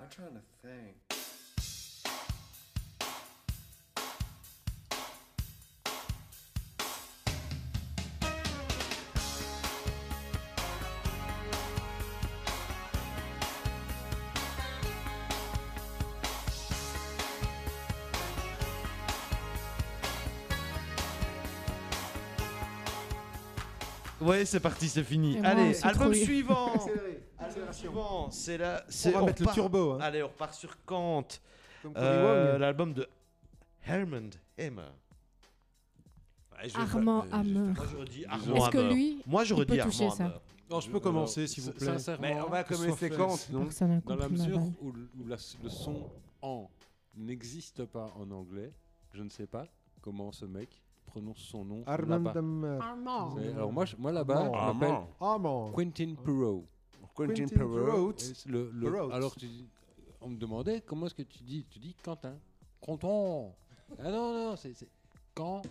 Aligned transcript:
I'm 0.00 0.08
trying 0.10 0.28
to 0.34 0.40
think. 0.62 0.94
Ouais, 24.20 24.44
c'est 24.44 24.60
parti, 24.60 24.88
c'est 24.88 25.02
fini. 25.02 25.38
Et 25.38 25.44
Allez, 25.44 25.84
album 25.84 26.12
suivant. 26.14 26.72
Suivant, 27.78 28.30
c'est 28.30 28.58
c'est- 28.88 29.10
va 29.12 29.22
mettre 29.22 29.42
le 29.42 29.48
turbo, 29.52 29.92
hein. 29.92 29.98
Allez, 30.00 30.22
on 30.22 30.28
repart 30.28 30.54
sur 30.54 30.76
Kant. 30.84 31.24
Euh. 31.96 32.58
L'album 32.58 32.92
de 32.92 33.06
Herman 33.86 34.30
Hammer. 34.58 34.82
Ouais, 36.52 36.68
je 36.68 36.76
Armand 36.76 37.22
euh, 37.22 37.26
je 37.30 37.34
Hammer. 37.36 37.74
Est-ce 38.56 38.70
que 38.70 38.78
Hammer. 38.78 38.94
lui, 38.94 39.22
Moi, 39.26 39.44
j'aurais 39.44 39.64
dit 39.64 39.78
toucher 39.78 40.04
Armand 40.04 40.16
ça 40.16 40.24
Hammer. 40.24 40.34
Non, 40.70 40.80
je 40.80 40.90
peux 40.90 41.00
commencer, 41.00 41.46
s'il 41.46 41.64
vous 41.64 41.72
plaît. 41.72 41.86
Sincèrement, 41.86 42.20
Mais 42.22 42.40
on 42.42 42.48
va 42.50 42.64
commencer 42.64 43.08
non 43.52 43.64
n'a 43.86 44.00
Dans 44.00 44.16
la 44.16 44.28
mesure 44.28 44.58
où, 44.82 44.88
l- 44.90 45.08
où 45.18 45.26
la- 45.26 45.36
le 45.62 45.68
son 45.70 46.10
en 46.42 46.68
n'existe 47.16 47.84
pas 47.86 48.12
en 48.20 48.30
anglais, 48.32 48.72
je 49.12 49.22
ne 49.22 49.30
sais 49.30 49.46
pas 49.46 49.66
comment 50.02 50.30
ce 50.32 50.44
mec 50.44 50.82
prononce 51.06 51.38
son 51.38 51.64
nom 51.64 51.82
Armand. 51.86 52.32
Armand. 52.80 53.36
Alors 53.54 53.72
moi, 53.72 53.84
je- 53.86 53.96
moi 53.96 54.12
là-bas, 54.12 54.50
on 54.50 54.74
m'appelle. 54.74 54.94
Quentin 55.72 56.14
Perrault. 56.22 56.66
Quentin 57.26 57.46
Quentin 57.46 58.44
le- 58.46 58.70
le- 58.72 59.12
alors 59.12 59.34
tu 59.36 59.46
on 60.20 60.28
me 60.30 60.36
demandait 60.36 60.80
comment 60.80 61.06
est-ce 61.06 61.14
que 61.14 61.22
tu 61.22 61.42
dis 61.42 61.64
Tu 61.70 61.78
dis 61.78 61.94
Quentin. 62.02 62.34
Quentin. 62.80 63.50
Ah 63.98 64.10
non, 64.10 64.32
non, 64.50 64.56
c'est 64.56 64.74
c'est 64.74 64.88
Quentin. 65.34 65.68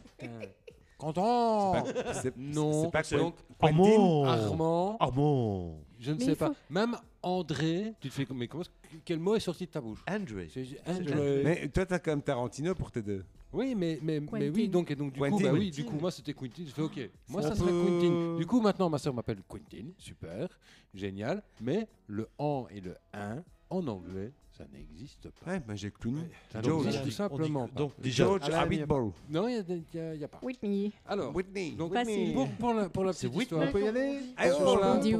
Quentin. 0.97 1.83
C'est 2.21 2.35
Non. 2.37 2.83
c'est 2.83 2.91
pas 2.91 3.03
donc 3.17 3.35
Armand. 3.59 4.23
Armand. 4.25 4.97
Armand. 4.99 5.79
Je 5.99 6.11
ne 6.11 6.17
Mais 6.17 6.25
sais 6.25 6.35
pas. 6.35 6.47
faut- 6.49 6.55
Même 6.69 6.97
André, 7.21 7.93
tu 7.99 8.09
te 8.09 8.13
fais 8.13 8.25
mais 8.33 8.47
comment 8.47 8.63
quel 9.05 9.19
mot 9.19 9.35
est 9.35 9.39
sorti 9.39 9.65
de 9.65 9.71
ta 9.71 9.81
bouche? 9.81 10.03
André. 10.07 10.49
André. 10.87 11.41
Mais 11.43 11.67
toi, 11.69 11.85
t'as 11.85 11.99
quand 11.99 12.11
même 12.11 12.21
Tarantino 12.21 12.73
pour 12.73 12.91
t'aider. 12.91 13.21
Oui, 13.53 13.75
mais, 13.75 13.97
mais, 14.01 14.19
mais 14.19 14.49
oui, 14.49 14.67
donc, 14.67 14.91
et 14.91 14.95
donc 14.95 15.13
du 15.13 15.19
coup, 15.19 15.39
bah 15.39 15.51
oui, 15.53 15.71
du 15.71 15.85
coup, 15.85 15.97
moi 15.99 16.11
c'était 16.11 16.33
Quentin. 16.33 16.63
Je 16.65 16.71
fais 16.71 16.81
OK. 16.81 17.09
Moi, 17.29 17.41
ça 17.41 17.55
serait 17.55 17.71
Quentin. 17.71 18.35
Du 18.37 18.45
coup, 18.45 18.59
maintenant, 18.61 18.89
ma 18.89 18.97
soeur 18.97 19.13
m'appelle 19.13 19.41
Quentin. 19.47 19.85
Super, 19.97 20.49
génial. 20.93 21.41
Mais 21.61 21.87
le 22.07 22.27
en 22.37 22.67
et 22.69 22.81
le 22.81 22.95
un 23.13 23.43
en 23.69 23.85
anglais, 23.87 24.31
ça 24.51 24.65
n'existe 24.71 25.29
pas. 25.29 25.51
Ouais, 25.51 25.59
bah 25.59 25.75
j'ai 25.75 25.91
Clooney. 25.91 26.29
Ça 26.51 26.61
George. 26.61 27.01
tout 27.03 27.11
simplement 27.11 27.65
dit- 27.65 27.71
pas. 27.71 27.79
Donc, 27.79 27.91
déjà, 27.99 28.23
George 28.25 28.49
Abitbol. 28.49 29.11
Non, 29.29 29.47
il 29.47 29.63
n'y 29.93 29.99
a, 29.99 30.15
y 30.15 30.23
a 30.23 30.27
pas. 30.27 30.39
Whitney. 30.41 30.91
Alors, 31.05 31.35
Whitney. 31.35 31.71
donc, 31.71 31.93
Facile. 31.93 32.33
pour, 32.33 32.47
pour 32.49 32.73
la, 32.73 32.89
pour 32.89 33.03
la 33.05 33.13
C'est 33.13 33.27
petite 33.27 33.39
Whitney. 33.39 33.59
histoire. 33.65 33.69
On 33.69 33.71
peut 33.71 33.83
y 33.83 33.87
aller 33.87 34.19
Allez, 34.35 34.51
on 34.83 34.99
dit 34.99 35.13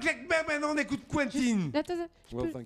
claques, 0.00 0.28
ben, 0.28 0.36
maintenant 0.48 0.72
on 0.74 0.78
écoute 0.78 1.02
Quentin. 1.08 1.70
Attends, 1.74 1.94
attends, 1.94 2.06
je 2.30 2.36
peux- 2.36 2.64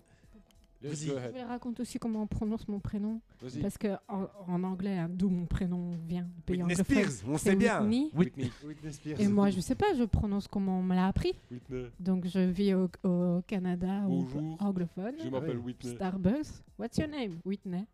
Vas-y. 0.83 1.07
go 1.07 1.13
je 1.13 1.17
ahead. 1.19 1.33
vais 1.33 1.43
raconter 1.45 1.83
aussi 1.83 1.99
comment 1.99 2.23
on 2.23 2.27
prononce 2.27 2.69
mon 2.69 2.79
prénom. 2.81 3.21
Vas-y. 3.41 3.61
Parce 3.61 3.79
que 3.79 3.89
en, 4.09 4.27
en 4.47 4.63
anglais, 4.65 4.99
hein, 4.99 5.09
d'où 5.11 5.29
mon 5.31 5.47
prénom 5.47 5.93
vient, 6.07 6.23
le 6.37 6.43
pays 6.45 6.63
Whitney 6.63 6.75
anglophone, 6.81 7.11
Spears, 7.11 7.29
on 7.33 7.39
c'est 7.39 7.51
sait 7.51 7.57
bien. 7.57 7.81
Whitney. 7.83 8.11
Whitney. 8.15 8.51
Whitney 8.65 8.93
Spears. 8.93 9.21
Et 9.21 9.29
moi, 9.29 9.51
je 9.51 9.61
sais 9.61 9.75
pas, 9.75 9.95
je 9.97 10.05
prononce 10.05 10.47
comment 10.49 10.79
on 10.79 10.83
me 10.83 10.95
l'a 10.95 11.07
appris. 11.09 11.33
Whitney. 11.51 11.87
Donc, 11.99 12.27
je 12.27 12.41
vis 12.41 12.75
au, 12.75 12.91
au 13.05 13.43
Canada, 13.47 14.03
au 14.07 14.23
Bonjour. 14.23 14.57
anglophone. 14.61 15.15
Je 15.23 15.29
m'appelle 15.29 15.57
oui. 15.59 15.75
Whitney. 15.79 15.95
Starbucks. 15.95 16.63
What's 16.79 16.99
your 16.99 17.09
name? 17.09 17.39
Whitney. 17.45 17.85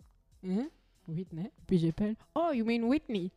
Hein? 0.46 0.68
Whitney. 1.08 1.50
Puis 1.66 1.78
j'appelle. 1.78 2.16
Oh, 2.34 2.50
you 2.52 2.64
mean 2.64 2.84
Whitney? 2.84 3.30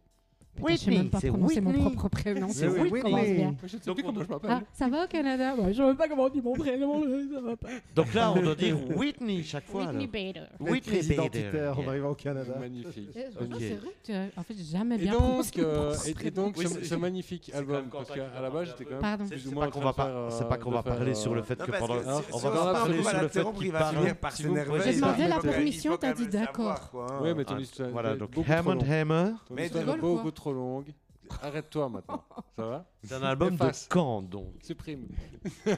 Putain, 0.55 0.71
je 0.73 0.77
sais 0.77 0.85
Whitney, 0.85 0.97
même 0.97 1.09
pas 1.09 1.19
c'est 1.19 1.27
prononcer 1.27 1.61
mon 1.61 1.69
Whitney. 1.71 1.85
propre 1.95 2.09
prénom. 2.09 2.47
C'est 2.49 2.67
Whitney. 2.67 3.01
commence 3.01 3.25
bien. 3.27 3.55
Je 3.63 3.67
sais 3.67 3.77
Donc, 3.85 3.95
plus 3.95 4.03
comment 4.05 4.19
on- 4.19 4.23
je 4.23 4.29
m'appelle. 4.29 4.49
Ah, 4.53 4.61
ça 4.73 4.87
va 4.87 5.03
au 5.03 5.07
Canada? 5.07 5.55
Ouais, 5.57 5.73
je 5.73 5.81
ne 5.83 5.91
sais 5.91 5.97
pas 5.97 6.07
comment 6.07 6.23
on 6.23 6.29
dit 6.29 6.41
mon 6.41 6.53
prénom, 6.53 7.03
ça 7.33 7.41
va 7.41 7.55
pas. 7.57 7.67
Donc 7.95 8.13
là, 8.13 8.31
on 8.35 8.41
doit 8.41 8.55
dire 8.55 8.77
Whitney 8.95 9.43
chaque 9.43 9.65
fois. 9.67 9.85
Whitney. 9.87 10.07
Bader. 10.07 10.45
Whitney 10.59 11.03
Bader. 11.15 11.49
Yeah. 11.53 11.73
arrivant 11.87 12.09
au 12.11 12.15
Canada. 12.15 12.53
Magnifique. 12.59 13.09
Eh, 13.15 13.19
Ok. 13.43 13.49
C'est 13.59 13.73
vrai 13.75 13.89
que 14.03 14.11
tu- 14.11 14.39
en 14.39 14.43
fait, 14.43 14.53
j'ai 14.57 14.77
jamais 14.77 14.97
bien 14.97 15.13
prononcé 15.13 15.51
euh, 15.59 15.93
et, 16.23 16.31
donc 16.31 16.55
Oui, 16.57 16.65
ce, 16.67 16.73
c'est- 16.75 16.83
ce 16.85 16.95
magnifique 16.95 17.49
c'est 17.51 17.57
album, 17.57 17.85
parce 17.91 18.09
qu'à 18.11 18.41
la 18.41 18.49
base 18.49 18.67
j'étais 18.69 18.85
quand 18.85 18.91
même 18.91 18.99
Pardon. 19.01 19.25
plus 19.25 19.37
C'est 19.39 19.45
ou 19.45 19.49
c'est 19.49 19.55
moins 19.55 19.69
pas, 19.93 20.07
euh, 20.07 20.29
c'est 20.31 20.47
pas 20.47 20.57
qu'on 20.57 20.71
va 20.71 20.83
parler 20.83 21.13
sur 21.15 21.33
le 21.35 21.41
euh, 21.41 21.43
fait 21.43 21.55
que 21.57 21.69
parce 21.71 21.79
pendant, 21.79 21.95
on 22.33 22.37
va 22.37 22.69
on 22.69 22.73
parler 22.73 23.03
sur 23.03 23.21
le 23.21 23.27
fait 23.27 23.43
qu'il 23.59 23.71
parle. 23.71 23.95
J'ai 24.85 24.95
demandé 24.95 25.27
la 25.27 25.39
permission, 25.39 25.97
t'as 25.97 26.13
dit 26.13 26.27
d'accord. 26.27 26.91
hein. 26.95 27.19
Oui, 27.21 27.29
mais 27.35 27.43
ton 27.45 27.55
Ah, 27.57 27.61
histoire 27.61 27.89
Voilà, 27.89 28.15
donc 28.15 28.31
trop 28.31 28.43
Hammond. 28.47 28.79
Hammer, 28.89 29.31
Mais 29.51 29.69
beaucoup 29.69 30.15
quoi 30.15 30.31
trop 30.45 30.53
longue. 30.53 30.93
Arrête-toi 31.41 31.89
maintenant. 31.89 32.23
Ça 32.55 32.65
va? 32.67 32.85
C'est 33.03 33.15
un 33.15 33.23
album 33.23 33.55
de. 33.57 33.71
Kant, 33.89 34.21
donc? 34.21 34.53
Supprime. 34.61 35.07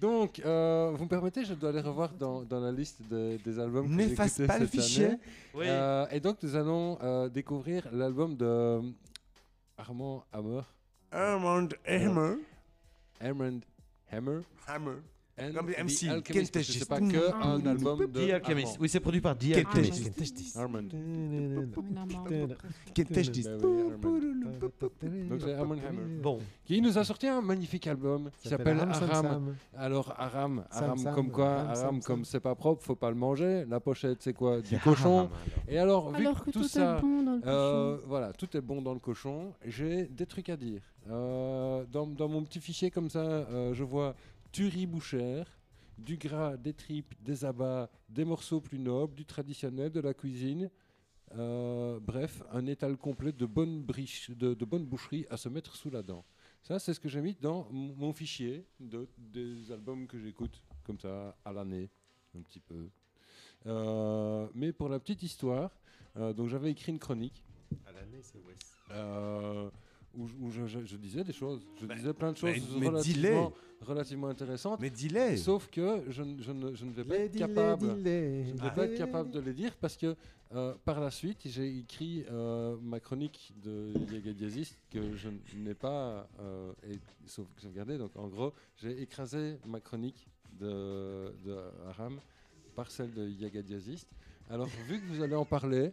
Donc, 0.00 0.40
euh, 0.44 0.90
vous 0.96 1.04
me 1.04 1.08
permettez, 1.08 1.44
je 1.44 1.54
dois 1.54 1.68
aller 1.70 1.80
revoir 1.80 2.12
dans, 2.14 2.42
dans 2.42 2.58
la 2.58 2.72
liste 2.72 3.00
de- 3.08 3.36
des 3.44 3.58
albums 3.60 3.86
que 3.86 3.92
j'ai 4.02 4.08
N'efface 4.08 4.40
écoutés 4.40 4.46
pas 4.48 4.58
le 4.58 4.66
cette 4.66 4.80
fichier. 4.80 5.04
année. 5.06 5.18
Euh, 5.58 6.06
et 6.10 6.18
donc, 6.18 6.42
nous 6.42 6.56
allons 6.56 6.98
euh, 7.00 7.28
découvrir 7.28 7.86
l'album 7.92 8.36
de 8.36 8.44
euh, 8.44 8.82
Armand 9.78 10.24
Hammer. 10.32 10.62
Armand 11.12 11.68
Hammer. 11.86 12.34
Armand 13.20 13.60
Hammer. 14.10 14.40
Hammer. 14.66 14.96
And 15.38 15.52
Comme 15.54 15.72
The 15.72 15.78
MC, 15.78 16.08
Alchemist, 16.10 16.62
c'est 16.62 16.88
pas 16.88 17.00
que 17.00 17.32
un 17.42 17.64
album 17.64 18.00
de 18.00 18.06
The 18.06 18.32
Alchemist. 18.32 18.66
Armand. 18.66 18.80
Oui, 18.80 18.88
c'est 18.90 19.00
produit 19.00 19.20
par 19.22 19.36
The 19.38 19.56
Alchemist. 19.56 20.56
Armand. 20.56 20.82
Oui, 20.92 21.68
Armand. 22.20 22.48
Donc 25.28 25.40
c'est 25.40 25.54
Armand 25.54 25.74
Hammer. 25.74 26.20
Bon, 26.22 26.38
Qui 26.64 26.80
nous 26.80 26.98
a 26.98 27.04
sorti 27.04 27.26
un 27.26 27.40
magnifique 27.40 27.86
album 27.86 28.30
qui 28.40 28.48
s'appelle 28.48 28.78
Aram. 28.80 29.56
Alors 29.76 30.14
Aram, 30.18 30.64
Aram 30.70 31.14
comme 31.14 31.30
quoi, 31.30 31.60
Aram 31.60 32.02
comme 32.02 32.24
c'est 32.24 32.40
pas 32.40 32.54
propre, 32.54 32.82
faut 32.84 32.94
pas 32.94 33.10
le 33.10 33.16
manger. 33.16 33.64
La 33.68 33.80
pochette 33.80 34.22
c'est 34.22 34.34
quoi? 34.34 34.60
Du 34.60 34.78
cochon. 34.78 35.30
Et 35.68 35.78
alors, 35.78 36.12
vu 36.12 36.26
Alors 36.26 36.44
que 36.44 36.50
tout 36.50 36.64
ça, 36.64 36.98
est 36.98 37.00
bon 37.00 37.22
dans 37.22 37.36
le 37.36 37.42
euh, 37.46 37.94
cochon. 37.96 38.04
voilà, 38.08 38.32
tout 38.32 38.56
est 38.56 38.60
bon 38.60 38.82
dans 38.82 38.92
le 38.92 39.00
cochon. 39.00 39.52
J'ai 39.64 40.04
des 40.06 40.26
trucs 40.26 40.48
à 40.48 40.56
dire. 40.56 40.82
Euh, 41.10 41.84
dans, 41.90 42.06
dans 42.06 42.28
mon 42.28 42.44
petit 42.44 42.60
fichier 42.60 42.90
comme 42.90 43.10
ça, 43.10 43.20
euh, 43.20 43.74
je 43.74 43.82
vois 43.82 44.14
du 44.52 44.68
riz 44.68 44.86
bouchère, 44.86 45.46
du 45.98 46.16
gras, 46.16 46.56
des 46.56 46.74
tripes, 46.74 47.14
des 47.22 47.44
abats, 47.44 47.90
des 48.08 48.24
morceaux 48.24 48.60
plus 48.60 48.78
nobles, 48.78 49.14
du 49.14 49.24
traditionnel, 49.24 49.90
de 49.90 50.00
la 50.00 50.14
cuisine. 50.14 50.70
Euh, 51.36 51.98
bref, 52.00 52.42
un 52.50 52.66
étal 52.66 52.96
complet 52.96 53.32
de 53.32 53.46
bonnes, 53.46 53.82
briches, 53.82 54.30
de, 54.30 54.52
de 54.52 54.64
bonnes 54.64 54.84
boucheries 54.84 55.26
à 55.30 55.36
se 55.36 55.48
mettre 55.48 55.74
sous 55.76 55.90
la 55.90 56.02
dent. 56.02 56.24
Ça, 56.62 56.78
c'est 56.78 56.92
ce 56.92 57.00
que 57.00 57.08
j'ai 57.08 57.20
mis 57.20 57.34
dans 57.40 57.66
mon 57.70 58.12
fichier 58.12 58.66
de, 58.78 59.08
des 59.16 59.72
albums 59.72 60.06
que 60.06 60.18
j'écoute 60.18 60.62
comme 60.84 60.98
ça 60.98 61.36
à 61.44 61.52
l'année, 61.52 61.88
un 62.36 62.42
petit 62.42 62.60
peu. 62.60 62.90
Euh, 63.66 64.48
mais 64.54 64.72
pour 64.72 64.88
la 64.88 64.98
petite 64.98 65.22
histoire, 65.22 65.70
euh, 66.16 66.32
donc 66.32 66.48
j'avais 66.48 66.70
écrit 66.70 66.92
une 66.92 66.98
chronique 66.98 67.42
À 67.86 67.92
l'année, 67.92 68.20
c'est. 68.22 68.38
Où, 70.14 70.26
je- 70.26 70.34
où 70.40 70.50
je, 70.50 70.66
je- 70.66 70.84
je 70.84 70.96
disais 70.96 71.24
des 71.24 71.32
choses. 71.32 71.60
Je 71.80 71.86
Mais- 71.86 71.96
disais 71.96 72.12
plein 72.12 72.32
de 72.32 72.38
mais- 72.42 72.54
choses 72.54 72.76
mais 72.78 72.88
relativement, 72.88 73.52
relativement 73.80 74.28
intéressantes. 74.28 74.80
Mais 74.80 74.90
dis-les. 74.90 75.36
Sauf 75.36 75.68
que 75.70 76.02
je, 76.08 76.22
ne- 76.22 76.40
je 76.42 76.52
ne, 76.52 76.74
je 76.74 76.84
ne 76.84 76.90
vais 76.92 77.04
pas 77.04 77.16
Les 77.18 77.24
être 77.24 77.36
capable. 77.38 77.86
Je 77.86 77.92
ne 78.52 78.62
vais 78.62 78.70
pas 78.74 78.84
être 78.86 78.96
capable 78.98 79.30
de 79.30 79.40
les 79.40 79.52
dire 79.52 79.74
parce 79.80 79.96
que 79.96 80.14
euh, 80.54 80.74
par 80.84 81.00
la 81.00 81.10
suite, 81.10 81.38
j'ai 81.46 81.78
écrit 81.78 82.24
euh, 82.30 82.76
ma 82.82 83.00
chronique 83.00 83.54
de 83.62 83.92
Yaga 84.12 84.32
Diaziste 84.34 84.76
que 84.90 85.16
je 85.16 85.28
n'ai 85.56 85.72
pas 85.74 86.28
euh, 86.40 86.72
et- 86.86 86.98
sauf- 87.26 87.46
sauvegardée. 87.56 87.96
Donc 87.96 88.14
en 88.16 88.28
gros, 88.28 88.52
j'ai 88.76 89.00
écrasé 89.00 89.56
ma 89.66 89.80
chronique 89.80 90.26
de, 90.60 91.32
de 91.44 91.56
Aram 91.88 92.20
par 92.74 92.90
celle 92.90 93.12
de 93.14 93.26
Yaga 93.28 93.62
Diaziste. 93.62 94.08
Alors 94.50 94.66
vu 94.88 95.00
que 95.00 95.06
vous 95.06 95.22
allez 95.22 95.34
en 95.36 95.46
parler 95.46 95.92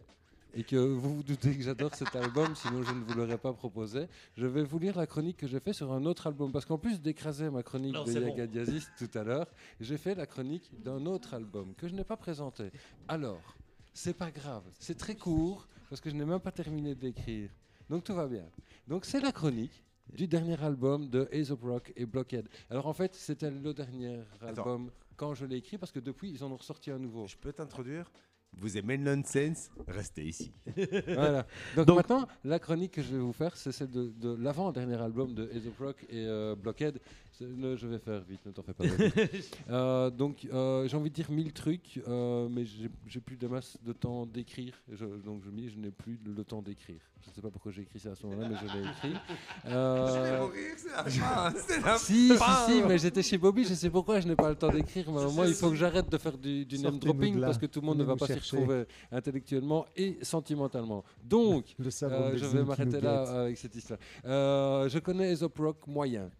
et 0.54 0.64
que 0.64 0.76
vous 0.76 1.16
vous 1.16 1.22
doutez 1.22 1.56
que 1.56 1.62
j'adore 1.62 1.94
cet 1.94 2.14
album, 2.16 2.54
sinon 2.54 2.82
je 2.82 2.92
ne 2.92 3.04
vous 3.04 3.14
l'aurais 3.14 3.38
pas 3.38 3.52
proposé, 3.52 4.06
je 4.36 4.46
vais 4.46 4.62
vous 4.62 4.78
lire 4.78 4.96
la 4.96 5.06
chronique 5.06 5.36
que 5.36 5.46
j'ai 5.46 5.60
fait 5.60 5.72
sur 5.72 5.92
un 5.92 6.04
autre 6.06 6.26
album. 6.26 6.52
Parce 6.52 6.64
qu'en 6.64 6.78
plus 6.78 7.00
d'écraser 7.00 7.50
ma 7.50 7.62
chronique 7.62 7.94
Non, 7.94 8.04
de 8.04 8.12
bon. 8.12 8.20
Yaga 8.20 8.46
Diaziste 8.46 8.90
tout 8.98 9.18
à 9.18 9.22
l'heure, 9.24 9.46
j'ai 9.80 9.96
fait 9.96 10.14
la 10.14 10.26
chronique 10.26 10.70
d'un 10.82 11.04
autre 11.06 11.34
album 11.34 11.74
que 11.74 11.88
je 11.88 11.94
n'ai 11.94 12.04
pas 12.04 12.16
présenté. 12.16 12.70
Alors, 13.08 13.56
c'est 13.92 14.14
pas 14.16 14.30
grave, 14.30 14.62
c'est 14.78 14.96
très 14.96 15.14
court 15.16 15.68
parce 15.88 16.00
que 16.00 16.10
je 16.10 16.14
n'ai 16.14 16.24
même 16.24 16.40
pas 16.40 16.52
terminé 16.52 16.94
de 16.94 17.02
l'écrire. 17.02 17.50
Donc 17.88 18.04
tout 18.04 18.14
va 18.14 18.26
bien. 18.26 18.44
Donc 18.86 19.04
c'est 19.04 19.20
la 19.20 19.32
chronique 19.32 19.84
du 20.12 20.26
dernier 20.26 20.60
album 20.62 21.08
de 21.08 21.28
Aesop 21.32 21.62
Rock 21.62 21.92
et 21.96 22.06
Blockhead. 22.06 22.48
Alors 22.68 22.86
en 22.86 22.92
fait, 22.92 23.14
c'était 23.14 23.50
le 23.50 23.72
dernier 23.74 24.20
Attends. 24.40 24.46
album 24.62 24.90
quand 25.16 25.34
je 25.34 25.44
l'ai 25.44 25.56
écrit 25.56 25.76
parce 25.76 25.92
que 25.92 26.00
depuis 26.00 26.30
ils 26.30 26.42
en 26.42 26.50
ont 26.50 26.56
ressorti 26.56 26.90
un 26.90 26.98
nouveau. 26.98 27.26
Je 27.26 27.36
peux 27.36 27.52
t'introduire? 27.52 28.10
Vous 28.56 28.76
aimez 28.76 28.96
le 28.96 29.04
nonsense 29.04 29.70
Restez 29.88 30.24
ici. 30.24 30.52
voilà. 31.06 31.46
Donc, 31.76 31.86
Donc- 31.86 31.96
maintenant, 31.96 32.26
la 32.44 32.58
chronique 32.58 32.92
que 32.92 33.02
je 33.02 33.12
vais 33.12 33.18
vous 33.20 33.32
faire, 33.32 33.56
c'est 33.56 33.72
celle 33.72 33.90
de, 33.90 34.08
de 34.10 34.34
l'avant-dernier 34.34 34.96
album 35.00 35.32
de 35.34 35.48
Aesop 35.52 35.78
Rock 35.78 36.04
et 36.10 36.26
euh, 36.26 36.54
Blockhead. 36.56 37.00
Je 37.40 37.86
vais 37.86 37.98
faire 37.98 38.20
vite, 38.20 38.44
ne 38.44 38.52
t'en 38.52 38.62
fais 38.62 38.74
pas. 38.74 38.84
Euh, 39.70 40.10
donc, 40.10 40.46
euh, 40.52 40.86
j'ai 40.88 40.96
envie 40.96 41.10
de 41.10 41.14
dire 41.14 41.30
mille 41.30 41.52
trucs, 41.52 42.00
euh, 42.08 42.48
mais 42.50 42.64
j'ai 43.06 43.20
plus 43.20 43.36
de 43.36 43.46
masse 43.46 43.78
de 43.84 43.92
temps 43.92 44.26
d'écrire. 44.26 44.74
Je- 44.90 45.04
Donc, 45.04 45.42
je, 45.44 45.50
mis, 45.50 45.68
je 45.68 45.78
n'ai 45.78 45.90
plus 45.90 46.18
le, 46.24 46.32
le 46.32 46.44
temps 46.44 46.60
d'écrire. 46.60 47.00
Je 47.22 47.28
ne 47.30 47.34
sais 47.34 47.40
pas 47.40 47.50
pourquoi 47.50 47.70
j'ai 47.72 47.82
écrit 47.82 47.98
ça 48.00 48.10
à 48.10 48.14
ce 48.14 48.26
moment-là, 48.26 48.48
mais 48.48 48.56
je 48.56 48.76
l'ai 48.76 48.82
écrit. 48.90 49.12
Euh, 49.66 50.48
c'est 50.76 50.88
la 50.90 51.04
fin, 51.04 51.52
c'est 51.66 51.80
la 51.80 51.96
si, 51.98 52.28
si, 52.28 52.36
fin. 52.36 52.66
si, 52.66 52.82
mais 52.82 52.98
j'étais 52.98 53.22
chez 53.22 53.38
Bobby, 53.38 53.64
je 53.64 53.74
sais 53.74 53.90
pourquoi 53.90 54.20
je 54.20 54.26
n'ai 54.28 54.34
pas 54.36 54.48
le 54.48 54.56
temps 54.56 54.70
d'écrire. 54.70 55.10
Mais 55.12 55.30
moi, 55.32 55.46
il 55.46 55.54
faut 55.54 55.70
que 55.70 55.76
j'arrête 55.76 56.08
de 56.10 56.18
faire 56.18 56.36
du, 56.36 56.64
du 56.64 56.78
name 56.78 56.98
dropping 56.98 57.40
parce 57.40 57.58
que 57.58 57.66
tout 57.66 57.80
le 57.80 57.86
monde 57.86 57.98
ne 57.98 58.04
va 58.04 58.16
pas 58.16 58.26
s'y 58.26 58.32
retrouver 58.34 58.84
intellectuellement 59.12 59.86
et 59.96 60.18
sentimentalement. 60.22 61.04
Donc, 61.22 61.74
euh, 61.80 62.36
je 62.36 62.46
vais 62.46 62.64
m'arrêter 62.64 63.00
là 63.00 63.24
guette. 63.24 63.34
avec 63.34 63.58
cette 63.58 63.74
histoire. 63.76 63.98
Euh, 64.24 64.88
je 64.88 64.98
connais 64.98 65.30
Aesop 65.32 65.56
Rock 65.58 65.86
moyen. 65.86 66.30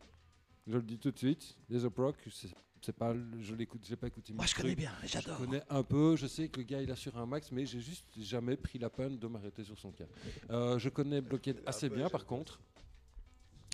Je 0.66 0.76
le 0.76 0.82
dis 0.82 0.98
tout 0.98 1.10
de 1.10 1.18
suite. 1.18 1.56
Aesop 1.70 1.96
Rock, 1.96 2.16
c'est 2.30 2.48
c'est 2.82 2.94
pas, 2.96 3.14
je 3.38 3.54
l'écoute, 3.54 3.82
j'ai 3.86 3.96
pas 3.96 4.06
écouté. 4.06 4.32
Moi, 4.32 4.46
je 4.46 4.54
connais 4.54 4.74
bien, 4.74 4.90
Je 5.02 5.08
j'adore. 5.08 5.36
connais 5.36 5.62
un 5.68 5.82
peu, 5.82 6.16
je 6.16 6.26
sais 6.26 6.48
que 6.48 6.60
le 6.60 6.64
gars 6.64 6.80
il 6.80 6.90
assure 6.90 7.14
un 7.18 7.26
max, 7.26 7.52
mais 7.52 7.66
j'ai 7.66 7.78
juste 7.80 8.06
jamais 8.18 8.56
pris 8.56 8.78
la 8.78 8.88
peine 8.88 9.18
de 9.18 9.26
m'arrêter 9.26 9.64
sur 9.64 9.78
son 9.78 9.92
cas. 9.92 10.06
Euh, 10.50 10.78
je 10.78 10.88
connais 10.88 11.20
Blockhead 11.20 11.60
assez 11.66 11.90
bien 11.90 12.08
par 12.08 12.24
contre. 12.24 12.58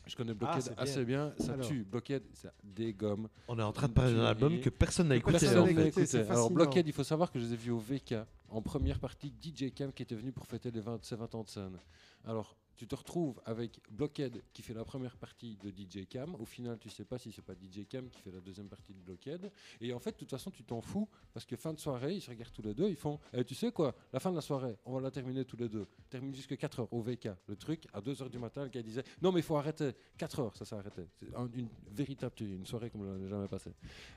Je 0.08 0.14
connais 0.16 0.34
Blockhead 0.34 0.62
c'est 0.62 0.78
assez 0.78 1.04
bien, 1.04 1.32
ça 1.38 1.52
Alors. 1.52 1.68
tue. 1.68 1.84
Blockhead, 1.84 2.24
ça 2.32 2.52
dégomme. 2.64 3.28
On 3.48 3.56
est 3.58 3.62
en 3.62 3.72
train 3.72 3.86
de 3.88 3.92
parler 3.92 4.12
d'un 4.14 4.24
album 4.24 4.60
que 4.60 4.70
personne 4.70 5.08
n'a 5.08 5.16
écouté. 5.16 5.38
Personne 5.38 5.58
en 5.58 5.66
n'a 5.66 5.82
fait. 5.82 5.88
écouté. 6.02 6.18
Alors. 6.28 6.50
Blockhead, 6.50 6.86
il 6.88 6.92
faut 6.92 7.04
savoir 7.04 7.30
que 7.30 7.38
je 7.38 7.44
les 7.44 7.52
ai 7.52 7.56
vus 7.56 7.70
au 7.72 7.78
VK 7.78 8.14
en 8.48 8.60
première 8.62 8.98
partie 8.98 9.32
DJ 9.40 9.72
Cam 9.72 9.92
qui 9.92 10.02
était 10.02 10.14
venu 10.16 10.32
pour 10.32 10.46
fêter 10.46 10.70
les 10.72 10.80
20, 10.80 11.04
ses 11.04 11.14
20 11.16 11.34
ans 11.36 11.42
de 11.44 11.48
scène. 11.48 11.78
Alors 12.24 12.56
tu 12.76 12.86
te 12.86 12.94
retrouves 12.94 13.40
avec 13.44 13.80
Blockhead 13.90 14.42
qui 14.52 14.62
fait 14.62 14.74
la 14.74 14.84
première 14.84 15.16
partie 15.16 15.56
de 15.56 15.70
DJ 15.70 16.06
Cam. 16.08 16.34
Au 16.36 16.44
final, 16.44 16.78
tu 16.78 16.90
sais 16.90 17.04
pas 17.04 17.18
si 17.18 17.32
c'est 17.32 17.42
pas 17.42 17.54
DJ 17.54 17.86
Cam 17.88 18.08
qui 18.08 18.20
fait 18.20 18.30
la 18.30 18.40
deuxième 18.40 18.68
partie 18.68 18.92
de 18.92 19.00
Blockhead. 19.00 19.50
Et 19.80 19.92
en 19.92 19.98
fait, 19.98 20.12
de 20.12 20.16
toute 20.18 20.30
façon, 20.30 20.50
tu 20.50 20.62
t'en 20.64 20.80
fous 20.80 21.08
parce 21.32 21.46
que 21.46 21.56
fin 21.56 21.72
de 21.72 21.78
soirée, 21.78 22.14
ils 22.14 22.20
se 22.20 22.30
regardent 22.30 22.52
tous 22.52 22.62
les 22.62 22.74
deux. 22.74 22.88
Ils 22.88 22.96
font 22.96 23.18
Eh, 23.32 23.44
Tu 23.44 23.54
sais 23.54 23.72
quoi 23.72 23.94
La 24.12 24.20
fin 24.20 24.30
de 24.30 24.36
la 24.36 24.42
soirée, 24.42 24.76
on 24.84 24.92
va 24.94 25.00
la 25.00 25.10
terminer 25.10 25.44
tous 25.44 25.56
les 25.56 25.68
deux. 25.68 25.86
Termine 26.10 26.34
jusqu'à 26.34 26.56
4 26.56 26.80
heures 26.80 26.92
au 26.92 27.00
VK. 27.00 27.28
Le 27.46 27.56
truc, 27.56 27.86
à 27.92 28.00
2 28.00 28.22
heures 28.22 28.30
du 28.30 28.38
matin, 28.38 28.64
le 28.64 28.68
gars 28.70 28.82
disait 28.82 29.04
Non, 29.22 29.32
mais 29.32 29.40
il 29.40 29.44
faut 29.44 29.56
arrêter. 29.56 29.92
4 30.18 30.40
heures, 30.40 30.56
ça 30.56 30.64
s'est 30.64 30.76
arrêté. 30.76 31.02
C'est 31.18 31.34
un- 31.34 31.48
une 31.54 31.68
véritable 31.90 32.34
tuerie, 32.34 32.56
une 32.56 32.66
soirée 32.66 32.90
comme 32.90 33.02
on 33.02 33.04
n'en 33.18 33.24
a 33.24 33.28
jamais 33.28 33.48
passé. 33.48 33.70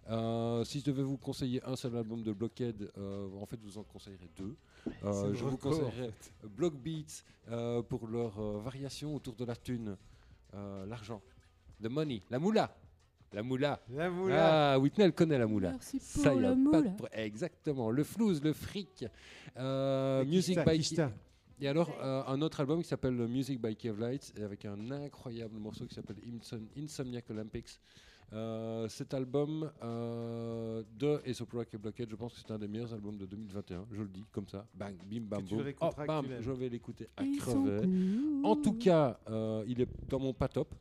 Euh, 0.10 0.64
si 0.66 0.80
je 0.80 0.86
devais 0.86 1.04
vous 1.04 1.18
conseiller 1.18 1.64
un 1.66 1.76
seul 1.76 1.96
album 1.96 2.24
de 2.24 2.34
Blockhead, 2.34 2.92
euh, 2.98 3.30
en 3.40 3.46
fait, 3.46 3.58
je 3.62 3.66
vous 3.66 3.78
en 3.78 3.84
conseillerais 3.84 4.30
deux. 4.36 4.56
Euh, 5.04 5.34
je 5.34 5.44
vous 5.44 5.58
conseillerais 5.58 6.12
Block 6.44 6.74
Beats 6.76 7.24
euh, 7.50 7.82
pour 7.82 8.08
leur 8.08 8.40
euh, 8.40 8.49
variation 8.58 9.16
autour 9.16 9.36
de 9.36 9.46
la 9.46 9.56
thune, 9.56 9.96
euh, 10.54 10.86
l'argent, 10.86 11.22
the 11.82 11.88
money, 11.90 12.22
la 12.30 12.40
moula. 12.40 12.76
La 13.32 13.44
moula. 13.44 13.80
La 13.92 14.10
moula. 14.10 14.74
Ah, 14.74 14.80
Whitney, 14.80 15.06
elle 15.06 15.14
connaît 15.14 15.38
la 15.38 15.46
moula. 15.46 15.70
Merci 15.72 16.00
Ça, 16.00 16.32
pour 16.32 16.42
y 16.42 16.46
a 16.46 16.56
le 16.56 16.72
pas 16.72 16.82
de 16.82 16.90
Exactement. 17.12 17.92
Le 17.92 18.04
flouze, 18.04 18.42
le 18.42 18.54
fric. 18.54 19.06
Euh, 19.56 20.26
Music 20.26 20.56
Kista, 20.56 20.72
by 20.72 20.78
Kista. 20.80 21.12
et 21.62 21.68
alors, 21.68 21.92
euh, 22.02 22.24
un 22.26 22.42
autre 22.42 22.60
album 22.62 22.82
qui 22.82 22.88
s'appelle 22.88 23.14
Music 23.14 23.62
by 23.62 23.76
Cave 23.76 24.00
Lights, 24.00 24.34
avec 24.44 24.66
un 24.66 24.90
incroyable 24.90 25.60
morceau 25.60 25.86
qui 25.86 25.94
s'appelle 25.94 26.18
Insom- 26.28 26.68
Insomniac 26.76 27.30
Olympics. 27.30 27.80
Euh, 28.32 28.88
cet 28.90 29.14
album 29.14 29.72
euh, 29.82 30.84
de 30.98 31.20
Aesop 31.26 31.52
Rock 31.52 31.74
et 31.74 31.78
Blockhead, 31.78 32.10
je 32.10 32.16
pense 32.16 32.34
que 32.34 32.40
c'est 32.40 32.52
un 32.52 32.60
des 32.60 32.68
meilleurs 32.68 32.94
albums 32.94 33.18
de 33.18 33.26
2021, 33.26 33.86
je 33.92 34.02
le 34.04 34.08
dis 34.08 34.24
comme 34.32 34.48
ça, 34.48 34.68
bang, 34.76 34.96
bim, 35.06 35.22
bam, 35.22 35.42
boum. 35.44 35.64
que 35.74 36.06
bam, 36.06 36.26
je 36.40 36.52
vais 36.52 36.70
l'écouter 36.70 37.08
à 37.18 37.24
crever. 37.40 37.88
En 38.44 38.56
tout 38.56 38.74
cas, 38.74 39.20
euh, 39.30 39.64
il 39.68 39.82
est 39.82 39.90
dans 40.08 40.20
mon 40.20 40.34
pas 40.34 40.48
top. 40.48 40.74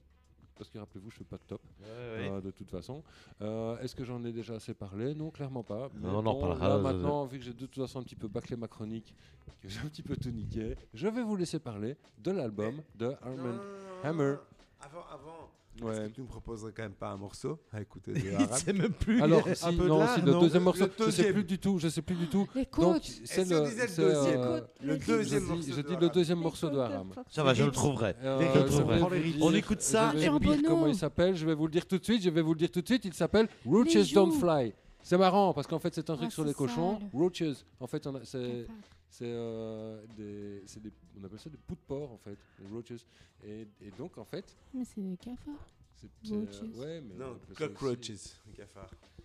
Parce 0.56 0.70
que 0.70 0.78
rappelez-vous, 0.78 1.10
je 1.10 1.14
suis 1.14 1.24
pas 1.24 1.38
top 1.38 1.60
euh, 1.84 2.40
de 2.40 2.50
toute 2.50 2.68
façon. 2.68 3.04
Euh, 3.42 3.78
Est-ce 3.78 3.94
que 3.94 4.02
j'en 4.04 4.24
ai 4.24 4.32
déjà 4.32 4.54
assez 4.54 4.74
parlé? 4.74 5.14
Non, 5.14 5.30
clairement 5.30 5.62
pas. 5.62 5.88
Mais 5.94 6.08
On 6.08 6.26
en 6.26 6.34
parlera, 6.34 6.68
là, 6.68 6.78
maintenant, 6.78 7.26
vu 7.26 7.38
que 7.38 7.44
j'ai 7.44 7.52
de 7.52 7.58
toute 7.66 7.76
façon 7.76 8.00
un 8.00 8.02
petit 8.02 8.16
peu 8.16 8.26
bâclé 8.26 8.56
ma 8.56 8.66
chronique, 8.66 9.14
que 9.62 9.68
j'ai 9.68 9.78
un 9.78 9.84
petit 9.88 10.02
peu 10.02 10.16
tout 10.16 10.30
niqué, 10.30 10.74
je 10.92 11.06
vais 11.06 11.22
vous 11.22 11.36
laisser 11.36 11.60
parler 11.60 11.96
de 12.18 12.32
l'album 12.32 12.74
de 12.96 13.06
Armand 13.22 13.60
Hammer. 14.02 14.34
Avant, 14.80 15.04
avant. 15.12 15.48
Ouais. 15.82 15.92
Est-ce 15.92 16.00
que 16.08 16.14
tu 16.14 16.20
me 16.22 16.26
proposerais 16.26 16.72
quand 16.76 16.82
même 16.82 16.92
pas 16.92 17.10
un 17.10 17.16
morceau 17.16 17.58
à 17.72 17.80
écouter 17.80 18.12
de 18.12 18.18
Il 18.24 18.34
arabe 18.34 18.52
sait 18.54 18.72
même 18.72 18.92
plus. 18.92 19.22
Alors, 19.22 19.46
Un 19.46 19.54
si, 19.54 19.64
peu 19.76 19.84
de 19.84 19.88
non, 19.88 20.06
si, 20.14 20.20
le 20.22 20.32
non 20.32 20.40
deuxième 20.40 20.60
Le 20.60 20.64
morceau, 20.64 20.84
je 20.84 20.90
sais 20.90 21.04
deuxième. 21.04 21.32
plus 21.34 21.44
du 21.44 21.58
tout, 21.58 21.78
je 21.78 21.88
sais 21.88 22.02
plus 22.02 22.14
du 22.16 22.26
tout. 22.28 22.46
Donc, 22.54 22.56
Écoute, 22.56 23.02
c'est 23.24 23.48
le, 23.48 23.60
disait 23.68 23.86
le 23.86 23.96
deuxième 23.96 24.40
euh, 24.40 24.56
écoute, 24.58 24.70
le 24.82 24.98
deuxième 24.98 25.42
hits. 25.44 25.46
morceau 25.48 25.72
je 25.76 25.80
dis 25.82 25.96
le 26.00 26.08
deuxième 26.08 26.38
morceau 26.38 26.70
de 26.70 26.78
Haram. 26.78 27.12
Ça 27.30 27.42
va, 27.44 27.54
je 27.54 27.64
le 27.64 27.70
trouverai. 27.70 28.14
Euh, 28.22 28.38
Les 28.40 29.36
je 29.36 29.42
On 29.42 29.54
écoute 29.54 29.80
ça 29.80 30.10
Je 30.14 30.18
vais 30.18 30.24
et 30.26 30.28
vous 30.28 30.38
dire 30.38 30.52
puis- 30.52 30.62
comment 30.62 30.86
il 30.86 30.94
s'appelle. 30.94 31.36
Je 31.36 31.46
vais 31.46 31.54
vous 31.54 31.66
le 31.66 31.72
dire 31.72 31.86
tout 31.86 31.98
de 31.98 32.04
suite. 32.04 32.22
Je 32.22 32.30
vais 32.30 32.42
vous 32.42 32.52
le 32.54 32.58
dire 32.58 32.70
tout 32.70 32.80
de 32.82 32.86
suite. 32.86 33.04
Il 33.04 33.14
s'appelle 33.14 33.48
Roaches 33.66 34.12
Don't. 34.12 34.32
Fly. 34.32 34.72
C'est 35.02 35.16
marrant 35.18 35.52
parce 35.54 35.66
qu'en 35.66 35.78
fait 35.78 35.94
c'est 35.94 36.08
un 36.10 36.16
truc 36.16 36.28
Ah, 36.28 36.34
sur 36.34 36.42
c'est 36.42 36.48
les 36.48 36.54
cochons. 36.54 36.98
Roaches. 37.12 37.64
En 37.80 37.86
fait, 37.86 38.06
c'est 38.24 38.66
c'est 39.10 39.24
euh, 39.24 40.02
des, 40.16 40.62
c'est 40.66 40.82
des- 40.82 40.92
on 41.18 41.24
appelle 41.24 41.38
ça 41.38 41.48
des 41.48 41.56
poux 41.56 41.74
de 41.74 41.80
porc 41.86 42.12
en 42.12 42.18
fait, 42.18 42.36
les 42.60 42.66
roaches. 42.70 43.06
Et, 43.42 43.62
et 43.80 43.90
donc 43.98 44.18
en 44.18 44.24
fait, 44.24 44.44
Mais 44.74 44.84
c'est 44.84 45.00
des 45.00 45.16
cafards. 45.16 45.54
c'est 45.94 46.08
c'est, 46.22 46.34
euh, 46.34 46.38
Roaches. 46.40 46.60
ouais, 46.78 47.00
mais 47.00 47.14
on 47.24 47.28
Non, 47.30 47.38
cockroaches. 47.56 48.10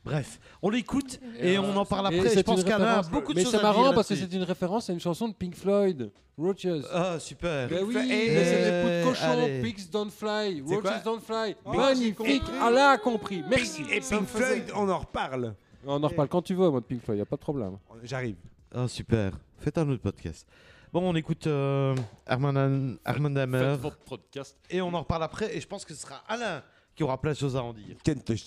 Bref, 0.06 0.40
on 0.62 0.70
l'écoute 0.70 1.20
Et 1.40 1.54
et 1.54 1.58
euh, 1.58 1.62
on 1.62 1.76
en 1.78 1.86
parle 1.86 2.08
après. 2.08 2.30
c'est 2.30 2.38
Je 2.40 2.42
pense 2.44 2.64
qu'Alain 2.64 3.00
a 3.00 3.02
beaucoup 3.04 3.34
de 3.34 3.38
Mais 3.38 3.44
choses 3.44 3.52
c'est 3.52 3.58
à 3.58 3.62
dire 3.62 3.70
marrant 3.82 3.94
parce 3.94 4.08
que 4.10 4.16
c'est 4.16 4.34
une 4.34 4.44
référence 4.44 4.90
à 4.90 4.94
une 4.94 5.00
chanson 5.00 5.28
de 5.30 5.34
Pink 5.34 5.56
Floyd, 5.56 6.12
Roaches. 6.38 6.84
Ah, 6.92 7.20
super. 7.20 7.68
Ben 7.70 7.84
oui, 7.86 7.94
mais 7.96 8.44
c'est 8.46 8.64
des 8.64 8.82
poux 8.82 9.10
de 9.10 9.14
cochon. 9.14 9.62
Pigs 9.64 9.90
don't 9.90 10.10
fly, 10.12 10.64
C'est 10.68 10.76
roaches 10.76 11.04
don't 11.04 11.22
fly. 11.22 11.56
Oh, 11.66 11.74
Magnifique. 11.74 12.44
Allah 12.62 12.92
a 12.92 12.98
compris, 12.98 13.44
merci. 13.50 13.84
Et 13.92 14.00
Pink 14.02 14.28
Floyd, 14.28 14.72
on 14.76 14.90
en 14.90 15.00
reparle. 15.00 15.56
On 15.86 16.04
en 16.04 16.08
reparle 16.08 16.30
quand 16.30 16.42
tu 16.42 16.54
veux, 16.56 16.70
moi, 16.70 16.80
de 16.80 16.86
Pink 16.86 17.02
Floyd, 17.02 17.20
y 17.20 17.22
a 17.22 17.26
pas 17.26 17.36
de 17.36 17.42
problème. 17.42 17.78
J'arrive. 18.04 18.38
Ah, 18.74 18.88
super. 18.88 19.34
Faites 19.60 19.78
un 19.78 19.88
autre 19.90 20.02
podcast. 20.02 20.48
Bon, 20.92 21.10
on 21.10 21.16
écoute 21.16 21.48
euh, 21.48 21.96
Armand, 22.26 22.96
Armand 23.04 23.36
Hammer 23.36 23.78
podcast. 24.06 24.58
et 24.70 24.82
on 24.82 24.94
en 24.94 25.00
reparle 25.00 25.24
après. 25.24 25.56
Et 25.56 25.60
je 25.60 25.68
pense 25.68 25.86
que 25.86 25.94
ce 25.94 26.02
sera 26.02 26.18
Alain 26.28 26.64
qui 26.96 27.04
aura 27.04 27.20
plein 27.20 27.32
de 27.32 27.38
choses 27.38 27.56
à 27.56 27.64
en 27.64 27.74
dire. 27.74 27.96
Ken 28.04 28.22
Touch 28.22 28.44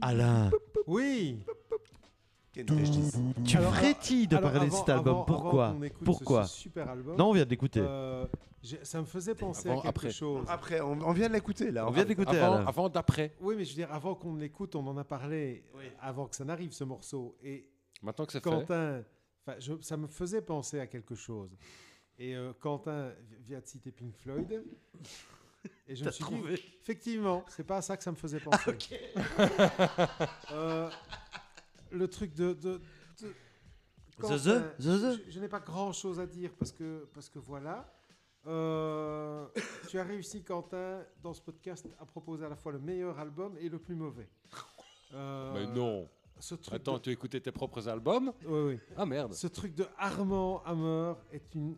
Alain, 0.00 0.50
Oui. 0.86 1.38
Tu 3.44 3.56
Alors, 3.56 3.74
frétilles 3.74 4.26
de 4.26 4.36
Alors, 4.36 4.50
parler 4.52 4.66
de 4.68 4.72
avant- 4.72 4.78
cet 4.80 4.88
album. 4.88 5.14
avant- 5.14 5.24
Pourquoi 5.24 5.66
avant 5.66 5.76
qu'on 5.76 5.82
écoute 5.82 5.98
ce- 6.00 6.04
Pourquoi 6.04 6.44
ce 6.44 6.56
super 6.60 6.88
album. 6.88 7.16
Non, 7.16 7.30
on 7.30 7.32
vient 7.32 7.44
d'écouter. 7.44 7.80
euh, 7.82 8.26
j'ai- 8.62 8.84
ça 8.84 9.00
me 9.00 9.06
faisait 9.06 9.34
penser 9.34 9.68
Avant, 9.68 9.78
à 9.80 9.82
quelque 9.82 9.88
après. 9.90 10.10
chose. 10.10 10.44
Après, 10.48 10.80
on, 10.80 10.92
on 11.02 11.12
vient 11.12 11.28
de 11.28 11.34
l'écouter 11.34 11.70
là. 11.70 11.86
On 11.86 11.90
vient 11.90 12.04
d'écouter 12.04 12.38
Avant, 12.38 12.56
Alain. 12.56 12.66
avant 12.66 12.88
d'après. 12.88 13.34
Oui, 13.40 13.54
mais 13.56 13.64
je 13.64 13.70
veux 13.70 13.76
dire, 13.76 13.92
avant 13.92 14.14
qu'on 14.14 14.36
l'écoute, 14.36 14.74
on 14.76 14.86
en 14.86 14.96
a 14.96 15.04
parlé 15.04 15.64
avant 16.00 16.26
que 16.26 16.36
ça 16.36 16.44
n'arrive 16.44 16.72
ce 16.72 16.84
morceau. 16.84 17.36
Et 17.42 17.68
Maintenant 18.02 18.24
que 18.26 18.32
c'est 18.32 18.38
fait. 18.42 18.48
Quentin, 18.50 19.02
enfin, 19.46 19.58
je- 19.58 19.80
ça 19.82 19.96
me 19.96 20.06
faisait 20.06 20.42
penser 20.42 20.80
à 20.80 20.86
quelque 20.86 21.14
chose. 21.14 21.50
Et 22.18 22.34
euh, 22.36 22.52
Quentin 22.60 23.12
vi- 23.28 23.36
vient 23.46 23.60
de 23.60 23.66
citer 23.66 23.90
Pink 23.92 24.14
Floyd. 24.16 24.62
Et 25.88 25.94
je 25.94 26.00
me 26.04 26.04
T'as 26.06 26.12
suis 26.12 26.24
trouvé 26.24 26.54
dit, 26.54 26.62
effectivement, 26.82 27.44
c'est 27.48 27.64
pas 27.64 27.78
à 27.78 27.82
ça 27.82 27.96
que 27.96 28.02
ça 28.02 28.10
me 28.10 28.16
faisait 28.16 28.40
penser. 28.40 28.74
Euh, 30.52 30.88
le 31.90 32.08
truc 32.08 32.34
de. 32.34 32.52
de, 32.54 32.80
de- 33.22 33.32
Quentin, 34.18 34.36
The, 34.36 34.76
the, 34.78 34.82
the. 34.82 35.24
je, 35.26 35.30
je 35.30 35.40
n'ai 35.40 35.48
pas 35.48 35.60
grand 35.60 35.92
chose 35.92 36.20
à 36.20 36.26
dire 36.26 36.50
parce 36.58 36.72
que, 36.72 37.08
parce 37.14 37.28
que 37.28 37.38
voilà. 37.38 37.90
Euh, 38.46 39.46
tu 39.88 39.98
as 39.98 40.04
réussi, 40.04 40.42
Quentin, 40.42 41.04
dans 41.22 41.32
ce 41.34 41.40
podcast, 41.42 41.86
à 41.98 42.06
proposer 42.06 42.44
à 42.44 42.48
la 42.48 42.56
fois 42.56 42.72
le 42.72 42.78
meilleur 42.78 43.18
album 43.18 43.56
et 43.58 43.68
le 43.68 43.78
plus 43.78 43.94
mauvais. 43.94 44.28
Euh, 45.14 45.52
Mais 45.54 45.66
non. 45.66 46.08
Ce 46.38 46.54
truc 46.54 46.74
Attends, 46.74 46.94
de- 46.94 47.02
tu 47.02 47.10
écoutais 47.10 47.40
tes 47.40 47.52
propres 47.52 47.86
albums? 47.88 48.32
Oui, 48.46 48.60
oui. 48.74 48.78
Ah 48.96 49.04
merde. 49.04 49.34
Ce 49.34 49.46
truc 49.46 49.74
de 49.74 49.84
Armand 49.98 50.62
Hammer 50.64 51.14
est 51.32 51.54
une. 51.54 51.76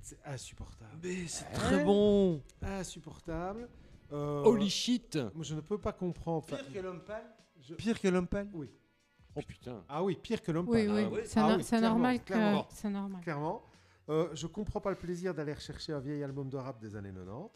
C'est 0.00 0.18
insupportable. 0.24 0.90
Mais 1.02 1.26
c'est 1.28 1.44
très 1.52 1.84
bon. 1.84 2.42
Insupportable. 2.62 3.68
Euh, 4.12 4.42
Holy 4.42 4.68
shit 4.70 5.16
Moi, 5.34 5.44
je 5.44 5.54
ne 5.54 5.60
peux 5.60 5.78
pas 5.78 5.92
comprendre. 5.92 6.44
Enfin, 6.50 6.56
que 6.72 6.78
l'homme 6.80 7.04
pâle? 7.04 7.22
je- 7.60 7.74
Pire 7.74 8.00
que 8.00 8.08
l'homme 8.08 8.26
pâle? 8.26 8.48
Oui. 8.52 8.68
Oh 9.36 9.40
putain. 9.46 9.82
Ah 9.88 10.02
oui, 10.02 10.18
pire 10.20 10.42
que 10.42 10.50
l'homme 10.52 10.66
Oui, 10.68 10.86
oui, 10.88 11.04
oui. 11.10 11.20
c'est 11.24 11.38
Ah 11.40 11.54
oui, 11.56 11.62
c'est 11.64 11.80
normal 11.80 12.18
que 12.20 12.24
clairement. 12.32 12.66
c'est 12.70 12.88
normal. 12.90 13.20
Clairement. 13.22 13.62
Euh, 14.08 14.28
je 14.34 14.46
comprends 14.48 14.80
pas 14.80 14.90
le 14.90 14.96
plaisir 14.96 15.32
d'aller 15.34 15.52
rechercher 15.52 15.92
un 15.92 16.00
vieil 16.00 16.22
album 16.24 16.48
de 16.48 16.56
rap 16.56 16.80
des 16.80 16.96
années 16.96 17.12
90. 17.12 17.50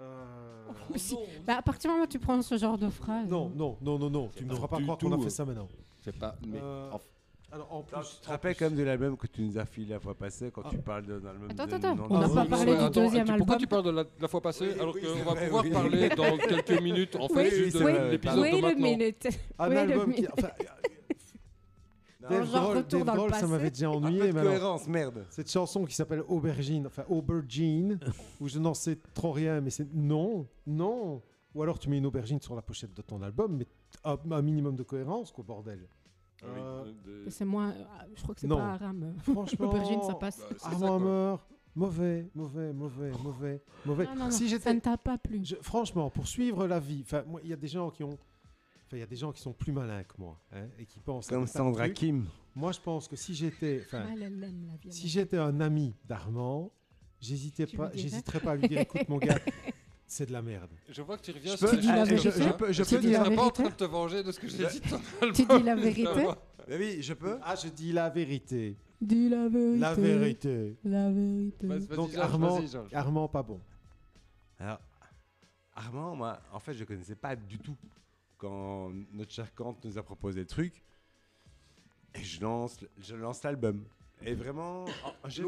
Euh, 0.00 0.66
Si- 0.96 1.16
bah, 1.46 1.56
à 1.58 1.62
partir 1.62 1.88
du 1.90 1.92
moment 1.94 2.04
où 2.04 2.08
tu 2.08 2.18
prends 2.18 2.40
ce 2.42 2.56
genre 2.56 2.78
de 2.78 2.88
phrase. 2.88 3.28
Non, 3.28 3.50
non, 3.54 3.76
non, 3.80 3.98
non, 3.98 4.10
non. 4.10 4.30
Tu 4.34 4.44
ne 4.44 4.50
me 4.50 4.54
feras 4.54 4.68
pas 4.68 4.80
croire 4.80 4.98
qu'on 4.98 5.12
a 5.12 5.18
fait 5.22 5.30
ça 5.30 5.44
maintenant. 5.44 5.68
C'est 6.02 6.16
pas. 6.16 6.34
Mais 6.46 6.58
Euh, 6.62 6.90
en- 6.92 7.00
Alors, 7.50 7.72
en 7.74 7.82
plus, 7.82 7.96
Tu 8.20 8.26
te 8.26 8.28
rappelles 8.28 8.54
quand 8.56 8.66
même 8.66 8.74
de 8.76 8.82
l'album 8.82 9.16
que 9.16 9.26
tu 9.26 9.40
nous 9.40 9.56
as 9.58 9.64
filé 9.64 9.94
la 9.94 10.00
fois 10.00 10.14
passée 10.14 10.50
quand 10.50 10.60
Ah. 10.66 10.68
tu 10.70 10.76
parles 10.76 11.06
d'un 11.06 11.14
album 11.30 11.48
Attends, 11.50 11.66
de 11.66 11.74
attends, 11.76 11.94
non- 11.96 12.06
on 12.10 12.18
n'a 12.18 12.28
pas 12.28 12.44
parlé 12.44 12.72
du 12.76 12.78
attends, 12.82 12.90
deuxième 12.90 13.24
tu- 13.26 13.36
Pourquoi 13.38 13.54
album. 13.54 13.58
tu 13.58 13.66
parles 13.66 13.84
de 13.84 13.90
la, 13.90 14.04
de 14.04 14.10
la 14.20 14.28
fois 14.28 14.40
passée 14.42 14.66
Oui, 14.68 14.80
alors 14.80 14.94
oui, 14.94 15.00
qu'on 15.00 15.24
va 15.24 15.30
vrai, 15.34 15.44
pouvoir 15.46 15.64
oui. 15.64 15.70
parler 15.70 16.08
dans 16.10 16.36
quelques 16.36 16.82
minutes 16.82 17.16
en 17.16 17.26
fait 17.28 17.34
Oui, 17.48 17.50
juste 17.50 17.78
de 17.78 17.86
l'épisode 18.10 18.36
de 18.44 18.60
maintenant 18.60 18.74
minute. 18.76 19.28
Un 19.58 19.70
album 19.70 20.12
qui. 20.12 20.26
Enfin, 20.30 20.48
Dave 22.28 22.50
genre 22.50 22.62
Grohl, 22.62 22.76
retour 22.78 22.98
Dave 22.98 23.06
dans 23.06 23.12
le 23.14 23.18
Grohl, 23.18 23.30
ça 23.34 23.40
passé. 23.40 23.50
m'avait 23.52 23.70
déjà 23.70 23.88
un 23.88 23.92
peu 23.92 23.96
ennuyé. 24.06 24.20
de 24.28 24.32
mais 24.32 24.40
alors, 24.40 24.52
cohérence, 24.52 24.88
merde. 24.88 25.26
Cette 25.30 25.50
chanson 25.50 25.84
qui 25.84 25.94
s'appelle 25.94 26.22
Aubergine, 26.28 26.86
enfin 26.86 27.04
Aubergine, 27.08 27.98
où 28.40 28.48
je 28.48 28.58
n'en 28.58 28.74
sais 28.74 28.96
trop 29.14 29.32
rien, 29.32 29.60
mais 29.60 29.70
c'est 29.70 29.92
non, 29.94 30.46
non, 30.66 31.22
Ou 31.54 31.62
alors 31.62 31.78
tu 31.78 31.88
mets 31.88 31.98
une 31.98 32.06
aubergine 32.06 32.40
sur 32.40 32.54
la 32.54 32.62
pochette 32.62 32.94
de 32.94 33.02
ton 33.02 33.22
album, 33.22 33.56
mais 33.56 33.66
un, 34.04 34.16
un 34.30 34.42
minimum 34.42 34.76
de 34.76 34.82
cohérence, 34.82 35.32
quoi, 35.32 35.44
bordel. 35.44 35.88
Ah 36.42 36.46
oui, 36.54 36.60
Euh, 36.62 37.24
de- 37.24 37.30
C'est 37.30 37.44
moins. 37.44 37.74
ah, 37.98 38.04
Je 38.14 38.22
crois 38.22 38.34
que 38.34 38.40
c'est 38.42 38.46
Non. 38.46 38.58
pas 38.58 38.72
Aram. 38.74 39.14
Franchement, 39.22 39.66
L'aubergine, 39.72 40.02
ça 40.02 40.14
passe. 40.14 40.38
Bah, 40.38 40.46
c'est 40.50 40.58
ça, 40.60 40.68
Armand 40.68 40.86
quoi. 40.86 40.96
Hammer, 40.96 41.36
mauvais, 41.74 42.30
mauvais, 42.34 42.72
mauvais, 42.72 43.10
mauvais, 43.24 43.62
mauvais. 43.86 44.04
Non, 44.04 44.14
non, 44.14 44.24
non, 44.26 44.30
si 44.30 44.44
ça 44.44 44.56
j'étais, 44.56 44.74
ne 44.74 44.78
t'a 44.80 44.96
pas 44.98 45.18
plu. 45.18 45.40
je- 45.42 45.56
franchement, 45.62 46.10
pour 46.10 46.28
suivre 46.28 46.66
la 46.68 46.78
vie, 46.78 47.00
enfin, 47.04 47.24
moi, 47.26 47.40
il 47.42 47.50
y 47.50 47.52
a 47.52 47.56
des 47.56 47.66
gens 47.66 47.90
qui 47.90 48.04
ont, 48.04 48.16
enfin, 48.88 48.96
il 48.96 49.00
y 49.00 49.02
a 49.02 49.06
des 49.06 49.16
gens 49.16 49.32
qui 49.32 49.40
sont 49.42 49.52
plus 49.52 49.72
malins 49.72 50.02
que 50.04 50.14
moi 50.18 50.40
hein, 50.52 50.66
et 50.78 50.86
qui 50.86 50.98
pensent. 51.00 51.28
Comme 51.28 51.46
Sandra. 51.46 51.88
Kim. 51.90 52.26
Moi, 52.54 52.72
je 52.72 52.80
pense 52.80 53.06
que 53.06 53.14
si 53.16 53.34
j'étais, 53.34 53.86
Ah, 53.92 54.04
si 54.90 55.08
j'étais 55.08 55.36
un 55.36 55.60
ami 55.60 55.94
d'Armand, 56.04 56.72
j'hésitais 57.20 57.66
Tu 57.66 57.76
pas, 57.76 57.90
j'hésiterais 57.94 58.40
pas 58.40 58.52
à 58.52 58.56
lui 58.56 58.66
dire, 58.68 58.80
écoute 58.80 59.08
mon 59.08 59.18
gars, 59.18 59.38
c'est 60.06 60.26
de 60.26 60.32
la 60.32 60.42
merde. 60.42 60.70
Je 60.88 61.02
vois 61.02 61.18
que 61.18 61.22
tu 61.22 61.30
reviens 61.30 61.52
Je 61.52 61.56
sur 61.58 61.70
peux- 61.70 61.76
comme 61.76 61.84
ça. 61.84 62.04
je 62.30 62.52
peux- 62.52 62.72
je 62.72 62.82
Tu 62.82 62.94
peux 62.96 63.00
dis 63.00 63.10
la 63.12 63.24
seras 63.24 63.36
pas 63.36 63.42
en 63.44 63.50
train 63.50 63.68
de 63.68 63.74
te 63.74 63.84
venger 63.84 64.22
de 64.24 64.32
ce 64.32 64.40
que 64.40 64.48
j'ai 64.48 64.66
dit 64.66 64.80
Tu 65.34 65.44
dis 65.46 65.62
la 65.62 65.76
vérité 65.76 66.26
oui, 66.70 66.98
je 67.00 67.14
peux. 67.14 67.38
Ah, 67.42 67.54
je 67.54 67.68
dis 67.68 67.92
la 67.92 68.10
vérité, 68.10 68.76
Dis 69.00 69.28
la 69.30 69.48
vérité. 69.48 69.78
la 69.80 69.94
vérité. 69.94 70.76
La 70.84 71.10
vérité. 71.10 71.66
Donc 71.96 72.14
Armand. 72.16 72.60
Armand 72.92 73.28
pas 73.28 73.42
bon. 73.42 73.58
Alors, 74.58 74.78
Armand, 75.74 76.16
moi, 76.16 76.40
en 76.52 76.58
fait, 76.58 76.74
je 76.74 76.84
connaissais 76.84 77.14
pas 77.14 77.34
du 77.36 77.58
tout 77.58 77.76
quand 78.38 78.90
notre 79.12 79.32
cher 79.32 79.54
Kant 79.54 79.76
nous 79.84 79.98
a 79.98 80.02
proposé 80.02 80.40
le 80.40 80.46
truc. 80.46 80.82
Et 82.14 82.22
je 82.22 82.40
lance, 82.40 82.78
je 82.98 83.14
lance 83.14 83.42
l'album. 83.42 83.84
Et 84.22 84.34
vraiment, 84.34 84.84
oh, 85.06 85.10
j'ai 85.28 85.42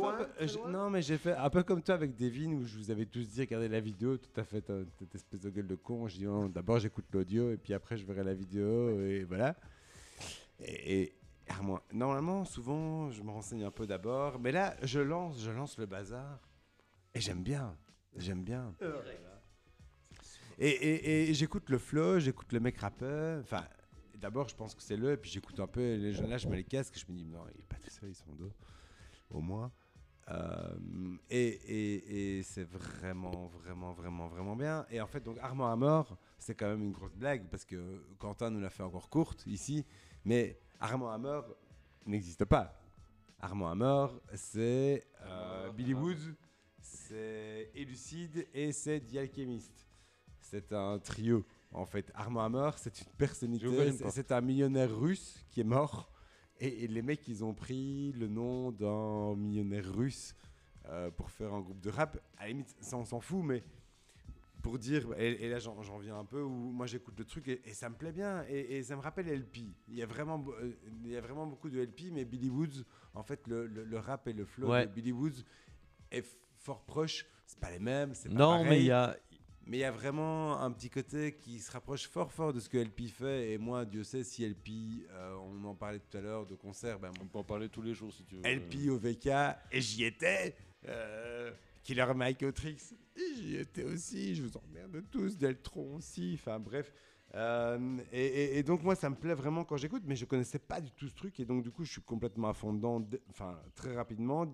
non 0.69 0.91
mais 0.91 1.03
j'ai 1.03 1.19
fait 1.19 1.35
un 1.35 1.51
peu 1.51 1.63
comme 1.65 1.83
toi 1.83 1.95
avec 1.97 2.15
Devin 2.15 2.53
où 2.53 2.65
je 2.65 2.77
vous 2.79 2.91
avais 2.93 3.07
tous 3.07 3.27
dit 3.29 3.41
regardez 3.41 3.69
la 3.69 3.81
vidéo, 3.81 4.17
tout 4.19 4.39
à 4.41 4.45
fait 4.45 4.61
t'as- 4.61 4.85
cette 4.99 5.15
espèce 5.15 5.41
de 5.41 5.51
gueule 5.51 5.67
de 5.67 5.75
con. 5.75 6.07
Je 6.07 6.19
dis 6.19 6.25
non, 6.27 6.49
d'abord 6.49 6.79
j'écoute 6.79 7.07
l'audio 7.13 7.51
et 7.51 7.57
puis 7.57 7.75
après 7.75 7.97
je 7.97 8.05
verrai 8.05 8.23
la 8.23 8.35
vidéo 8.35 9.01
et 9.01 9.25
voilà. 9.25 9.57
Et, 10.61 11.03
et 11.03 11.13
Armand, 11.49 11.81
normalement 11.93 12.45
souvent 12.45 13.11
je 13.11 13.23
me 13.23 13.31
renseigne 13.31 13.65
un 13.65 13.73
peu 13.73 13.87
d'abord, 13.89 14.39
mais 14.39 14.53
là 14.53 14.77
je 14.83 15.01
lance, 15.01 15.41
je 15.43 15.51
lance 15.51 15.77
le 15.79 15.87
bazar 15.87 16.39
et 17.15 17.21
j'aime 17.21 17.43
bien, 17.43 17.77
j'aime 18.17 18.45
bien. 18.45 18.73
Et, 20.63 20.69
et- 20.69 21.31
et 21.31 21.35
j'écoute 21.35 21.71
le 21.71 21.79
flow, 21.79 22.19
j'écoute 22.21 22.53
le 22.53 22.61
mec 22.61 22.77
rappeur. 22.79 23.41
Enfin, 23.41 23.65
d'abord, 24.15 24.49
je 24.49 24.55
pense 24.55 24.75
que 24.75 24.83
c'est 24.83 24.97
le, 24.97 25.13
et 25.13 25.17
puis 25.17 25.31
j'écoute 25.31 25.59
un 25.59 25.67
peu. 25.67 25.95
Les 25.97 26.13
gens 26.13 26.27
là, 26.27 26.37
je 26.39 26.47
mets 26.49 26.57
les 26.59 26.65
casques, 26.65 26.99
je 26.99 27.11
me 27.11 27.17
dis, 27.17 27.25
non, 27.25 27.45
il 27.55 27.61
est 27.61 27.67
pas 27.67 27.77
tout 27.77 27.91
seul, 27.91 28.11
ils 28.11 28.15
sont 28.15 28.33
deux, 28.35 28.53
au 29.31 29.41
moins. 29.41 29.73
Euh, 30.29 30.77
et 31.31 31.47
et- 31.49 32.39
et 32.39 32.43
c'est 32.43 32.63
vraiment, 32.65 33.47
vraiment, 33.49 33.93
vraiment, 33.93 34.29
vraiment 34.29 34.55
bien. 34.55 34.87
Et 34.91 35.01
en 35.01 35.07
fait, 35.07 35.21
donc 35.25 35.39
Armand 35.41 35.73
à 35.73 35.77
mort, 35.77 36.17
c'est 36.39 36.55
quand 36.55 36.69
même 36.69 36.83
une 36.83 36.93
grosse 36.93 37.15
blague 37.17 37.49
parce 37.51 37.65
que 37.65 38.05
Quentin 38.19 38.51
nous 38.51 38.61
l'a 38.61 38.71
fait 38.71 38.83
encore 38.85 39.09
courte 39.09 39.45
ici, 39.47 39.85
mais 40.25 40.61
Armand 40.79 41.11
à 41.11 41.19
mort 41.19 41.57
n'existe 42.07 42.45
pas. 42.45 42.79
Armand 43.41 43.71
à 43.71 43.75
mort, 43.75 44.21
c'est 44.35 45.05
euh, 45.23 45.73
Billy 45.73 45.95
Woods, 45.95 46.35
c'est 46.81 47.71
Elucide 47.75 48.47
et 48.55 48.71
c'est 48.73 49.01
The 49.01 49.17
Alchemist. 49.17 49.87
C'est 50.51 50.73
un 50.73 50.99
trio. 50.99 51.45
En 51.73 51.87
fait, 51.87 52.11
Armand 52.15 52.45
Hammer, 52.45 52.71
c'est 52.77 53.01
une 53.01 53.07
personnalité. 53.17 53.93
c'est- 54.11 54.33
un 54.33 54.41
millionnaire 54.41 54.91
russe 54.99 55.45
qui 55.51 55.61
est 55.61 55.65
mort. 55.65 56.11
Et, 56.59 56.85
et 56.85 56.89
les 56.89 57.03
mecs, 57.03 57.27
ils 57.29 57.45
ont 57.45 57.55
pris 57.55 58.13
le 58.13 58.27
nom 58.27 58.73
d'un 58.73 59.37
millionnaire 59.37 59.85
russe 59.95 60.35
euh, 60.87 61.11
pour 61.13 61.31
faire 61.31 61.55
un 61.55 61.61
groupe 61.61 61.81
de 61.81 61.89
rap. 61.91 62.19
À 62.37 62.43
la 62.43 62.49
limite, 62.49 62.75
ça, 62.81 62.97
on 62.97 63.05
s'en 63.05 63.21
fout, 63.21 63.45
mais 63.45 63.63
pour 64.61 64.77
dire. 64.79 65.07
Et, 65.17 65.45
et 65.45 65.49
là, 65.49 65.61
j'en 65.61 65.99
viens 65.99 66.19
un 66.19 66.25
peu 66.25 66.43
où 66.43 66.49
moi, 66.51 66.87
j'écoute 66.87 67.15
le 67.19 67.25
truc 67.25 67.47
et, 67.47 67.63
et 67.65 67.73
ça 67.73 67.89
me 67.89 67.95
plaît 67.95 68.13
bien. 68.13 68.45
Et, 68.49 68.83
ça 68.83 68.97
me 68.97 69.01
rappelle 69.01 69.29
LP. 69.29 69.59
Il 69.89 69.95
y, 69.95 70.03
a 70.03 70.07
vraiment, 70.07 70.45
euh, 70.61 70.73
il 71.05 71.11
y 71.13 71.17
a 71.17 71.21
vraiment 71.21 71.47
beaucoup 71.47 71.71
de 71.71 71.81
LP, 71.81 72.11
mais 72.13 72.25
Billy 72.25 72.51
Woods, 72.51 72.85
en 73.15 73.23
fait, 73.23 73.47
le, 73.47 73.67
le- 73.69 73.85
le 73.85 73.99
rap 73.99 74.27
et 74.27 74.33
le 74.33 74.45
flow 74.45 74.69
Ouais. 74.71 74.87
de 74.87 74.91
Billy 74.93 75.13
Woods 75.13 75.45
est 76.11 76.27
fort 76.59 76.83
proche. 76.85 77.25
C'est 77.47 77.61
pas 77.61 77.71
les 77.71 77.79
mêmes. 77.79 78.15
c'est 78.15 78.29
pas 78.29 78.35
Non, 78.35 78.65
mais 78.65 78.81
il 78.81 78.87
y 78.87 78.91
a. 78.91 79.17
Mais 79.71 79.77
il 79.77 79.81
y 79.81 79.85
a 79.85 79.93
vraiment 79.93 80.61
un 80.61 80.73
petit 80.73 80.91
côté 80.91 81.37
qui 81.37 81.61
se 81.61 81.71
rapproche 81.71 82.09
fort 82.09 82.33
fort 82.33 82.53
de 82.53 82.59
ce 82.59 82.69
que 82.69 82.77
LP 82.77 83.03
fait. 83.07 83.53
Et 83.53 83.57
moi, 83.59 83.85
Dieu 83.85 84.03
sait 84.03 84.25
si 84.25 84.45
LP, 84.45 85.07
euh, 85.13 85.37
on 85.45 85.65
en 85.65 85.77
parlait 85.77 86.01
tout 86.01 86.19
à 86.19 86.21
l'heure 86.21 86.45
de 86.45 86.57
concert, 86.57 86.99
ben, 86.99 87.13
On 87.23 87.27
peut 87.27 87.39
en 87.39 87.45
parler 87.45 87.69
tous 87.69 87.81
les 87.81 87.95
jours 87.95 88.13
si 88.13 88.25
tu 88.25 88.35
veux. 88.35 88.43
LP 88.45 88.89
au 88.91 88.99
VK, 88.99 89.29
et 89.71 89.81
j'y 89.81 90.05
étais. 90.05 90.57
Euh, 90.89 91.53
Killer 91.85 92.13
Mike 92.17 92.43
Otrix, 92.43 92.95
j'y 93.37 93.59
étais 93.59 93.85
aussi. 93.85 94.35
Je 94.35 94.43
vous 94.43 94.57
emmerde 94.57 95.05
tous. 95.09 95.37
Deltron 95.39 95.95
aussi. 95.95 96.33
Enfin 96.35 96.59
bref. 96.59 96.93
Euh, 97.37 97.99
et, 98.11 98.27
et- 98.27 98.59
et 98.59 98.63
donc 98.65 98.83
moi 98.83 98.97
ça 98.97 99.09
me 99.09 99.15
plaît 99.15 99.35
vraiment 99.35 99.63
quand 99.63 99.77
j'écoute 99.77 100.03
mais 100.05 100.17
je 100.17 100.25
connaissais 100.25 100.59
pas 100.59 100.81
du 100.81 100.91
tout 100.91 101.07
ce 101.09 101.15
truc 101.15 101.39
et 101.39 101.45
donc 101.45 101.63
du 101.63 101.71
coup 101.71 101.85
je 101.85 101.93
suis 101.93 102.01
complètement 102.03 102.49
à 102.49 102.55
fond 102.55 102.73
dedans 102.73 103.09
enfin 103.29 103.57
très 103.77 103.95
rapidement 103.95 104.53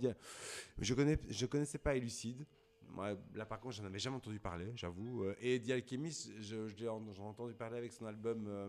je 0.79 0.93
connais 0.93 1.17
je 1.31 1.47
connaissais 1.47 1.79
pas 1.79 1.97
Elucide 1.97 2.45
moi 2.97 3.11
là 3.35 3.45
par 3.45 3.61
contre 3.61 3.75
j'en 3.77 3.85
avais 3.85 3.99
jamais 3.99 4.17
entendu 4.17 4.41
parler 4.41 4.73
j'avoue 4.75 5.25
Euh, 5.25 5.35
et 5.41 5.61
The 5.61 5.71
Alchemist 5.71 6.33
je, 6.41 6.67
je 6.67 6.75
j'en 6.85 6.99
ai 7.15 7.21
entendu 7.21 7.55
parler 7.55 7.77
avec 7.79 7.93
son 7.93 8.07
album 8.07 8.47
euh, 8.49 8.69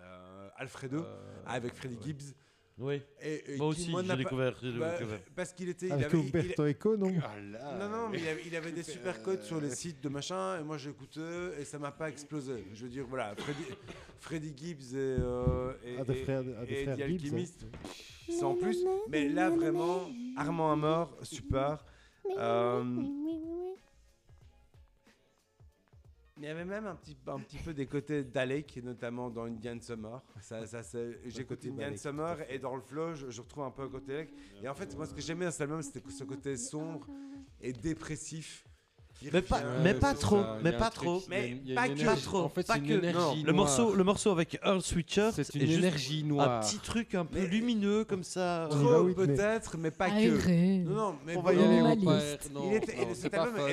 euh, 0.00 0.48
Alfredo 0.56 1.02
Euh, 1.02 1.42
avec 1.46 1.74
Freddie 1.74 1.96
ouais. 1.96 2.02
Gibbs 2.02 2.34
Oui, 2.78 3.02
et, 3.20 3.54
et 3.54 3.56
moi 3.56 3.68
aussi, 3.68 3.92
j'ai 3.92 4.16
découvert. 4.16 4.54
bah, 4.78 4.98
découvert. 4.98 5.20
parce 5.36 5.52
qu'il 5.52 5.68
était 5.68 5.86
il 5.86 5.92
Avec 5.92 6.06
avait, 6.06 6.18
il- 6.20 6.26
Umberto 6.36 6.66
Eco, 6.66 6.96
non 6.96 7.12
Ah 7.22 7.38
là, 7.40 7.78
non, 7.78 7.88
non, 7.96 8.08
mais 8.08 8.18
il 8.20 8.26
avait, 8.28 8.42
il 8.46 8.56
avait 8.56 8.72
des 8.72 8.82
super 8.82 9.22
codes 9.22 9.42
sur 9.42 9.60
les 9.60 9.70
sites 9.70 10.00
de 10.02 10.08
machin, 10.08 10.58
et 10.58 10.64
moi 10.64 10.76
j'écoutais, 10.76 11.60
et 11.60 11.64
ça 11.64 11.78
m'a 11.78 11.92
pas 11.92 12.08
explosé. 12.08 12.64
Je 12.74 12.82
veux 12.84 12.90
dire, 12.90 13.06
voilà, 13.06 13.36
Freddy, 13.36 13.64
Freddie 14.18 14.54
Gibbs 14.56 14.92
et, 14.92 14.96
euh, 15.20 15.72
et, 15.84 15.96
Ah, 16.00 16.04
des 16.04 16.12
et- 16.14 16.24
frères, 16.24 16.42
ah, 16.60 16.64
des 16.66 16.72
et 16.72 16.82
frères 16.84 16.96
The 16.96 17.06
Gibbs. 17.10 17.22
Alchemist, 17.26 17.66
c'est 18.28 18.42
en 18.42 18.56
plus. 18.56 18.78
Mais 19.08 19.28
là, 19.28 19.50
vraiment, 19.50 20.10
Armand 20.36 20.72
à 20.72 20.76
mort, 20.76 21.16
super. 21.22 21.84
Il 26.36 26.42
y 26.42 26.48
avait 26.48 26.64
même 26.64 26.86
un 26.86 26.96
petit, 26.96 27.16
un 27.28 27.38
petit 27.38 27.58
peu 27.58 27.72
des 27.72 27.86
côtés 27.86 28.24
d'Alec, 28.24 28.80
notamment 28.82 29.30
dans 29.30 29.44
Indian 29.44 29.78
Summer. 29.80 30.20
Ça, 30.40 30.64
J'écoute 31.26 31.60
côté 31.60 31.70
Indian 31.70 31.96
Summer 31.96 32.50
et 32.50 32.58
dans 32.58 32.74
le 32.74 32.82
flow, 32.82 33.14
je, 33.14 33.30
je 33.30 33.40
retrouve 33.40 33.62
un 33.64 33.70
peu 33.70 33.82
un 33.82 33.88
côté 33.88 34.14
Alec. 34.14 34.34
Et 34.62 34.68
en 34.68 34.74
fait, 34.74 34.94
moi, 34.96 35.06
ce 35.06 35.14
que 35.14 35.20
j'aimais 35.20 35.44
dans 35.44 35.52
cet 35.52 35.60
album, 35.62 35.80
c'était 35.80 36.02
ce 36.10 36.24
côté 36.24 36.56
sombre 36.56 37.06
et 37.60 37.72
dépressif. 37.72 38.66
Mais 39.32 39.40
pas- 39.42 39.62
mais 39.82 39.94
pas 39.94 40.12
c'est 40.12 40.20
trop, 40.20 40.42
ça, 40.42 40.58
mais 40.62 40.70
un 40.70 40.78
pas 40.78 40.90
trop. 40.90 41.22
Mais 41.30 41.56
pas 41.74 41.88
que. 41.88 42.04
Pas 42.04 42.16
trop, 42.16 42.38
En 42.40 42.48
fait, 42.50 42.66
pas 42.66 42.74
c'est 42.74 42.80
une 42.80 42.86
que. 42.86 42.92
le 43.46 43.52
noire. 43.52 43.54
morceau, 43.54 43.94
le 43.94 44.04
morceau 44.04 44.30
avec 44.32 44.58
Earl 44.62 44.82
Switcher, 44.82 45.30
C'est 45.32 45.54
une 45.54 45.70
énergie 45.70 46.22
un 46.24 46.28
noire. 46.28 46.60
petit 46.60 46.78
truc 46.78 47.14
un 47.14 47.24
peu 47.24 47.38
Mais- 47.40 47.46
lumineux 47.46 48.04
comme 48.04 48.22
ça. 48.24 48.68
Trop, 48.70 49.04
peut-être, 49.14 49.78
mais 49.78 49.90
pas 49.90 50.10
que. 50.10 50.14
Aéré. 50.14 50.78
Non, 50.84 50.94
non, 50.94 51.14
mais 51.26 51.36
On 51.36 51.42
va 51.42 51.54
y 51.54 51.62
aller, 51.62 51.80
Il 52.70 52.74
était- 52.74 52.96
pas 53.30 53.46
album 53.46 53.56
fun. 53.56 53.64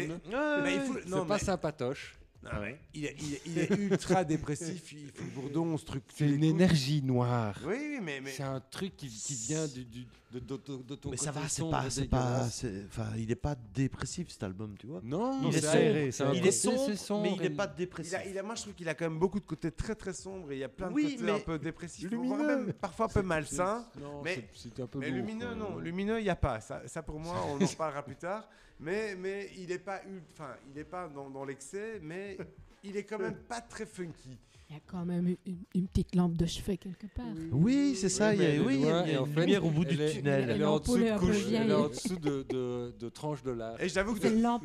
Est- 2.44 2.60
Ouais, 2.60 2.80
il 2.94 3.06
est, 3.06 3.16
il 3.20 3.34
est- 3.34 3.42
il 3.46 3.58
est 3.60 3.70
ultra 3.92 4.24
dépressif, 4.24 4.92
il 4.94 5.10
fait 5.12 5.24
le 5.24 5.30
bourdon, 5.42 5.66
on 5.74 5.78
se 5.78 5.86
truc. 5.86 6.04
C'est 6.16 6.28
une 6.30 6.44
énergie 6.44 7.02
noire. 7.04 7.58
Oui, 7.66 7.76
oui, 7.80 8.00
mais. 8.02 8.20
mais 8.22 8.32
C'est 8.32 8.44
un 8.44 8.60
truc 8.60 8.96
qui, 8.98 9.08
qui 9.10 9.34
vient 9.36 9.68
du, 9.68 9.86
du- 9.86 10.08
de, 10.34 10.40
de, 10.40 10.56
de- 10.56 10.84
de 10.84 10.96
ton 10.96 11.10
Mais 11.12 11.18
ça 11.18 11.32
va, 11.32 11.42
c'est 11.50 11.60
sombre 11.60 11.72
pas, 11.72 11.90
c'est 11.90 12.06
pas, 12.08 12.48
enfin, 12.88 13.08
il 13.18 13.30
est 13.30 13.36
pas 13.36 13.54
dépressif 13.74 14.30
cet 14.30 14.44
album, 14.44 14.76
tu 14.80 14.88
vois. 14.88 15.02
Non, 15.04 15.42
Il 15.50 15.56
est 15.58 15.60
sombre, 15.60 15.74
aéré, 15.76 16.10
un 16.22 16.34
Il 16.34 16.48
est 16.48 16.52
sombre, 16.52 16.94
sombre 16.96 17.24
mais 17.24 17.34
il 17.36 17.42
et- 17.42 17.46
est 17.48 17.50
pas 17.50 17.70
il 17.74 17.78
dépressif. 17.78 18.14
a, 18.14 18.26
il 18.26 18.38
a- 18.38 18.44
moi, 18.44 18.56
je 18.56 18.62
trouve 18.62 18.74
qu'il 18.74 18.88
a 18.88 18.94
quand 18.96 19.10
même 19.10 19.20
beaucoup 19.20 19.40
de 19.42 19.46
côtés 19.46 19.72
très 19.72 19.94
très 19.94 20.14
sombres 20.14 20.50
et 20.54 20.56
il 20.56 20.60
y 20.60 20.64
a 20.64 20.70
plein 20.70 20.88
de 20.90 20.94
Oui, 20.94 21.12
côtés 21.16 21.24
mais 21.26 21.32
un 21.32 21.40
peu 21.40 21.60
dépressifs, 21.60 22.10
lumineux. 22.10 22.48
même 22.48 22.74
parfois 22.74 23.08
un 23.08 23.10
peu 23.10 23.22
malsains. 23.22 23.86
Non, 24.00 24.22
mais- 24.24 24.48
Mais 24.96 25.10
lourd, 25.10 25.18
lumineux, 25.18 25.54
non. 25.54 25.78
Lumineux, 25.80 26.20
il 26.20 26.24
n'y 26.24 26.30
a 26.30 26.36
pas. 26.38 26.62
Ça, 26.62 27.04
pour 27.04 27.20
moi, 27.20 27.36
on 27.50 27.62
en 27.64 27.68
parlera 27.78 28.02
plus 28.02 28.16
tard. 28.16 28.48
Mais, 28.82 29.16
mais 29.16 29.50
il 29.58 29.68
n'est 29.68 29.78
pas, 29.80 30.02
enfin, 30.34 30.56
il 30.74 30.78
est 30.80 30.84
pas 30.84 31.08
dans, 31.08 31.30
dans 31.30 31.46
l'excès, 31.46 32.00
mais 32.02 32.38
il 32.84 32.98
est 32.98 33.04
quand 33.04 33.20
même 33.20 33.36
pas 33.48 33.62
très 33.62 33.86
funky. 33.86 34.38
Il 34.70 34.76
y 34.76 34.78
a 34.78 34.82
quand 34.88 35.04
même 35.06 35.36
une, 35.46 35.58
une 35.76 35.88
petite 35.90 36.16
lampe 36.16 36.38
de 36.38 36.46
chevet 36.46 36.78
quelque 36.78 37.06
part. 37.14 37.26
Oui, 37.52 37.94
c'est 38.00 38.08
ça. 38.08 38.30
Oui, 38.30 38.38
il 38.38 38.42
y 38.42 38.46
a, 38.58 38.64
oui, 38.64 38.76
il 38.76 38.82
y 38.86 38.90
a- 38.90 39.06
il 39.06 39.12
y 39.12 39.16
a 39.18 39.22
en 39.22 39.26
une 39.26 39.34
fait, 39.34 39.42
lumière 39.42 39.66
au 39.66 39.70
bout 39.70 39.84
du 39.84 39.96
elle 39.96 40.02
est- 40.02 40.12
tunnel. 40.14 40.50
Elle 40.50 40.62
est 40.62 40.64
en 40.66 40.80
dessous 40.80 40.98
de 40.98 41.18
couche, 41.20 41.46
elle 41.54 41.70
est 41.70 41.74
en 41.74 41.90
dessous 41.90 42.16
de, 42.16 42.44
de, 42.50 42.96
de 42.98 43.10
tranches 43.10 43.44
de 43.44 43.52
lard. 43.52 43.82
Et 43.82 43.90
j'avoue 43.90 44.14
que 44.16 44.22
C'est 44.22 44.32
une 44.34 44.42
lampe, 44.42 44.64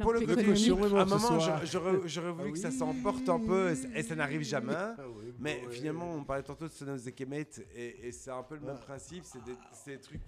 pour 0.00 0.14
le 0.14 0.20
côté 0.20 0.42
cochon, 0.44 0.82
à 0.96 1.02
un 1.02 1.04
moment, 1.04 1.38
j'aurais 1.66 2.32
voulu 2.32 2.48
Ah 2.48 2.52
que 2.52 2.58
ça 2.58 2.68
oui. 2.70 2.74
s'emporte 2.78 3.28
un 3.28 3.38
peu 3.40 3.70
et, 3.72 3.74
ça- 3.76 3.88
et 3.94 4.02
ça 4.02 4.14
n'arrive 4.16 4.42
jamais. 4.42 4.72
Ah 4.74 4.96
Mais 5.38 5.60
finalement, 5.70 6.14
on 6.14 6.24
parlait 6.24 6.42
tantôt 6.42 6.66
de 6.66 6.72
Son 6.72 6.88
of 6.88 7.04
the 7.04 7.14
Kemet 7.14 7.46
et, 7.76 8.08
et 8.08 8.12
c'est 8.12 8.30
un 8.30 8.42
peu 8.42 8.54
le 8.54 8.62
même 8.62 8.76
Ah. 8.80 8.84
principe. 8.86 9.24
C'est 9.26 9.44
des, 9.44 9.52
c'est 9.72 9.90
des 9.96 10.00
trucs 10.00 10.22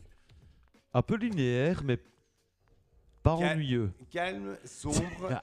Un 0.93 1.01
peu 1.03 1.17
linéaire, 1.17 1.83
mais 1.83 1.99
pas 3.25 3.37
Cal- 3.39 3.57
ennuyeux. 3.57 3.91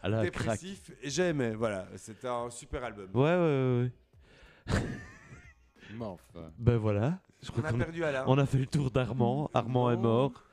À 0.02 0.08
la 0.10 0.22
dépressifs. 0.22 0.92
Et 1.04 1.10
j'aimais. 1.10 1.54
Voilà, 1.56 1.88
c'était 1.98 2.30
un 2.30 2.50
super 2.50 2.82
album. 2.86 3.10
Ouais, 3.14 3.22
ouais, 3.22 3.38
ouais. 3.38 3.92
ouais. 4.74 4.80
Mais 5.98 6.06
enfin. 6.06 6.52
Ben 6.58 6.78
voilà. 6.78 7.20
Je 7.44 7.50
On 7.50 7.54
crois 7.54 7.68
a 7.68 7.72
qu'on 7.72 7.78
perdu 7.80 8.04
Alain. 8.04 8.24
on 8.28 8.38
a 8.38 8.46
fait 8.46 8.60
le 8.60 8.68
tour 8.68 8.92
d'Armand. 8.92 9.50
Armand 9.54 9.92
est 9.92 9.96
Non. 9.96 10.02
mort. 10.04 10.44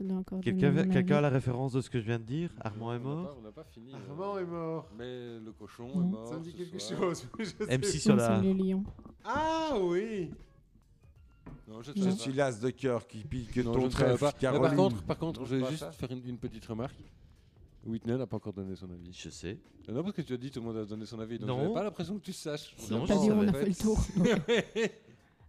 Je 0.00 0.04
dois 0.04 0.18
encore 0.18 0.40
Quelqu'un 0.40 0.70
donner 0.70 0.84
mon 0.86 0.92
quelqu'un 0.92 1.14
a 1.14 1.18
avis. 1.18 1.22
la 1.24 1.28
référence 1.30 1.72
de 1.72 1.80
ce 1.80 1.90
que 1.90 2.00
je 2.00 2.06
viens 2.06 2.18
de 2.18 2.24
dire? 2.24 2.50
Armand 2.60 2.94
est 2.94 2.98
mort 2.98 3.26
pas- 3.28 3.34
On 3.38 3.42
n'a 3.42 3.52
pas 3.52 3.64
fini. 3.64 3.92
euh, 3.92 3.96
Armand 4.10 4.38
est 4.38 4.44
mort. 4.46 4.88
Mais 4.96 5.38
le 5.40 5.52
cochon 5.52 5.88
Non. 5.88 6.02
est 6.02 6.10
mort. 6.10 6.26
Ça 6.28 6.36
me 6.38 6.42
dit 6.42 6.52
ce 6.52 6.56
quelque 6.56 6.78
soir. 6.78 7.00
chose. 7.00 7.28
je 7.38 7.44
sais. 7.44 7.64
MC 7.78 7.94
Non, 7.94 8.00
Solar. 8.00 8.40
c'est 8.40 8.46
le 8.46 8.52
lion. 8.54 8.84
Ah 9.24 9.70
oui. 9.80 10.30
Non, 11.68 11.82
je. 11.82 11.92
Je 11.94 12.10
suis 12.10 12.32
l'as 12.32 12.58
de 12.58 12.70
cœur 12.70 13.06
qui 13.06 13.18
pique 13.24 13.56
Non, 13.58 13.72
ton 13.72 13.88
trèfle. 13.88 14.24
Mais 14.24 14.32
Caroline. 14.40 14.62
par 14.68 14.76
contre, 14.76 15.02
par 15.02 15.18
contre, 15.18 15.40
Non, 15.40 15.46
je 15.46 15.56
vais 15.56 15.66
juste 15.68 15.80
ça. 15.80 15.92
faire 15.92 16.10
une, 16.10 16.26
une 16.26 16.38
petite 16.38 16.64
remarque. 16.66 16.96
Whitney 17.86 18.16
n'a 18.16 18.26
pas 18.26 18.36
encore 18.36 18.52
donné 18.52 18.74
son 18.76 18.90
avis. 18.90 19.12
Je 19.12 19.30
sais. 19.30 19.58
Ah 19.88 19.92
Non, 19.92 20.02
parce 20.02 20.14
que 20.14 20.22
tu 20.22 20.32
as 20.34 20.36
dit 20.36 20.50
tout 20.50 20.60
le 20.60 20.66
monde 20.66 20.76
a 20.78 20.84
donné 20.84 21.06
son 21.06 21.18
avis. 21.20 21.38
Donc 21.38 21.48
Non. 21.48 21.58
j'avais 21.62 21.74
pas 21.74 21.84
l'impression 21.84 22.18
que 22.18 22.24
tu 22.24 22.32
saches. 22.32 22.74
Non, 22.90 23.06
je 23.06 23.12
dit 23.14 23.30
on 23.30 23.46
a 23.46 23.52
fait 23.52 23.66
le 23.68 23.74
tour. 23.74 23.98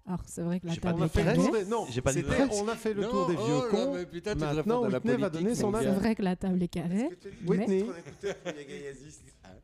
Alors 0.06 0.22
c'est 0.26 0.42
vrai 0.42 0.60
que 0.60 0.66
la 0.66 0.76
table 0.76 0.98
On 1.00 1.04
a 1.04 1.06
est 1.06 1.10
fait 1.10 1.24
le 1.24 1.36
tour 1.36 1.52
des... 1.52 1.66
Non, 1.66 1.86
pas 2.04 2.14
dit 2.14 2.24
on 2.64 2.68
a 2.68 2.76
fait 2.76 2.94
le 2.96 3.02
Non, 3.04 3.10
tour 3.10 3.28
des 3.28 3.36
vieux 3.36 3.44
oh 3.46 3.62
là, 3.64 3.70
cons. 3.70 3.94
mais 3.94 4.06
putain, 4.08 4.34
Maintenant, 4.36 4.84
Whitney 4.88 5.18
va 5.18 5.30
donner 5.30 5.54
son 5.56 5.74
avis. 5.74 5.86
C'est 5.86 5.92
vrai 5.94 6.16
que 6.16 6.24
la 6.24 6.36
table 6.36 6.64
est 6.64 6.68
carrée. 6.68 7.10
Whitney. 7.46 7.86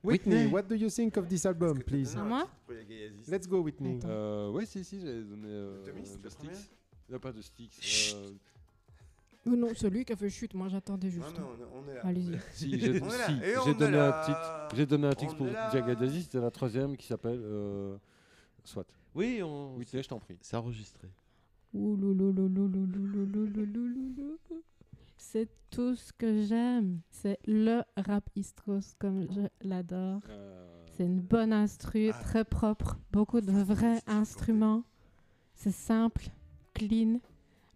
Whitney, 0.05 0.35
Whitney. 0.35 0.51
what 0.53 0.63
do 0.63 0.75
you 0.75 0.89
think 0.89 1.17
of 1.17 1.27
this 1.27 1.45
album, 1.45 1.81
please 1.83 2.15
moi 2.15 2.47
Let's 3.27 3.47
go, 3.47 3.61
Whitney. 3.61 3.99
Euh, 4.05 4.49
ouais, 4.51 4.65
si, 4.65 4.83
si, 4.83 4.99
j'avais 5.01 5.23
donné 5.23 5.47
euh, 5.47 5.83
de 6.21 6.29
Styx. 6.29 6.69
Non, 7.09 7.19
pas 7.19 7.31
de 7.31 7.41
Styx. 7.41 7.81
Chut. 7.81 8.15
euh, 8.15 8.31
Oh 9.47 9.55
non, 9.55 9.75
celui 9.75 10.03
qui 10.03 10.11
a 10.11 10.15
fait 10.15 10.29
chute, 10.29 10.55
moi 10.55 10.67
j'attendais 10.69 11.09
juste. 11.11 11.27
on 11.39 11.87
est 11.91 11.93
là. 11.95 12.01
Allez-y. 12.03 12.39
si, 12.53 12.79
j'ai 12.79 12.99
On 13.01 13.05
est 13.09 13.17
là, 13.17 13.27
si, 13.27 13.31
et 13.43 13.57
on 13.57 13.63
j'ai 13.63 13.69
est 13.71 13.73
donné 13.75 13.97
là. 13.97 14.19
un 14.21 14.25
titre. 14.25 14.75
J'ai 14.75 14.85
donné 14.87 15.07
un 15.07 15.13
titre 15.13 15.33
On 15.33 15.37
pour 15.37 15.47
est 15.47 15.53
là. 15.53 15.69
Jagadasi, 15.71 16.23
c'était 16.23 16.39
la 16.41 16.49
troisième 16.49 16.97
qui 16.97 17.05
s'appelle 17.05 17.41
euh, 17.43 17.95
Soit. 18.63 18.87
Oui, 19.13 19.41
on... 19.43 19.75
Whitney, 19.75 20.01
je 20.01 20.07
t'en 20.09 20.19
prie. 20.19 20.35
c'est 20.41 20.57
enregistré. 20.57 21.07
C'est 25.31 25.49
tout 25.71 25.95
ce 25.95 26.13
que 26.13 26.43
j'aime. 26.43 26.99
C'est 27.09 27.39
le 27.47 27.81
rap 27.97 28.29
Istros 28.35 28.93
comme 28.99 29.25
je 29.31 29.41
l'adore. 29.67 30.21
Euh, 30.29 30.85
C'est 30.95 31.03
une 31.05 31.19
bonne 31.19 31.51
instru, 31.51 32.11
Ah. 32.13 32.19
très 32.21 32.45
propre, 32.45 32.97
beaucoup 33.11 33.41
de 33.41 33.51
vrais 33.51 34.01
instruments. 34.07 34.83
C'est 35.55 35.71
simple, 35.73 36.27
clean, 36.73 37.19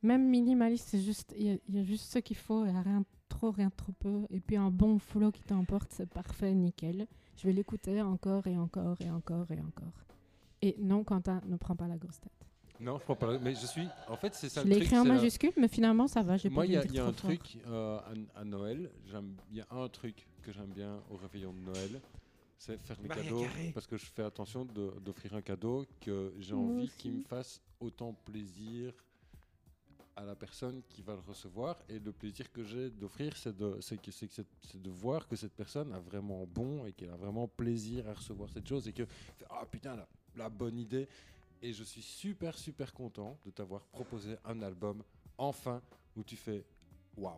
même 0.03 0.29
minimaliste. 0.29 0.87
C'est 0.89 1.01
juste, 1.01 1.33
il 1.37 1.59
y, 1.67 1.75
y 1.75 1.79
a 1.79 1.83
juste 1.83 2.05
ce 2.11 2.19
qu'il 2.19 2.37
faut, 2.37 2.65
il 2.65 2.71
y 2.71 2.75
a 2.75 2.81
rien 2.81 3.03
trop, 3.27 3.49
rien 3.51 3.71
trop 3.75 3.93
peu. 3.93 4.25
Et 4.29 4.39
puis 4.39 4.55
un 4.55 4.69
bon 4.71 4.99
flow 4.99 5.31
qui 5.31 5.41
t'emporte, 5.41 5.91
c'est 5.91 6.09
parfait, 6.09 6.53
nickel. 6.53 7.07
Je 7.35 7.47
vais 7.47 7.53
l'écouter 7.53 8.01
encore 8.01 8.45
et 8.47 8.57
encore 8.57 8.95
et 9.01 9.09
encore 9.09 9.49
et 9.51 9.59
encore. 9.59 10.05
Et 10.61 10.75
non, 10.79 11.03
Quentin, 11.03 11.41
ne 11.47 11.57
prends 11.57 11.75
pas 11.75 11.87
la 11.87 11.97
grosse 11.97 12.19
tête. 12.21 12.38
Non, 12.79 12.97
je 12.97 13.03
crois 13.03 13.15
pas. 13.17 13.37
Mais 13.39 13.53
je 13.55 13.65
suis. 13.65 13.87
En 14.07 14.15
fait, 14.15 14.33
c'est 14.35 14.49
ça 14.49 14.63
Je 14.63 14.67
le 14.67 14.73
truc. 14.75 14.83
écrit 14.85 14.97
en 14.97 15.05
majuscule, 15.05 15.51
mais 15.57 15.67
finalement 15.67 16.07
ça 16.07 16.21
va. 16.23 16.37
J'ai 16.37 16.49
Moi, 16.49 16.63
pas 16.63 16.65
il 16.67 16.71
y 16.73 16.77
a, 16.77 16.85
y 16.85 16.99
un 16.99 17.05
fort. 17.05 17.15
truc 17.15 17.57
euh, 17.67 17.99
à, 18.35 18.39
à 18.39 18.43
Noël. 18.45 18.89
j'aime- 19.05 19.35
Il 19.51 19.57
y 19.57 19.61
a 19.61 19.67
un 19.71 19.87
truc 19.89 20.27
que 20.41 20.51
j'aime 20.51 20.71
bien 20.71 21.01
au 21.09 21.17
réveillon 21.17 21.53
de 21.53 21.59
Noël. 21.59 22.01
C'est 22.57 22.77
faire 22.77 22.97
les 23.01 23.07
Maria 23.07 23.23
cadeaux. 23.23 23.41
Carré. 23.43 23.71
Parce 23.73 23.87
que 23.87 23.97
je 23.97 24.05
fais 24.05 24.23
attention 24.23 24.65
d'offrir 24.65 25.33
un 25.35 25.41
cadeau 25.41 25.85
que 26.01 26.33
j'ai 26.39 26.53
envie 26.53 26.89
qu'il 26.97 27.13
me 27.13 27.23
fasse 27.23 27.61
autant 27.79 28.13
plaisir 28.25 28.93
à 30.17 30.23
la 30.25 30.35
personne 30.35 30.81
qui 30.89 31.01
va 31.01 31.13
le 31.13 31.21
recevoir. 31.25 31.77
Et 31.87 31.99
le 31.99 32.11
plaisir 32.11 32.51
que 32.51 32.63
j'ai 32.63 32.89
d'offrir, 32.89 33.35
c'est 33.37 33.55
de, 33.55 33.79
que, 33.79 34.11
que 34.83 34.89
voir 34.89 35.25
que 35.27 35.35
cette 35.37 35.53
personne 35.53 35.93
a 35.93 35.99
vraiment 35.99 36.45
bon 36.45 36.85
et 36.85 36.91
qu'elle 36.91 37.11
a 37.11 37.15
vraiment 37.15 37.47
plaisir 37.47 38.07
à 38.09 38.13
recevoir 38.13 38.49
cette 38.49 38.67
chose. 38.67 38.85
Et 38.89 38.93
que, 38.93 39.03
ah 39.49 39.65
putain, 39.69 39.95
la, 39.95 40.07
la 40.35 40.49
bonne 40.49 40.77
idée. 40.77 41.07
Et 41.61 41.73
je 41.73 41.83
suis 41.83 42.01
super, 42.01 42.57
super 42.57 42.93
content 42.93 43.37
de 43.45 43.51
t'avoir 43.51 43.81
proposé 43.87 44.35
un 44.45 44.61
album, 44.61 45.03
enfin, 45.37 45.81
où 46.15 46.23
tu 46.23 46.35
fais 46.35 46.63
waouh. 47.17 47.33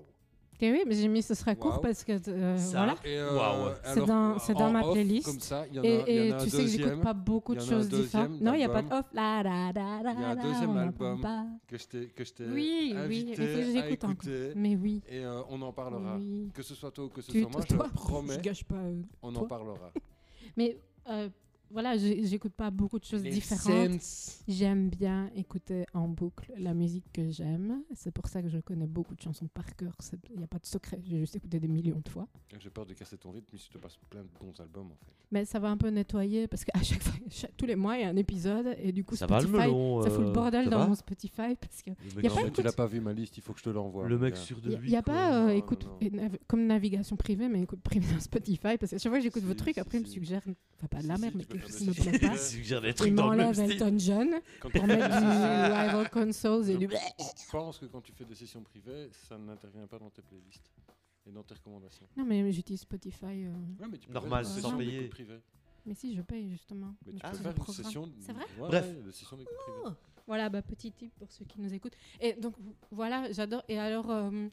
Ok, 0.54 0.68
oui, 0.70 0.84
mais 0.86 0.94
j'ai 0.94 1.08
mis 1.08 1.24
ce 1.24 1.34
sera 1.34 1.56
court 1.56 1.82
parce 1.82 2.04
que 2.04 2.12
euh, 2.30 2.56
voilà. 2.70 2.96
Et, 3.04 3.18
euh, 3.18 3.36
Waouh. 3.36 3.74
C'est 3.84 4.06
dans- 4.06 4.38
c'est 4.38 4.54
dans 4.54 4.68
en 4.68 4.72
ma 4.72 4.82
off, 4.86 4.94
playlist. 4.94 5.25
Comme 5.25 5.40
ça, 5.40 5.66
il 5.68 5.74
y 5.75 5.80
en 5.80 5.84
a, 5.84 5.88
Et, 5.88 6.04
il 6.08 6.13
y 6.13 6.18
et 6.28 6.32
en 6.34 6.38
a 6.38 6.40
un 6.40 6.44
tu 6.44 6.50
sais 6.51 6.58
que 6.66 6.68
j'écoute 6.70 7.01
pas 7.01 7.13
beaucoup 7.16 7.56
de 7.56 7.62
choses 7.62 7.90
différentes. 7.90 8.40
Non, 8.42 8.54
il 8.54 8.58
n'y 8.58 8.63
a 8.63 8.70
pas 8.70 8.84
de 8.84 8.94
off. 8.94 9.06
La, 9.12 9.42
la, 9.42 9.72
la, 9.74 10.04
la, 10.04 10.12
Il 10.13 10.20
y 10.20 10.24
a 10.24 10.30
un 10.30 10.36
la, 10.36 10.44
deuxième 10.44 10.78
album. 10.78 11.22
que 11.68 11.78
je 11.80 11.88
t'ai 11.88 12.07
que 12.10 12.24
je 12.24 12.34
t'ai 12.34 12.46
Oui, 12.46 12.92
oui, 12.92 12.96
invité 12.96 13.42
à 13.42 13.72
j'écoute 13.72 14.03
encore. 14.03 14.12
écouter. 14.12 14.51
Mais 14.55 14.75
oui. 14.75 15.01
Et 15.10 15.25
euh, 15.25 15.42
on 15.50 15.60
en 15.64 15.74
parlera. 15.74 16.18
oui. 16.18 16.51
Que 16.53 16.62
ce 16.62 16.75
soit 16.75 16.92
toi 16.92 17.05
ou 17.05 17.10
que 17.10 17.22
ce 17.24 17.31
Tu, 17.31 17.42
soit 17.42 17.50
moi, 17.51 17.64
toi, 17.64 17.88
je 17.90 17.94
promets, 17.96 18.34
je 18.36 18.40
gâche 18.42 18.64
pas. 18.64 18.75
euh, 18.75 19.01
on 19.24 19.31
toi. 19.34 19.42
en 19.42 19.48
parlera. 19.48 19.92
Mais 20.57 20.77
euh, 21.10 21.27
voilà, 21.72 21.98
j'écoute 21.98 22.53
pas 22.53 22.70
beaucoup 22.72 23.00
de 23.00 23.05
choses 23.05 23.24
différentes. 23.24 24.00
J'aime 24.48 24.90
bien 24.90 25.29
écouter 25.36 25.86
en 25.94 26.07
boucle 26.07 26.51
la 26.57 26.74
musique 26.74 27.05
que 27.14 27.29
j'aime. 27.29 27.84
C'est 27.96 28.12
pour 28.12 28.27
ça 28.27 28.42
que 28.42 28.50
je 28.50 28.60
connais 28.60 28.88
beaucoup 28.88 29.16
de 29.16 29.22
chansons 29.22 29.48
par 29.48 29.75
cœur. 29.75 29.94
Il 30.31 30.38
n'y 30.38 30.44
a 30.44 30.48
pas 30.48 30.60
de 30.60 30.66
secret. 30.66 31.00
J'ai 31.03 31.20
juste 31.20 31.36
écouté 31.36 31.60
des 31.60 31.68
millions 31.68 32.01
de 32.03 32.10
fois. 32.10 32.27
J'ai 32.60 32.70
peur 32.70 32.86
de 32.86 32.94
casser 32.94 33.18
ton 33.18 33.31
rythme 33.31 33.57
si 33.57 33.68
je 33.68 33.77
te 33.77 33.77
passe 33.77 33.98
plein 34.10 34.22
de 34.22 34.29
bons 34.40 34.60
albums 34.60 34.88
en 34.92 34.96
fait. 34.96 35.12
Mais 35.34 35.46
ça 35.46 35.60
va 35.60 35.70
un 35.70 35.77
peu 35.77 35.88
nettoyer 35.90 36.48
parce 36.48 36.66
qu'à 36.66 36.81
chaque 36.84 37.01
fois, 37.03 37.14
chaque- 37.29 37.55
tous 37.55 37.66
les 37.66 37.75
mois, 37.77 37.98
il 37.98 38.01
y 38.01 38.03
a 38.03 38.10
un 38.10 38.16
épisode 38.18 38.75
et 38.81 38.92
du 38.92 39.03
coup, 39.05 39.16
Ça 39.16 39.25
va 39.27 39.40
le 39.40 39.48
Spotify, 39.48 39.68
melon 39.68 40.01
ça 40.01 40.10
fout 40.10 40.20
le 40.22 40.27
euh, 40.27 40.31
bordel 40.34 40.70
dans 40.70 40.88
mon 40.90 40.96
Spotify 40.96 41.55
parce 41.60 41.81
que 41.81 41.92
Y 41.92 42.27
a 42.27 42.29
pas 42.29 42.36
Non, 42.36 42.44
mais 42.46 42.51
tu 42.51 42.62
l'as 42.64 42.72
pas 42.74 42.86
vu 42.86 43.00
ma 43.00 43.14
liste, 43.14 43.38
il 43.38 43.42
faut 43.44 43.53
que 43.53 43.60
je 43.60 43.64
te 43.64 43.70
l'envoie. 43.70 44.07
le 44.10 44.18
mec 44.18 44.36
sûr 44.36 44.60
de 44.60 44.72
il 44.72 44.77
lui. 44.77 44.90
n'y 44.90 44.98
a 44.98 45.01
pas 45.01 45.38
euh, 45.38 45.44
Non, 45.46 45.50
écoute 45.51 45.86
non. 45.86 45.98
et 46.01 46.10
nav- 46.10 46.38
comme 46.48 46.66
navigation 46.66 47.16
privée, 47.16 47.48
mais 47.48 47.62
écoute 47.62 47.79
privée 47.81 48.14
dans 48.14 48.20
Spotify 48.20 48.77
parce 48.77 48.92
que 48.92 48.98
chaque 48.98 49.10
fois 49.10 49.20
que 49.20 49.24
j'écoute 49.24 49.44
Si, 49.44 49.48
vos 49.48 49.53
trucs, 49.53 49.75
si, 49.75 49.79
après 49.79 50.00
il 50.00 50.01
me 50.01 50.05
si. 50.07 50.14
suggère, 50.14 50.42
enfin 50.77 50.88
pas 50.88 51.01
de 51.01 51.07
la 51.07 51.16
Si, 51.16 51.22
merde, 51.22 51.31
si, 51.34 51.38
mais 51.38 51.46
tu 51.65 51.71
des 51.71 51.77
qui 51.77 51.87
me 51.87 51.93
plaît 51.93 52.19
pas. 52.29 52.33
Il 52.33 52.39
suggère 52.39 52.81
des 52.81 52.89
Il 52.89 52.93
trucs 52.93 53.13
dans 53.15 53.29
le 53.31 53.37
même 53.37 53.47
m'enlève 53.47 53.67
style. 53.69 53.81
Elton 53.81 53.97
John 54.00 54.29
Quand 54.59 54.69
pour 54.69 54.81
tu- 54.81 54.87
mettre 54.87 55.07
du 55.09 55.25
Rival 55.25 56.09
Consoles 56.09 56.69
et 56.69 56.74
Je 56.74 56.77
du. 56.77 56.87
pense 57.51 57.79
que 57.79 57.85
quand 57.85 58.01
tu 58.01 58.11
fais 58.13 58.25
des 58.25 58.35
sessions 58.35 58.61
privées, 58.63 59.09
ça 59.27 59.37
n'intervient 59.37 59.87
pas 59.87 60.00
dans 60.00 60.09
tes 60.09 60.21
playlists 60.21 60.71
et 61.27 61.31
dans 61.31 61.43
tes 61.43 61.53
recommandations. 61.53 62.07
Non, 62.17 62.25
mais 62.25 62.51
j'utilise 62.51 62.81
Spotify. 62.81 63.25
euh, 63.45 63.53
Ouais, 63.79 63.87
mais 63.91 63.97
tu 63.97 64.07
peux 64.07 64.13
Normal, 64.13 64.45
faire 64.45 64.55
des 64.55 64.61
sans 64.61 64.67
sessions 64.69 64.77
payer. 64.77 64.91
d'écoute 65.00 65.11
privée. 65.11 65.39
Mais 65.85 65.93
si, 65.95 66.15
je 66.15 66.21
paye 66.21 66.50
justement. 66.50 66.95
Mais 67.05 67.13
tu 67.13 67.17
je 67.17 67.24
peux 67.24 67.37
fais 67.37 67.43
faire 67.43 67.51
une 67.51 67.57
programme. 67.57 67.83
session. 67.85 68.11
C'est 68.19 68.33
vrai 68.33 68.43
Ouais, 68.59 68.67
Bref. 68.67 68.85
ouais, 68.87 69.01
des 69.03 69.11
sessions 69.11 69.37
d'écoute 69.37 69.55
privée. 69.57 69.77
Oh. 69.85 69.89
Voilà, 70.27 70.50
bah, 70.50 70.61
petit 70.61 70.91
tip 70.91 71.11
pour 71.15 71.31
ceux 71.31 71.43
qui 71.45 71.59
nous 71.59 71.74
écoutent. 71.74 71.95
Et 72.19 72.33
donc, 72.33 72.55
voilà, 72.91 73.31
j'adore. 73.31 73.63
Et 73.67 73.79
alors, 73.79 74.09
euh, 74.11 74.47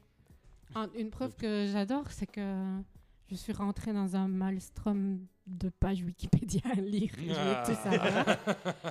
un- 0.75 0.89
une 0.95 1.11
preuve 1.11 1.35
que 1.35 1.67
j'adore, 1.71 2.11
c'est 2.11 2.25
que 2.25 2.79
je 3.29 3.35
suis 3.35 3.53
rentrée 3.53 3.93
dans 3.93 4.15
un 4.15 4.27
maelstrom 4.27 5.19
de 5.47 5.69
pages 5.69 6.03
Wikipédia 6.03 6.61
à 6.71 6.75
lire. 6.75 7.11
Je 7.17 7.23
veux 7.27 7.65
tout 7.65 7.81
savoir. 7.81 8.37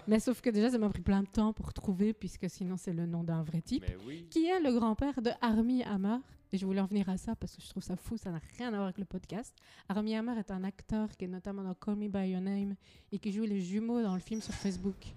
Mais 0.07 0.19
sauf 0.21 0.41
que 0.41 0.51
déjà, 0.51 0.71
ça 0.71 0.79
m'a 0.79 0.89
pris 0.89 1.03
plein 1.03 1.23
de 1.23 1.29
temps 1.29 1.53
pour 1.53 1.73
trouver, 1.73 2.13
puisque 2.13 2.49
sinon, 2.51 2.77
c'est 2.77 2.93
le 2.93 3.07
nom 3.07 3.23
d'un 3.25 3.43
vrai 3.43 3.61
type. 3.61 3.85
Oui. 4.07 4.27
Qui 4.31 4.47
est 4.47 4.61
le 4.61 4.73
grand-père 4.73 5.21
de 5.23 5.31
Armie 5.41 5.83
Hammer 5.85 6.17
Et 6.53 6.59
je 6.59 6.67
voulais 6.67 6.81
en 6.81 6.87
venir 6.87 7.09
à 7.09 7.17
ça 7.17 7.37
parce 7.37 7.55
que 7.57 7.63
je 7.63 7.69
trouve 7.69 7.83
ça 7.83 7.97
fou, 7.97 8.17
ça 8.17 8.31
n'a 8.31 8.41
rien 8.57 8.69
à 8.69 8.71
voir 8.73 8.85
avec 8.85 8.99
le 8.99 9.05
podcast. 9.05 9.55
Armie 9.89 10.17
Hammer 10.17 10.39
est 10.39 10.51
un 10.51 10.65
acteur 10.65 11.09
qui 11.17 11.25
est 11.27 11.29
notamment 11.29 11.63
dans 11.63 11.75
Call 11.75 11.97
Me 11.97 12.09
By 12.09 12.31
Your 12.31 12.41
Name 12.41 12.75
et 13.13 13.19
qui 13.19 13.31
joue 13.33 13.45
les 13.45 13.61
jumeaux 13.61 14.03
dans 14.03 14.15
le 14.15 14.21
film 14.21 14.41
sur 14.41 14.55
Facebook. 14.55 15.15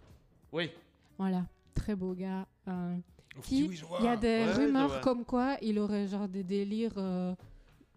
Oui. 0.52 0.70
Voilà, 1.18 1.46
très 1.74 1.96
beau 1.96 2.14
gars. 2.14 2.46
euh, 2.68 2.98
qui- 3.44 3.68
oui, 3.68 3.80
il 4.00 4.06
y 4.06 4.08
a 4.10 4.12
vois. 4.12 4.18
des 4.18 4.28
Ouais, 4.46 4.52
rumeurs 4.54 5.02
comme 5.02 5.24
quoi 5.26 5.56
il 5.62 5.80
aurait 5.80 6.06
genre 6.08 6.28
des 6.28 6.44
délires. 6.44 6.94
euh, 6.98 7.34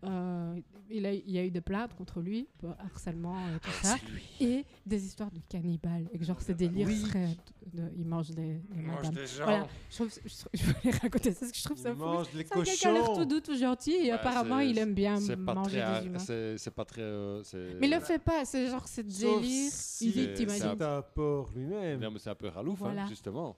euh, 0.06 0.60
il, 0.90 1.06
a, 1.06 1.12
il 1.12 1.30
y 1.30 1.38
a 1.38 1.44
eu 1.44 1.50
des 1.50 1.60
plaintes 1.60 1.94
contre 1.94 2.20
lui, 2.20 2.48
pour 2.58 2.74
harcèlement 2.78 3.36
et 3.48 3.58
tout 3.60 3.70
ça, 3.82 3.96
et 4.40 4.64
des 4.86 5.04
histoires 5.06 5.30
de 5.30 5.40
cannibales. 5.48 6.06
Et 6.12 6.18
que 6.18 6.24
genre 6.24 6.40
ces 6.40 6.54
délires 6.54 6.86
Oui. 6.86 6.96
seraient. 7.00 7.36
de- 7.72 7.80
de- 7.82 7.90
il 7.96 8.04
mange 8.06 8.28
des, 8.30 8.58
des 8.58 8.82
Mange 8.82 8.96
madames. 8.96 9.14
des 9.14 9.26
gens. 9.26 9.44
Voilà, 9.44 9.66
je, 9.90 9.94
trouve, 9.96 10.10
je, 10.24 10.28
je 10.54 10.64
voulais 10.64 10.90
raconter 10.98 11.32
ça 11.32 11.40
parce 11.40 11.52
que 11.52 11.58
je 11.58 11.64
trouve 11.64 11.78
ça 11.78 11.88
Il 11.90 11.94
fou. 11.96 12.02
mange 12.02 12.26
les 12.34 12.44
gars 12.44 12.62
qui 12.62 12.86
a 12.86 12.92
l'air 12.92 13.04
tout 13.04 13.12
cochons. 13.14 13.24
doux, 13.24 13.40
tout 13.40 13.56
gentil, 13.56 13.92
et 13.94 14.02
Ouais, 14.02 14.10
apparemment 14.12 14.60
il 14.60 14.76
aime 14.78 14.92
bien 14.94 15.16
C'est 15.18 15.36
pas 15.36 15.54
manger 15.54 15.80
très. 15.80 16.00
des 16.02 16.06
humains. 16.06 16.56
C'est 16.58 16.70
pas 16.74 16.84
très. 16.84 17.00
euh, 17.02 17.42
Mais 17.80 17.86
il 17.88 17.90
le 17.94 18.00
fait 18.00 18.18
pas, 18.18 18.44
c'est 18.44 18.68
genre 18.68 18.86
c'est 18.86 19.02
délire. 19.02 19.40
si 19.72 20.06
Il 20.08 20.12
dit, 20.12 20.24
c'est 20.26 20.34
t'imagines. 20.34 20.74
c'est 20.78 20.82
un 20.84 21.02
porc 21.02 21.50
lui-même. 21.56 22.00
Non, 22.00 22.10
mais 22.10 22.18
c'est 22.18 22.30
un 22.30 22.34
peu 22.34 22.48
ralouf, 22.48 22.78
Voilà. 22.78 23.04
hein, 23.04 23.08
justement. 23.08 23.56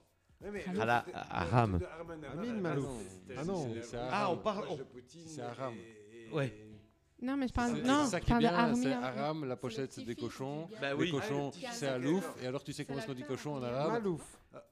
À 0.79 0.85
la- 0.85 1.05
à 1.15 1.41
Aram. 1.41 1.79
Amin 2.33 2.53
Malouf. 2.61 2.87
Ah 3.35 3.43
non. 3.43 3.67
Ah, 3.93 4.21
Aram. 4.23 4.37
on 4.37 4.41
parle. 4.41 4.65
C'est 5.25 5.41
Aram. 5.41 5.73
Ouais. 6.31 6.53
Non, 7.21 7.35
mais 7.35 7.47
je 7.47 7.53
parle. 7.53 7.77
Non, 7.81 8.05
c'est 8.05 8.11
ça 8.11 8.19
qui 8.19 8.27
est 8.27 8.29
parle 8.29 8.43
de 8.43 8.47
bien, 8.49 8.75
c'est. 8.75 8.93
Aram, 8.93 9.45
la 9.45 9.55
pochette 9.55 9.91
c'est 9.91 10.05
des 10.05 10.15
cochons. 10.15 10.67
Bah 10.79 10.89
Les 10.93 10.99
oui. 10.99 11.11
cochons, 11.11 11.51
Ah, 11.65 11.69
c'est 11.73 11.87
Alouf. 11.87 12.35
Et 12.43 12.45
alors 12.47 12.63
tu 12.63 12.73
sais 12.73 12.85
comment 12.85 13.01
qu'on 13.01 13.13
dit 13.13 13.23
cochon 13.23 13.55
en 13.55 13.63
arabe 13.63 13.93
Malouf. 13.93 14.21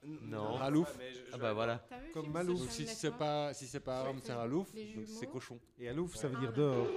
Non. 0.03 0.55
Alouf. 0.61 0.95
Ah 1.33 1.37
bah 1.37 1.53
voilà. 1.53 1.83
Comme 2.13 2.23
film 2.23 2.33
Malou. 2.33 2.55
Social 2.57 2.67
Donc 2.67 2.87
si 2.89 2.95
c'est 2.95 3.11
pas 3.17 3.53
si 3.53 3.65
c'est 3.65 3.79
pas 3.79 4.01
Aram, 4.01 4.17
c'est 4.21 4.31
Alouf. 4.33 4.71
Donc 4.73 5.05
c'est 5.07 5.25
cochon. 5.27 5.59
Et 5.79 5.89
alouf, 5.89 6.15
ça 6.15 6.27
veut 6.27 6.37
dire 6.39 6.53
dehors. 6.53 6.87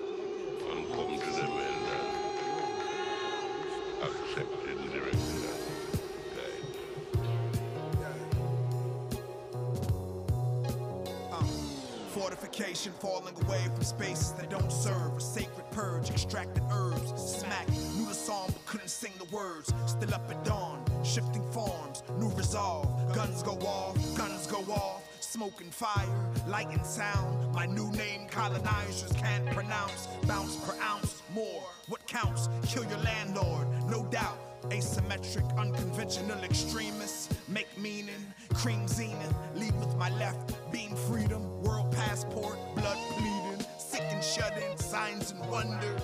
Fortification 12.29 12.93
falling 13.01 13.35
away 13.43 13.65
from 13.75 13.83
spaces 13.83 14.33
that 14.33 14.51
don't 14.51 14.71
serve. 14.71 15.17
A 15.17 15.21
sacred 15.21 15.65
purge, 15.71 16.11
extracted 16.11 16.63
herbs. 16.71 17.11
Smack, 17.41 17.67
knew 17.97 18.05
the 18.05 18.13
song 18.13 18.49
but 18.49 18.67
couldn't 18.67 18.91
sing 18.91 19.13
the 19.17 19.25
words. 19.35 19.73
Still 19.87 20.13
up 20.13 20.31
at 20.31 20.45
dawn, 20.45 20.85
shifting 21.03 21.51
forms, 21.53 22.03
new 22.19 22.29
resolve. 22.33 22.87
Guns 23.15 23.43
go 23.43 23.53
off, 23.67 23.97
guns 24.15 24.47
go 24.47 24.59
off. 24.71 25.09
smoke 25.21 25.63
and 25.63 25.73
fire, 25.73 26.07
light 26.47 26.69
and 26.69 26.85
sound. 26.85 27.51
My 27.55 27.65
new 27.65 27.91
name 27.93 28.29
colonizers 28.29 29.13
can't 29.15 29.47
pronounce. 29.47 30.07
Bounce 30.27 30.57
per 30.57 30.77
ounce, 30.83 31.23
more. 31.35 31.63
What 31.89 32.07
counts? 32.07 32.51
Kill 32.67 32.85
your 32.85 32.99
landlord, 32.99 33.67
no 33.89 34.05
doubt. 34.05 34.39
Asymmetric, 34.69 35.57
unconventional 35.57 36.45
extremists 36.45 37.35
make 37.49 37.69
meaning. 37.79 38.35
Cream 38.59 38.89
zenith, 38.89 39.33
lead 39.55 39.73
with 39.79 39.95
my 39.95 40.11
left. 40.19 40.53
Beam 40.73 40.97
freedom, 40.97 41.63
world 41.63 41.93
passport, 41.93 42.59
blood 42.75 42.99
bleeding. 43.17 43.65
Sick 43.79 44.03
and 44.11 44.23
shut 44.23 44.53
in, 44.61 44.77
signs 44.77 45.31
and 45.31 45.49
wonders. 45.49 46.03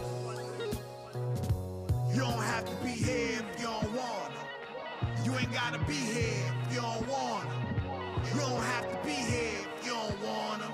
You 2.12 2.21
don't 2.21 2.45
have 2.45 2.64
to 2.64 2.85
be 2.85 2.90
here 2.90 3.40
if 3.40 3.61
you 3.61 3.67
don't 3.67 3.93
wanna. 3.93 4.40
You 5.25 5.35
ain't 5.37 5.53
gotta 5.53 5.81
be 5.81 5.95
here 5.95 6.55
if 6.69 6.75
you 6.77 6.81
don't 6.81 7.09
wanna. 7.09 7.51
You 8.33 8.38
don't 8.38 8.62
have 8.62 8.88
to 8.88 9.05
be 9.05 9.14
here 9.14 9.67
if 9.77 9.85
you 9.85 9.93
don't 9.93 10.23
wanna. 10.23 10.71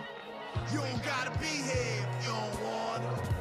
You 0.74 0.84
ain't 0.84 1.02
gotta 1.02 1.30
be 1.38 1.46
here 1.46 2.04
if 2.04 2.26
you 2.26 2.30
don't 2.30 2.62
wanna. 2.62 3.39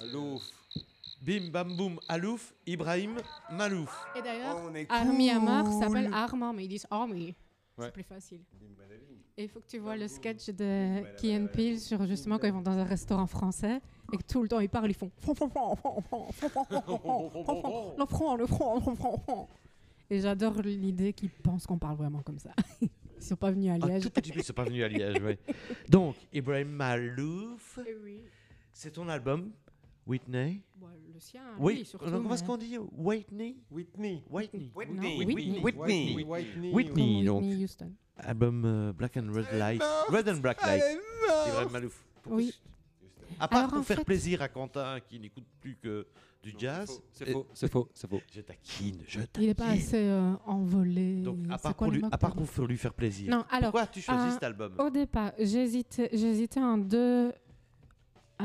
Allô 0.00 0.40
Bim 1.22 1.50
bam 1.50 1.76
boum, 1.76 2.00
Alouf, 2.08 2.54
Ibrahim, 2.66 3.16
Malouf. 3.52 4.06
Et 4.16 4.22
d'ailleurs, 4.22 4.56
On 4.64 4.74
est 4.74 4.90
Army 4.90 5.28
Hammer 5.30 5.68
cool. 5.68 5.78
s'appelle 5.82 6.10
Armand, 6.14 6.54
mais 6.54 6.64
ils 6.64 6.68
disent 6.68 6.86
Army. 6.90 7.34
Ouais. 7.76 7.86
C'est 7.86 7.92
plus 7.92 8.02
facile. 8.02 8.40
Et 9.36 9.44
il 9.44 9.48
faut 9.50 9.60
que 9.60 9.66
tu 9.66 9.78
vois 9.78 9.96
le 9.96 10.08
sketch 10.08 10.46
de 10.48 11.02
Key 11.18 11.36
and 11.36 11.48
Peele 11.52 11.78
sur 11.78 12.06
justement 12.06 12.38
quand 12.38 12.46
ils 12.46 12.52
vont 12.54 12.62
dans 12.62 12.78
un 12.78 12.84
restaurant 12.84 13.26
français 13.26 13.80
et 14.12 14.16
que 14.16 14.22
tout 14.22 14.42
le 14.42 14.48
temps 14.48 14.60
ils 14.60 14.68
parlent, 14.70 14.90
ils 14.90 14.94
font 14.94 15.10
le 15.26 15.34
front, 18.06 18.36
le 18.36 18.46
front, 18.46 18.74
le 18.76 18.94
front. 18.96 19.48
Et 20.08 20.20
j'adore 20.20 20.54
l'idée 20.62 21.12
qu'ils 21.12 21.30
pensent 21.30 21.66
qu'on 21.66 21.78
parle 21.78 21.96
vraiment 21.96 22.22
comme 22.22 22.38
ça. 22.38 22.50
Ils 22.80 23.22
sont 23.22 23.36
pas 23.36 23.50
venus 23.50 23.70
à 23.70 23.76
Liège. 23.86 24.02
tout 24.04 24.10
petit 24.10 24.32
peu, 24.32 24.40
ils 24.40 24.44
sont 24.44 24.54
pas 24.54 24.64
venus 24.64 24.82
à 24.84 24.88
Liège, 24.88 25.20
ouais. 25.22 25.38
Donc, 25.88 26.16
Ibrahim 26.32 26.68
Malouf, 26.70 27.78
Eh 27.86 27.94
oui. 28.02 28.20
c'est 28.72 28.92
ton 28.92 29.08
album, 29.08 29.52
Whitney? 30.06 30.62
Le 31.12 31.20
sien, 31.20 31.42
Oui, 31.58 31.76
lui, 31.78 31.84
surtout. 31.84 32.10
comment 32.10 32.32
est-ce 32.34 32.42
mais- 32.42 32.46
qu'on 32.46 32.56
dit 32.56 32.78
Whitney? 32.78 33.56
Whitney. 33.70 34.24
Whitney. 34.30 34.70
Whitney. 34.74 35.24
Whitney. 35.24 35.60
Whitney. 35.62 36.24
Whitney. 36.24 36.72
Whitney. 36.72 37.16
Comme 37.16 37.24
donc. 37.26 37.42
Whitney 37.42 37.62
Houston. 37.64 37.92
Album 38.16 38.64
euh, 38.64 38.92
Black 38.92 39.16
and 39.16 39.30
Red 39.32 39.46
Light. 39.58 39.82
Red 40.08 40.28
and 40.28 40.36
Black 40.38 40.62
Light. 40.62 40.82
Ibrahim 41.48 41.70
Malouf. 41.70 42.04
Oui. 42.26 42.54
À 43.38 43.46
part 43.48 43.58
Alors, 43.60 43.70
pour 43.74 43.84
faire 43.84 43.98
fait- 43.98 44.04
plaisir 44.04 44.42
à 44.42 44.48
Quentin 44.48 44.98
qui 45.06 45.20
n'écoute 45.20 45.44
plus 45.60 45.76
que 45.76 46.06
du 46.42 46.52
jazz. 46.58 47.00
C'est 47.12 47.30
faux, 47.30 47.46
c'est 47.54 47.70
faux, 47.70 47.88
c'est 47.94 48.08
faux. 48.10 48.20
Je 48.32 48.40
taquine, 48.40 48.98
je 49.06 49.20
taquine. 49.20 49.42
Il 49.42 49.46
n'est 49.48 49.54
pas 49.54 49.68
assez 49.68 49.96
euh, 50.08 50.32
envolé. 50.46 51.20
Donc, 51.22 51.38
à 51.50 51.56
C'est 51.56 51.62
part, 51.62 51.76
quoi 51.76 51.86
pour 51.86 51.92
lui, 51.94 52.00
mot 52.00 52.06
à 52.08 52.18
part 52.18 52.30
pardon 52.34 52.44
pour 52.44 52.66
lui 52.66 52.76
faire 52.76 52.92
plaisir. 52.94 53.30
Non, 53.30 53.44
alors, 53.50 53.70
Pourquoi 53.70 53.82
as-tu 53.82 54.00
choisi 54.00 54.28
euh, 54.28 54.32
cet 54.32 54.42
album? 54.42 54.74
Au 54.78 54.90
départ, 54.90 55.32
j'hésitais, 55.38 56.08
j'hésitais 56.12 56.60
en 56.60 56.76
deux 56.78 57.32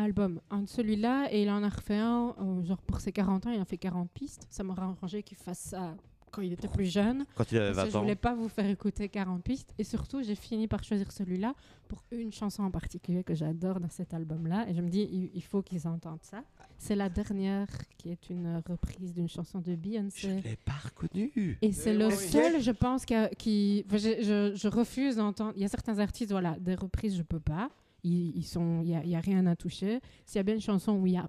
albums. 0.04 0.42
Un 0.50 0.62
de 0.64 0.70
celui-là, 0.70 1.28
et 1.32 1.44
il 1.44 1.50
en 1.50 1.64
a 1.64 1.70
refait 1.70 1.96
un, 1.98 2.36
euh, 2.40 2.64
genre 2.64 2.82
pour 2.82 3.00
ses 3.00 3.12
40 3.12 3.46
ans, 3.48 3.52
il 3.52 3.60
en 3.62 3.66
fait 3.66 3.78
40 3.78 4.10
pistes. 4.12 4.48
Ça 4.50 4.64
m'aurait 4.64 4.82
arrangé 4.84 5.24
qu'il 5.24 5.38
fasse 5.38 5.60
ça 5.60 5.96
quand 6.32 6.42
il 6.42 6.52
était 6.52 6.68
plus 6.68 6.86
jeune. 6.92 7.26
Quand 7.36 7.50
il 7.54 7.58
avait 7.60 7.68
Parce 7.74 7.78
que 7.78 7.84
20 7.86 7.92
je 7.92 7.98
ans 7.98 8.02
voulais 8.02 8.16
pas 8.16 8.36
vous 8.36 8.50
faire 8.50 8.66
écouter 8.70 9.08
40 9.08 9.42
pistes. 9.42 9.74
Et 9.78 9.86
surtout, 9.86 10.22
j'ai 10.22 10.36
fini 10.36 10.68
par 10.68 10.84
choisir 10.84 11.10
celui-là 11.14 11.54
pour 11.88 12.04
une 12.12 12.34
chanson 12.34 12.64
en 12.64 12.72
particulier 12.72 13.24
que 13.24 13.34
j'adore 13.34 13.80
dans 13.80 13.90
cet 13.90 14.14
album-là. 14.14 14.66
Et 14.68 14.74
je 14.74 14.82
me 14.82 14.90
dis, 14.90 15.08
il, 15.10 15.30
il 15.34 15.42
faut 15.44 15.62
qu'ils 15.62 15.88
entendent 15.88 16.24
ça. 16.24 16.44
C'est 16.78 16.96
la 16.98 17.08
dernière 17.08 17.68
qui 17.98 18.10
est 18.12 18.30
une 18.30 18.62
reprise 18.68 19.14
d'une 19.14 19.30
chanson 19.30 19.60
de 19.60 19.72
Je 19.72 19.76
Beyoncé. 19.78 20.28
ne 20.36 20.42
l'ai 20.42 20.58
pas 20.58 20.74
reconnu. 20.84 21.58
Et 21.62 21.72
c'est 21.72 21.94
le 21.94 22.08
oui. 22.08 22.14
seul, 22.16 22.60
je 22.62 22.72
pense, 22.72 23.06
qui. 23.06 23.16
a- 23.16 23.30
qui 23.30 23.86
enfin, 23.88 23.96
je, 23.98 24.22
je- 24.22 24.56
je 24.58 24.68
refuse 24.68 25.16
d'entendre. 25.16 25.54
Il 25.56 25.62
y 25.62 25.66
a 25.66 25.70
certains 25.70 26.00
artistes, 26.00 26.32
voilà, 26.32 26.58
des 26.60 26.76
reprises, 26.76 27.16
je 27.16 27.24
peux 27.24 27.40
pas. 27.40 27.70
Ils, 28.08 28.38
ils 28.38 28.44
sont, 28.46 28.82
il 28.84 28.90
y 29.10 29.16
a, 29.16 29.20
rien 29.20 29.46
à 29.48 29.56
toucher. 29.56 30.00
S'il 30.28 30.38
y 30.38 30.40
a 30.40 30.44
bien 30.44 30.54
une 30.56 30.62
chanson 30.62 30.94
où 30.94 31.08
il 31.08 31.14
y 31.14 31.18
a 31.18 31.28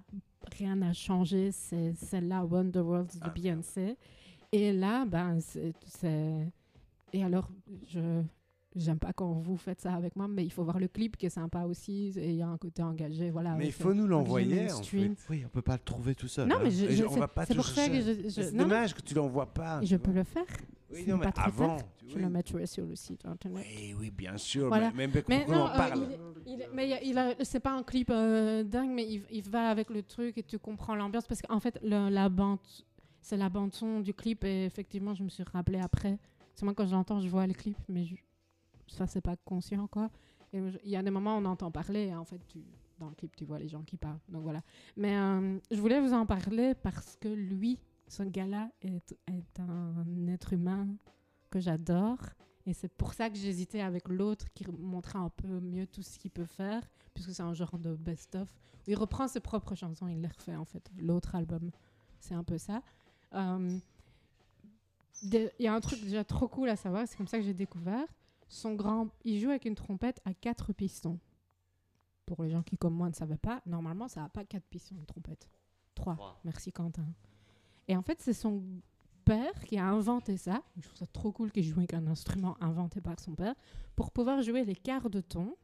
rien 0.57 0.79
à 0.83 0.93
changer, 0.93 1.51
c'est 1.51 1.93
celle-là, 1.95 2.45
Wonderworld 2.45 3.07
de 3.11 3.17
Ah, 3.21 3.29
Beyoncé. 3.29 3.97
Et 4.51 4.71
là, 4.73 5.03
ben, 5.05 5.39
c'est, 5.41 5.73
et 7.13 7.23
alors, 7.23 7.49
je 7.87 8.21
j'aime 8.75 8.99
pas 8.99 9.11
quand 9.11 9.31
vous 9.33 9.57
faites 9.57 9.81
ça 9.81 9.93
avec 9.95 10.15
moi, 10.15 10.27
mais 10.27 10.45
il 10.45 10.51
faut 10.51 10.63
voir 10.63 10.77
le 10.77 10.87
clip 10.87 11.17
qui 11.17 11.25
est 11.25 11.29
sympa 11.31 11.63
aussi. 11.63 12.13
Et 12.15 12.29
il 12.29 12.35
y 12.35 12.43
a 12.43 12.47
un 12.47 12.57
côté 12.59 12.83
engagé, 12.83 13.31
voilà. 13.31 13.55
Mais 13.55 13.65
il 13.65 13.71
faut 13.73 13.93
nous 13.95 14.05
l'envoyer, 14.05 14.71
en 14.71 14.83
fait. 14.83 15.15
Oui, 15.31 15.43
on 15.45 15.49
peut 15.49 15.63
pas 15.63 15.73
le 15.73 15.79
trouver 15.83 16.13
tout 16.13 16.27
seul. 16.27 16.47
Non, 16.47 16.57
hein. 16.57 16.61
mais 16.63 16.69
je, 16.69 16.91
je- 16.91 17.05
on 17.05 17.15
va 17.15 17.27
pas 17.27 17.45
c'est 17.47 17.55
tout 17.55 17.61
pour 17.61 17.65
ça 17.65 17.87
que 17.87 17.95
chercher. 17.95 18.21
je, 18.23 18.29
je- 18.29 18.41
C'est 18.41 18.55
dommage 18.55 18.93
que 18.93 19.01
tu 19.01 19.15
l'envoies 19.15 19.51
pas. 19.51 19.81
je 19.83 19.95
peux 19.95 20.11
vois. 20.11 20.19
le 20.19 20.23
faire. 20.25 20.45
Oui, 20.91 21.03
non, 21.07 21.17
mais 21.17 21.25
pas 21.25 21.31
très 21.33 21.47
avant. 21.47 21.77
tard. 21.77 21.85
tu- 21.97 22.15
oui. 22.15 22.21
le 22.21 22.29
mettrai 22.29 22.65
sur 22.65 22.85
le 22.85 22.95
site 22.95 23.25
internet. 23.25 23.65
Oui, 23.77 23.93
oui, 23.99 24.09
bien 24.11 24.37
sûr. 24.37 24.67
Voilà. 24.69 24.91
Mais 24.95 25.07
Mais 25.07 25.21
qu'on 25.45 25.51
non, 25.51 25.61
en 25.63 25.67
euh, 25.69 25.75
parle. 25.77 26.07
il, 26.45 26.53
il- 26.53 26.67
mais 26.73 27.01
il 27.03 27.17
a- 27.17 27.35
c'est 27.43 27.59
pas 27.59 27.73
un 27.73 27.83
clip 27.83 28.09
euh, 28.09 28.63
dingue, 28.63 28.91
mais 28.91 29.05
il, 29.05 29.23
il 29.31 29.43
va 29.49 29.69
avec 29.69 29.89
le 29.89 30.01
truc 30.03 30.37
et 30.37 30.43
tu 30.43 30.57
comprends 30.59 30.95
l'ambiance 30.95 31.27
parce 31.27 31.41
qu'en 31.41 31.59
fait 31.59 31.77
le- 31.83 32.09
la 32.09 32.29
bande, 32.29 32.59
c'est 33.21 33.35
la 33.37 33.49
bande 33.49 33.73
son 33.73 33.99
du 33.99 34.13
clip 34.13 34.43
et 34.45 34.65
effectivement 34.65 35.13
je 35.13 35.23
me 35.23 35.29
suis 35.29 35.43
rappelé 35.43 35.79
après. 35.79 36.17
C'est 36.55 36.63
moi 36.63 36.73
quand 36.73 36.87
je 36.87 36.93
l'entends, 36.93 37.19
je 37.19 37.27
vois 37.27 37.45
le 37.45 37.53
clip, 37.53 37.77
mais 37.89 38.05
je, 38.05 38.15
ça 38.87 39.05
c'est 39.07 39.21
pas 39.21 39.35
conscient 39.43 39.87
quoi. 39.87 40.09
Il 40.53 40.71
y 40.85 40.95
a 40.95 41.03
des 41.03 41.11
moments 41.11 41.35
où 41.37 41.41
on 41.41 41.45
entend 41.45 41.69
parler 41.69 42.07
et 42.07 42.15
en 42.15 42.23
fait 42.23 42.39
tu, 42.47 42.59
dans 42.97 43.09
le 43.09 43.15
clip 43.15 43.35
tu 43.35 43.43
vois 43.43 43.59
les 43.59 43.67
gens 43.67 43.81
qui 43.83 43.97
parlent. 43.97 44.19
Donc 44.29 44.43
voilà. 44.43 44.61
Mais 44.95 45.17
euh, 45.17 45.59
je 45.69 45.81
voulais 45.81 45.99
vous 45.99 46.13
en 46.13 46.25
parler 46.25 46.73
parce 46.75 47.17
que 47.17 47.27
lui, 47.27 47.77
ce 48.07 48.23
gars-là 48.23 48.69
est, 48.81 49.17
est 49.27 49.59
un 49.59 50.27
être 50.27 50.53
humain 50.53 50.87
que 51.49 51.59
j'adore. 51.59 52.19
Et 52.65 52.73
c'est 52.73 52.89
pour 52.89 53.13
ça 53.13 53.29
que 53.29 53.37
j'hésitais 53.37 53.81
avec 53.81 54.09
l'autre 54.09 54.45
qui 54.53 54.65
montrait 54.69 55.19
un 55.19 55.29
peu 55.29 55.59
mieux 55.61 55.87
tout 55.87 56.01
ce 56.01 56.19
qu'il 56.19 56.31
peut 56.31 56.45
faire, 56.45 56.83
puisque 57.13 57.31
c'est 57.33 57.43
un 57.43 57.53
genre 57.53 57.77
de 57.79 57.95
best-of. 57.95 58.53
Il 58.87 58.95
reprend 58.95 59.27
ses 59.27 59.39
propres 59.39 59.75
chansons, 59.75 60.07
il 60.07 60.21
les 60.21 60.27
refait 60.27 60.55
en 60.55 60.65
fait. 60.65 60.89
L'autre 60.97 61.35
album, 61.35 61.71
c'est 62.19 62.33
un 62.33 62.43
peu 62.43 62.57
ça. 62.57 62.81
Euh, 63.33 63.77
Il 65.23 65.51
y 65.59 65.67
a 65.67 65.73
un 65.73 65.79
truc 65.79 66.01
déjà 66.01 66.23
trop 66.23 66.47
cool 66.47 66.69
à 66.69 66.75
savoir, 66.75 67.07
c'est 67.07 67.17
comme 67.17 67.27
ça 67.27 67.37
que 67.37 67.43
j'ai 67.43 67.53
découvert. 67.53 68.05
Son 68.49 68.75
grand, 68.75 69.09
il 69.23 69.39
joue 69.39 69.49
avec 69.49 69.65
une 69.65 69.75
trompette 69.75 70.21
à 70.25 70.33
quatre 70.33 70.73
pistons. 70.73 71.19
Pour 72.25 72.43
les 72.43 72.49
gens 72.49 72.63
qui, 72.63 72.77
comme 72.77 72.93
moi, 72.93 73.07
ne 73.07 73.13
savaient 73.13 73.37
pas, 73.37 73.61
normalement, 73.65 74.07
ça 74.07 74.21
n'a 74.21 74.29
pas 74.29 74.43
quatre 74.45 74.65
pistons, 74.65 74.95
une 74.95 75.05
trompette. 75.05 75.49
Trois. 75.95 76.15
Trois. 76.15 76.39
Merci 76.43 76.71
Quentin. 76.71 77.07
Et 77.87 77.95
en 77.95 78.01
fait, 78.01 78.17
c'est 78.21 78.33
son 78.33 78.63
père 79.25 79.53
qui 79.65 79.77
a 79.77 79.85
inventé 79.85 80.37
ça. 80.37 80.61
Je 80.77 80.83
trouve 80.87 80.97
ça 80.97 81.05
trop 81.07 81.31
cool 81.31 81.51
qu'il 81.51 81.63
joue 81.63 81.79
avec 81.79 81.93
un 81.93 82.07
instrument 82.07 82.55
inventé 82.61 83.01
par 83.01 83.19
son 83.19 83.33
père 83.35 83.55
pour 83.95 84.11
pouvoir 84.11 84.41
jouer 84.41 84.63
les 84.63 84.75
quarts 84.75 85.09
de 85.09 85.21
ton. 85.21 85.55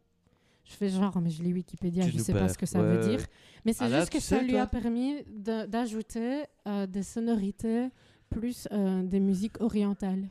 Je 0.65 0.73
fais 0.73 0.87
genre, 0.89 1.19
mais 1.21 1.29
je 1.29 1.43
lis 1.43 1.51
Wikipédia, 1.53 2.07
je 2.07 2.17
nous 2.17 2.23
sais 2.23 2.31
pas 2.33 2.47
ce 2.47 2.57
que 2.57 2.65
ça 2.65 2.81
Ouais, 2.81 2.95
veut 2.97 3.09
dire. 3.09 3.25
Mais 3.65 3.73
c'est 3.73 3.83
Ah 3.85 3.99
juste 3.99 4.11
que 4.11 4.19
ça 4.21 4.39
sais, 4.39 4.43
lui 4.45 4.55
a 4.57 4.65
permis 4.67 5.21
de- 5.25 5.65
d'ajouter 5.65 6.43
euh, 6.67 6.87
des 6.87 7.03
sonorités 7.03 7.89
plus 8.29 8.67
euh, 8.71 9.03
des 9.03 9.19
musiques 9.19 9.59
orientales 9.61 10.27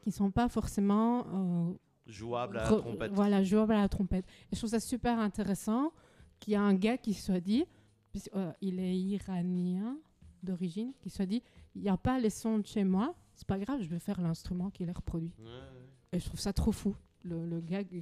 qui 0.00 0.12
sont 0.12 0.30
pas 0.30 0.48
forcément 0.48 1.26
euh, 1.34 1.72
Jouable 2.06 2.58
à 2.58 2.62
la 2.70 2.76
trompette. 2.78 3.12
Voilà, 3.12 3.42
jouable 3.44 3.72
à 3.74 3.80
la 3.82 3.88
trompette. 3.88 4.24
Et 4.50 4.54
je 4.54 4.58
trouve 4.58 4.70
ça 4.70 4.80
super 4.80 5.18
intéressant 5.18 5.92
qu'il 6.40 6.52
y 6.52 6.56
a 6.56 6.62
un 6.62 6.74
gars 6.74 6.96
qui 6.98 7.14
soit 7.14 7.40
dit, 7.40 7.64
il 8.60 8.78
est 8.80 8.96
iranien 8.96 9.96
d'origine, 10.42 10.92
qui 11.00 11.10
soit 11.10 11.26
dit, 11.26 11.42
il 11.74 11.82
n'y 11.82 11.88
a 11.88 11.96
pas 11.96 12.18
les 12.18 12.30
sons 12.30 12.58
de 12.58 12.66
chez 12.66 12.84
moi, 12.84 13.14
c'est 13.34 13.46
pas 13.46 13.58
grave, 13.58 13.80
je 13.82 13.88
vais 13.88 13.98
faire 13.98 14.20
l'instrument 14.20 14.70
qui 14.70 14.84
les 14.84 14.92
reproduit. 14.92 15.32
Ouais, 15.38 15.44
ouais. 15.46 15.88
Et 16.12 16.18
je 16.20 16.26
trouve 16.26 16.40
ça 16.40 16.52
trop 16.52 16.72
fou. 16.72 16.94
Le, 17.24 17.46
le 17.46 17.60
gars, 17.60 17.82
euh, 17.92 18.00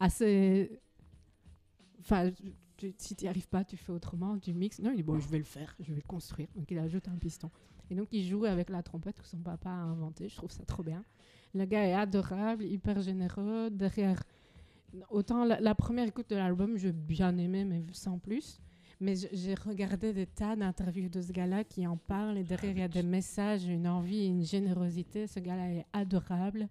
assez. 0.00 0.80
Enfin, 2.00 2.30
tu- 2.76 2.94
si 2.98 3.14
tu 3.14 3.24
n'y 3.24 3.28
arrives 3.28 3.48
pas, 3.48 3.64
tu 3.64 3.76
fais 3.76 3.92
autrement, 3.92 4.38
tu 4.38 4.52
mixes. 4.52 4.80
Non, 4.80 4.90
il 4.90 4.96
dit, 4.96 5.02
bon, 5.02 5.18
je 5.20 5.28
vais 5.28 5.38
le 5.38 5.44
faire, 5.44 5.74
je 5.78 5.90
vais 5.90 6.00
le 6.00 6.06
construire. 6.06 6.48
Donc 6.56 6.70
il 6.70 6.78
ajoute 6.78 7.06
un 7.08 7.16
piston. 7.16 7.50
Et 7.90 7.94
donc 7.94 8.08
il 8.12 8.24
joue 8.24 8.44
avec 8.44 8.70
la 8.70 8.82
trompette 8.82 9.20
que 9.20 9.26
son 9.26 9.38
papa 9.38 9.70
a 9.70 9.74
inventée. 9.74 10.28
Je 10.28 10.34
trouve 10.36 10.50
ça 10.50 10.64
trop 10.64 10.82
bien. 10.82 11.04
Le 11.54 11.64
gars 11.66 11.86
est 11.86 11.92
adorable, 11.94 12.64
hyper 12.64 13.00
généreux. 13.02 13.70
Derrière, 13.70 14.22
autant 15.10 15.44
la, 15.44 15.60
la 15.60 15.74
première 15.74 16.08
écoute 16.08 16.30
de 16.30 16.36
l'album, 16.36 16.76
j'ai 16.78 16.92
bien 16.92 17.36
aimé, 17.38 17.64
mais 17.64 17.84
sans 17.92 18.18
plus. 18.18 18.60
Mais 19.02 19.16
j'ai 19.16 19.54
regardé 19.54 20.12
des 20.12 20.26
tas 20.26 20.54
d'interviews 20.54 21.08
de 21.08 21.20
ce 21.20 21.32
gars-là 21.32 21.64
qui 21.64 21.84
en 21.88 21.96
parlent. 21.96 22.38
Et 22.38 22.44
derrière, 22.44 22.70
il 22.70 22.78
y 22.78 22.82
a 22.82 22.88
des 22.88 23.02
messages, 23.02 23.66
une 23.66 23.88
envie, 23.88 24.26
une 24.26 24.44
générosité. 24.44 25.26
Ce 25.26 25.40
gars-là 25.40 25.72
est 25.72 25.86
adorable. 25.92 26.68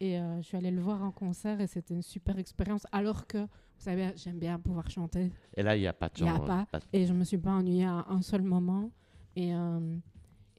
Et 0.00 0.18
euh, 0.18 0.42
je 0.42 0.42
suis 0.42 0.56
allée 0.56 0.72
le 0.72 0.80
voir 0.80 1.02
en 1.02 1.12
concert 1.12 1.60
et 1.60 1.68
c'était 1.68 1.94
une 1.94 2.02
super 2.02 2.36
expérience. 2.38 2.84
Alors 2.90 3.28
que, 3.28 3.38
vous 3.38 3.48
savez, 3.78 4.10
j'aime 4.16 4.40
bien 4.40 4.58
pouvoir 4.58 4.90
chanter. 4.90 5.30
Et 5.56 5.62
là, 5.62 5.76
il 5.76 5.80
n'y 5.80 5.86
a 5.86 5.92
pas 5.92 6.08
de 6.08 6.14
Il 6.18 6.24
y 6.24 6.28
a 6.28 6.34
genre, 6.34 6.44
pas. 6.44 6.66
Et 6.92 7.06
je 7.06 7.12
me 7.12 7.22
suis 7.22 7.38
pas 7.38 7.52
ennuyée 7.52 7.84
à 7.84 8.06
un 8.08 8.22
seul 8.22 8.42
moment. 8.42 8.90
Et, 9.36 9.54
euh, 9.54 9.96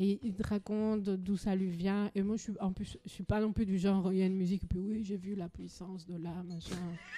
et 0.02 0.18
il 0.24 0.34
te 0.34 0.48
raconte 0.48 1.04
d'où 1.10 1.36
ça 1.36 1.56
lui 1.56 1.70
vient. 1.70 2.10
Et 2.16 2.22
moi, 2.24 2.38
je 2.38 2.44
suis, 2.44 2.54
en 2.62 2.72
plus, 2.72 2.98
je 3.06 3.10
suis 3.10 3.24
pas 3.24 3.42
non 3.42 3.52
plus 3.52 3.66
du 3.66 3.78
genre, 3.78 4.12
il 4.14 4.20
y 4.20 4.22
a 4.22 4.26
une 4.26 4.38
musique, 4.38 4.64
et 4.64 4.68
puis 4.68 4.80
oui, 4.80 5.04
j'ai 5.04 5.18
vu 5.18 5.36
la 5.36 5.50
puissance 5.50 6.06
de 6.08 6.16
l'âme, 6.16 6.48
machin. 6.48 6.76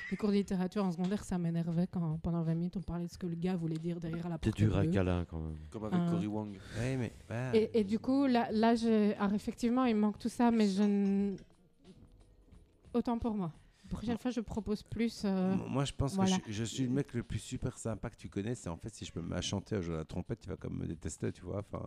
Les 0.09 0.17
cours 0.17 0.29
de 0.29 0.35
littérature 0.35 0.83
en 0.83 0.91
secondaire, 0.91 1.23
ça 1.23 1.37
m'énervait 1.37 1.87
quand 1.87 2.17
pendant 2.23 2.41
20 2.41 2.55
minutes, 2.55 2.77
on 2.77 2.81
parlait 2.81 3.05
de 3.05 3.11
ce 3.11 3.17
que 3.19 3.27
le 3.27 3.35
gars 3.35 3.55
voulait 3.55 3.77
dire 3.77 3.99
derrière 3.99 4.27
la 4.29 4.37
porte. 4.39 4.55
dur 4.57 4.75
à 4.75 4.85
câlin 4.87 5.25
quand 5.25 5.39
même. 5.39 5.57
Comme 5.69 5.85
avec 5.85 5.99
Ah. 6.01 6.09
Cory 6.11 6.27
Wong. 6.27 6.57
Ouais, 6.79 6.97
mais. 6.97 7.13
voilà. 7.27 7.55
Et, 7.55 7.69
et 7.75 7.83
du 7.83 7.99
coup, 7.99 8.25
là, 8.25 8.51
là 8.51 8.73
j'ai- 8.75 9.15
alors 9.15 9.33
effectivement, 9.33 9.85
il 9.85 9.95
me 9.95 10.01
manque 10.01 10.17
tout 10.17 10.29
ça, 10.29 10.49
mais 10.51 10.67
je 10.67 10.81
ne... 10.83 11.35
Autant 12.93 13.17
pour 13.19 13.33
moi. 13.35 13.51
La 13.91 13.97
prochaine 13.97 14.17
fois, 14.17 14.31
je 14.31 14.39
propose 14.41 14.83
plus... 14.83 15.23
euh, 15.25 15.53
Moi, 15.67 15.83
je 15.85 15.91
pense 15.93 16.15
voilà. 16.15 16.37
que 16.39 16.51
je, 16.51 16.59
je 16.59 16.63
suis 16.63 16.83
le 16.83 16.89
mec 16.89 17.13
le 17.13 17.23
plus 17.23 17.39
super 17.39 17.77
sympa 17.77 18.09
que 18.09 18.15
tu 18.15 18.29
connais. 18.29 18.55
C'est 18.55 18.69
en 18.69 18.77
fait, 18.77 18.93
si 18.93 19.03
je 19.05 19.11
peux 19.11 19.19
me 19.21 19.25
mettre 19.27 19.37
à 19.39 19.41
chanter, 19.41 19.75
à 19.75 19.81
jouer 19.81 19.95
à 19.95 19.97
la 19.99 20.05
trompette, 20.05 20.39
tu 20.39 20.49
vas 20.49 20.55
comme 20.55 20.77
me 20.77 20.87
détester, 20.87 21.31
tu 21.31 21.41
vois. 21.41 21.59
Enfin. 21.59 21.83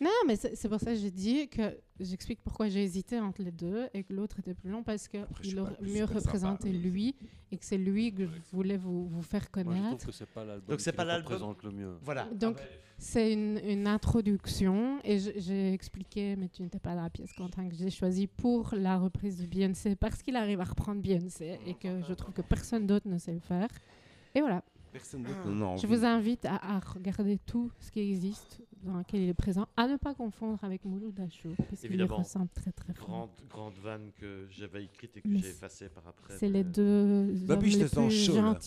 Non, 0.00 0.10
mais 0.26 0.36
c'est 0.36 0.68
pour 0.68 0.78
ça 0.80 0.92
que 0.92 0.98
j'ai 0.98 1.10
dit 1.10 1.48
que 1.48 1.78
j'explique 2.00 2.40
pourquoi 2.42 2.68
j'ai 2.68 2.82
hésité 2.84 3.18
entre 3.18 3.42
les 3.42 3.50
deux 3.52 3.88
et 3.94 4.04
que 4.04 4.12
l'autre 4.12 4.38
était 4.38 4.54
plus 4.54 4.70
long 4.70 4.82
parce 4.82 5.06
Après, 5.06 5.26
je 5.42 5.48
suis 5.48 5.48
qu'il 5.48 5.56
pas 5.56 5.62
aurait 5.62 5.76
mieux 5.82 6.06
sympa, 6.06 6.18
représenté 6.18 6.70
mais- 6.70 6.78
lui 6.78 7.16
et 7.50 7.56
que 7.58 7.64
c'est 7.64 7.78
lui 7.78 8.12
que 8.14 8.26
je 8.26 8.40
voulais 8.52 8.76
vous, 8.76 9.08
vous 9.08 9.22
faire 9.22 9.46
Moi, 9.54 9.64
je 9.64 9.70
trouve 9.70 9.82
connaître. 9.82 10.06
que 10.06 10.12
c'est 10.12 10.26
pas 10.26 10.44
l'album 10.44 10.68
Donc, 10.68 10.80
c'est 10.80 10.90
qui 10.92 10.96
pas 10.96 11.04
l'album. 11.04 11.32
représente 11.32 11.62
le 11.64 11.70
mieux. 11.70 11.96
Voilà. 12.02 12.24
Donc, 12.34 12.58
c'est 12.98 13.32
une, 13.32 13.60
une 13.64 13.86
introduction 13.86 14.98
et 15.04 15.18
j'ai 15.18 15.72
expliqué, 15.72 16.34
mais 16.36 16.48
tu 16.48 16.62
n'étais 16.62 16.78
pas 16.78 16.94
dans 16.94 17.02
la 17.02 17.10
pièce, 17.10 17.32
Quentin, 17.34 17.68
que 17.68 17.74
j'ai 17.74 17.90
choisi 17.90 18.26
pour 18.26 18.74
la 18.74 18.98
reprise 18.98 19.38
de 19.38 19.46
Beyoncé 19.46 19.96
parce 19.96 20.22
qu'il 20.22 20.36
arrive 20.36 20.60
à 20.60 20.64
reprendre 20.64 21.00
Beyoncé 21.02 21.58
et 21.66 21.74
que 21.74 22.02
je 22.02 22.14
trouve 22.14 22.32
que 22.34 22.42
personne 22.42 22.86
d'autre 22.86 23.08
ne 23.08 23.18
sait 23.18 23.32
le 23.34 23.40
faire. 23.40 23.68
Et 24.34 24.40
voilà, 24.40 24.62
Personne 24.92 25.24
d'autre 25.24 25.46
n'en 25.50 25.74
a 25.74 25.76
je 25.76 25.86
vous 25.86 26.04
invite 26.04 26.46
à, 26.46 26.76
à 26.76 26.78
regarder 26.78 27.38
tout 27.44 27.70
ce 27.80 27.90
qui 27.90 28.00
existe 28.00 28.62
dans 28.82 28.98
lequel 28.98 29.20
il 29.22 29.28
est 29.28 29.34
présent, 29.34 29.66
à 29.76 29.88
ne 29.88 29.96
pas 29.96 30.14
confondre 30.14 30.62
avec 30.62 30.84
Mouloud 30.84 31.14
puisqu'il 31.14 31.88
lui 31.88 31.94
Évidemment. 31.96 32.16
ressemble 32.16 32.48
très 32.54 32.72
très 32.72 32.94
fort. 32.94 33.06
Grande, 33.08 33.30
grande 33.50 33.74
vanne 33.82 34.10
que 34.18 34.46
j'avais 34.48 34.84
écrite 34.84 35.16
et 35.16 35.20
que 35.20 35.28
Mais 35.28 35.38
j'ai 35.38 35.48
effacée 35.48 35.88
par 35.88 36.06
après. 36.08 36.34
C'est 36.38 36.48
les 36.48 36.64
deux 36.64 37.32
Bobby, 37.46 37.74
hommes 37.74 37.82
les 37.82 37.88
plus 38.08 38.10
chaud, 38.10 38.36
là. 38.36 38.58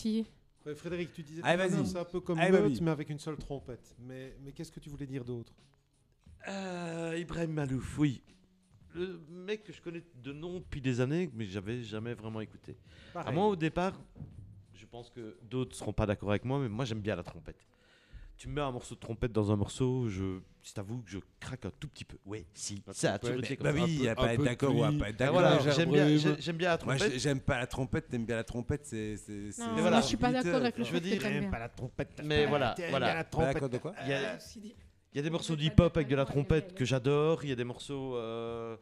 Ouais, 0.66 0.74
Frédéric, 0.74 1.12
tu 1.12 1.22
disais 1.22 1.42
vas-y. 1.42 1.86
c'est 1.86 1.98
un 1.98 2.04
peu 2.04 2.20
comme 2.20 2.38
Allez, 2.38 2.52
Meute, 2.52 2.80
mais 2.80 2.90
avec 2.90 3.08
une 3.10 3.18
seule 3.18 3.36
trompette. 3.36 3.96
Mais, 3.98 4.36
mais 4.42 4.52
qu'est-ce 4.52 4.72
que 4.72 4.80
tu 4.80 4.90
voulais 4.90 5.06
dire 5.06 5.24
d'autre? 5.24 5.54
Euh, 6.48 7.16
Ibrahim 7.18 7.52
Malouf, 7.52 7.98
oui. 7.98 8.22
Le 8.94 9.20
mec 9.28 9.64
que 9.64 9.72
je 9.72 9.80
connais 9.80 10.02
de 10.16 10.32
nom 10.32 10.58
depuis 10.58 10.80
des 10.80 11.00
années, 11.00 11.30
mais 11.34 11.46
que 11.46 11.50
j'avais 11.50 11.82
jamais 11.82 12.14
vraiment 12.14 12.40
écouté. 12.40 12.76
À 13.14 13.30
moi, 13.30 13.46
au 13.46 13.56
départ, 13.56 13.98
je 14.74 14.84
pense 14.86 15.10
que 15.10 15.38
d'autres 15.42 15.76
seront 15.76 15.92
pas 15.92 16.06
d'accord 16.06 16.30
avec 16.30 16.44
moi, 16.44 16.58
mais 16.58 16.68
moi 16.68 16.84
j'aime 16.84 17.00
bien 17.00 17.14
la 17.14 17.22
trompette. 17.22 17.66
Tu 18.36 18.48
me 18.48 18.54
mets 18.54 18.60
un 18.60 18.72
morceau 18.72 18.94
de 18.94 19.00
trompette 19.00 19.32
dans 19.32 19.52
un 19.52 19.56
morceau, 19.56 20.08
je, 20.08 20.40
je 20.62 20.72
t'avoue 20.72 20.98
que 21.02 21.10
je 21.10 21.18
craque 21.40 21.64
un 21.64 21.70
tout 21.80 21.88
petit 21.88 22.04
peu. 22.04 22.16
Oui, 22.26 22.44
si, 22.54 22.82
La 22.86 22.92
ça 22.92 23.14
a 23.14 23.18
trompette, 23.18 23.36
toujours 23.38 23.44
été 23.52 23.62
Bah 23.62 23.70
comme 23.72 23.78
ça. 23.80 23.84
oui, 23.86 24.08
Un 24.08 24.14
peu- 24.14 24.14
pas 24.16 24.22
un 24.22 24.28
être 24.32 24.40
de 24.40 24.44
d'accord 24.44 24.76
ou 24.76 24.84
à 24.84 24.92
pas 24.92 25.08
être 25.08 25.16
d'accord. 25.16 25.32
voilà, 25.34 25.56
Légère 25.56 25.72
j'aime 25.74 25.90
bien, 25.90 26.36
j'aime 26.38 26.56
bien 26.56 26.68
la 26.68 26.74
Moi, 26.84 26.94
trompette. 26.96 27.12
j'ai- 27.12 27.18
j'aime 27.18 27.40
pas 27.40 27.58
la 27.58 27.66
trompette, 27.66 28.08
t'aimes 28.08 28.26
bien 28.26 28.36
la 28.36 28.44
trompette, 28.44 28.86
c'est. 28.86 29.16
c'est- 29.16 29.52
c'est- 29.52 29.62
Non, 29.62 29.72
voilà. 29.74 29.90
moi, 29.90 30.00
je 30.00 30.06
suis 30.06 30.16
pas 30.16 30.32
d'accord 30.32 30.54
avec 30.56 30.76
le 30.78 30.84
Je 30.84 30.92
veux 30.92 31.00
dire, 31.00 31.20
t'aimes 31.22 31.48
bien. 31.50 31.58
la 31.58 31.68
trompette. 31.68 32.20
Mais 32.24 32.46
voilà, 32.46 32.74
voilà. 32.90 33.14
la 33.14 33.24
Pas 33.24 33.52
d'accord 33.54 33.68
de 33.70 33.78
quoi? 33.78 33.94
Il 34.02 34.08
y 34.10 34.12
a, 34.14 34.38
il 35.12 35.16
y 35.16 35.18
a 35.18 35.22
des 35.22 35.30
morceaux 35.30 35.56
d'hip-hop 35.56 35.96
avec 35.96 36.08
de 36.08 36.16
la 36.16 36.24
trompette 36.24 36.74
que 36.74 36.84
j'adore. 36.84 37.42
Il 37.44 37.48
y 37.48 37.52
a 37.52 37.56
des 37.56 37.64
morceaux 37.64 38.16
euh, 38.16 38.76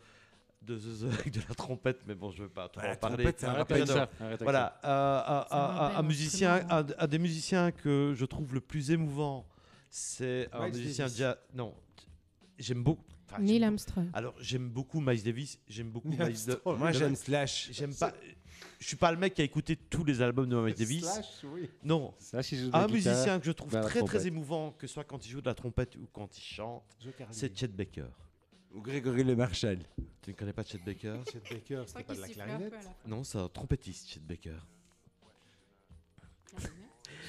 de 0.62 0.77
The 0.77 1.05
avec 1.21 1.33
de 1.33 1.41
la 1.49 1.55
trompette, 1.55 2.01
mais 2.07 2.14
bon, 2.17 2.31
je 2.33 2.43
veux 2.43 2.49
pas 2.49 2.69
trop 2.69 2.81
Ouais, 2.83 2.88
la 2.88 2.95
en 2.95 2.97
parler. 2.97 3.17
trompette, 3.17 3.41
c'est 3.41 3.47
un. 3.47 4.09
Voilà, 4.41 4.79
euh, 4.85 4.88
à, 5.25 5.47
C'est 5.49 5.55
un 5.55 5.59
à- 5.59 5.87
à- 5.95 5.99
un 5.99 6.03
musicien, 6.03 6.67
à, 6.69 6.83
à 6.99 7.07
des 7.07 7.19
musiciens 7.19 7.71
que 7.71 8.12
je 8.17 8.25
trouve 8.27 8.53
le 8.53 8.61
plus 8.61 8.91
émouvant, 8.91 9.47
c'est 9.90 10.48
un 10.53 10.66
Miles 10.68 10.77
musicien 10.79 11.05
Davis. 11.07 11.18
jazz. 11.18 11.37
Non, 11.55 11.74
j'aime 12.59 12.83
beaucoup. 12.83 13.05
enfin, 13.27 13.40
Neil 13.42 13.55
j'aime 13.59 13.62
Armstrong. 13.64 14.05
beaucoup- 14.07 14.16
Alors, 14.18 14.35
j'aime 14.40 14.68
beaucoup 14.68 15.01
Miles 15.01 15.22
Davis. 15.22 15.59
J'aime 15.68 15.90
beaucoup 15.90 16.09
Neil 16.09 16.18
Miles 16.29 16.46
Da-. 16.46 16.61
Moi, 16.77 16.92
j'aime 16.92 17.16
Slash. 17.16 17.70
J'aime 17.72 17.94
pas. 17.94 18.12
Je 18.81 18.87
suis 18.87 18.96
pas 18.96 19.11
le 19.12 19.18
mec 19.18 19.35
qui 19.35 19.40
a 19.40 19.44
écouté 19.44 19.74
tous 19.77 20.05
les 20.05 20.20
albums 20.22 20.48
de 20.48 20.57
Miles 20.57 20.74
Davis. 20.74 21.03
Slash, 21.05 21.44
oui. 21.44 21.68
Non, 21.83 22.14
Ça, 22.18 22.42
si 22.42 22.57
je 22.57 22.62
joue 22.62 22.66
de 22.68 22.72
la 22.72 22.79
un 22.79 22.87
guitare, 22.87 23.12
musicien 23.14 23.40
que 23.40 23.46
je 23.46 23.53
trouve 23.53 23.72
bah, 23.72 23.81
la 23.81 23.85
très 23.87 24.01
très 24.01 24.07
trompette. 24.09 24.27
émouvant, 24.27 24.72
que 24.72 24.87
ce 24.87 24.94
soit 24.94 25.05
quand 25.05 25.24
il 25.27 25.31
joue 25.31 25.40
de 25.40 25.46
la 25.46 25.55
trompette 25.55 25.96
ou 25.96 26.07
quand 26.12 26.37
il 26.38 26.42
chante, 26.42 26.85
Joe 27.01 27.12
Carly. 27.16 27.35
c'est 27.35 27.57
Chet 27.57 27.68
Baker. 27.68 28.07
Ou 28.74 28.81
Grégory 28.83 29.24
Le 29.24 29.35
Marchal. 29.35 29.79
Tu 30.22 30.31
ne 30.31 30.35
connais 30.37 30.53
pas 30.53 30.62
Chet 30.64 30.79
Baker? 30.85 31.20
Chet 31.33 31.40
Baker, 31.55 31.83
c'était 31.87 32.03
pas 32.05 32.14
de 32.14 32.20
la 32.20 32.29
clarinette. 32.29 32.74
Non, 33.07 33.24
c'est 33.24 33.38
un 33.38 33.48
trompettiste, 33.48 34.09
Chet 34.11 34.20
Baker. 34.20 34.59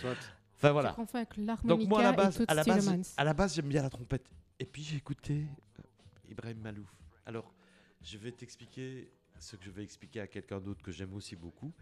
Soit. 0.01 0.15
Enfin 0.59 0.73
voilà. 0.73 0.93
Avec 1.13 1.65
Donc 1.65 1.87
moi 1.87 2.01
à 2.01 2.03
la 2.03 2.11
base, 2.11 2.43
à 2.45 2.53
la 2.53 2.63
base, 2.65 3.13
à 3.15 3.23
la 3.23 3.33
base 3.33 3.55
j'aime 3.55 3.69
bien 3.69 3.81
la 3.81 3.89
trompette. 3.89 4.29
Et 4.59 4.65
puis 4.65 4.83
j'ai 4.83 4.97
écouté 4.97 5.45
euh, 5.79 5.83
Ibrahim 6.29 6.59
Malouf. 6.59 6.93
Alors 7.25 7.53
je 8.01 8.17
vais 8.17 8.33
t'expliquer 8.33 9.09
ce 9.39 9.55
que 9.55 9.63
je 9.63 9.71
vais 9.71 9.83
expliquer 9.83 10.19
à 10.19 10.27
quelqu'un 10.27 10.59
d'autre 10.59 10.81
que 10.83 10.91
j'aime 10.91 11.13
aussi 11.13 11.37
beaucoup. 11.37 11.73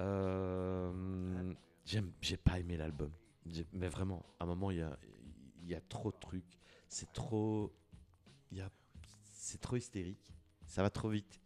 Euh, 0.00 1.52
j'aime, 1.84 2.10
j'ai 2.20 2.36
pas 2.36 2.58
aimé 2.58 2.76
l'album. 2.76 3.12
Mais 3.72 3.88
vraiment, 3.88 4.24
à 4.40 4.44
un 4.44 4.46
moment 4.48 4.72
il 4.72 4.78
y 4.78 4.82
a, 4.82 4.98
il 5.62 5.68
y 5.68 5.74
a 5.76 5.80
trop 5.80 6.10
de 6.10 6.16
trucs. 6.18 6.58
C'est 6.88 7.12
trop, 7.12 7.72
il 8.50 8.58
y 8.58 8.60
a, 8.60 8.70
c'est 9.32 9.60
trop 9.60 9.76
hystérique. 9.76 10.34
Ça 10.66 10.82
va 10.82 10.90
trop 10.90 11.10
vite. 11.10 11.40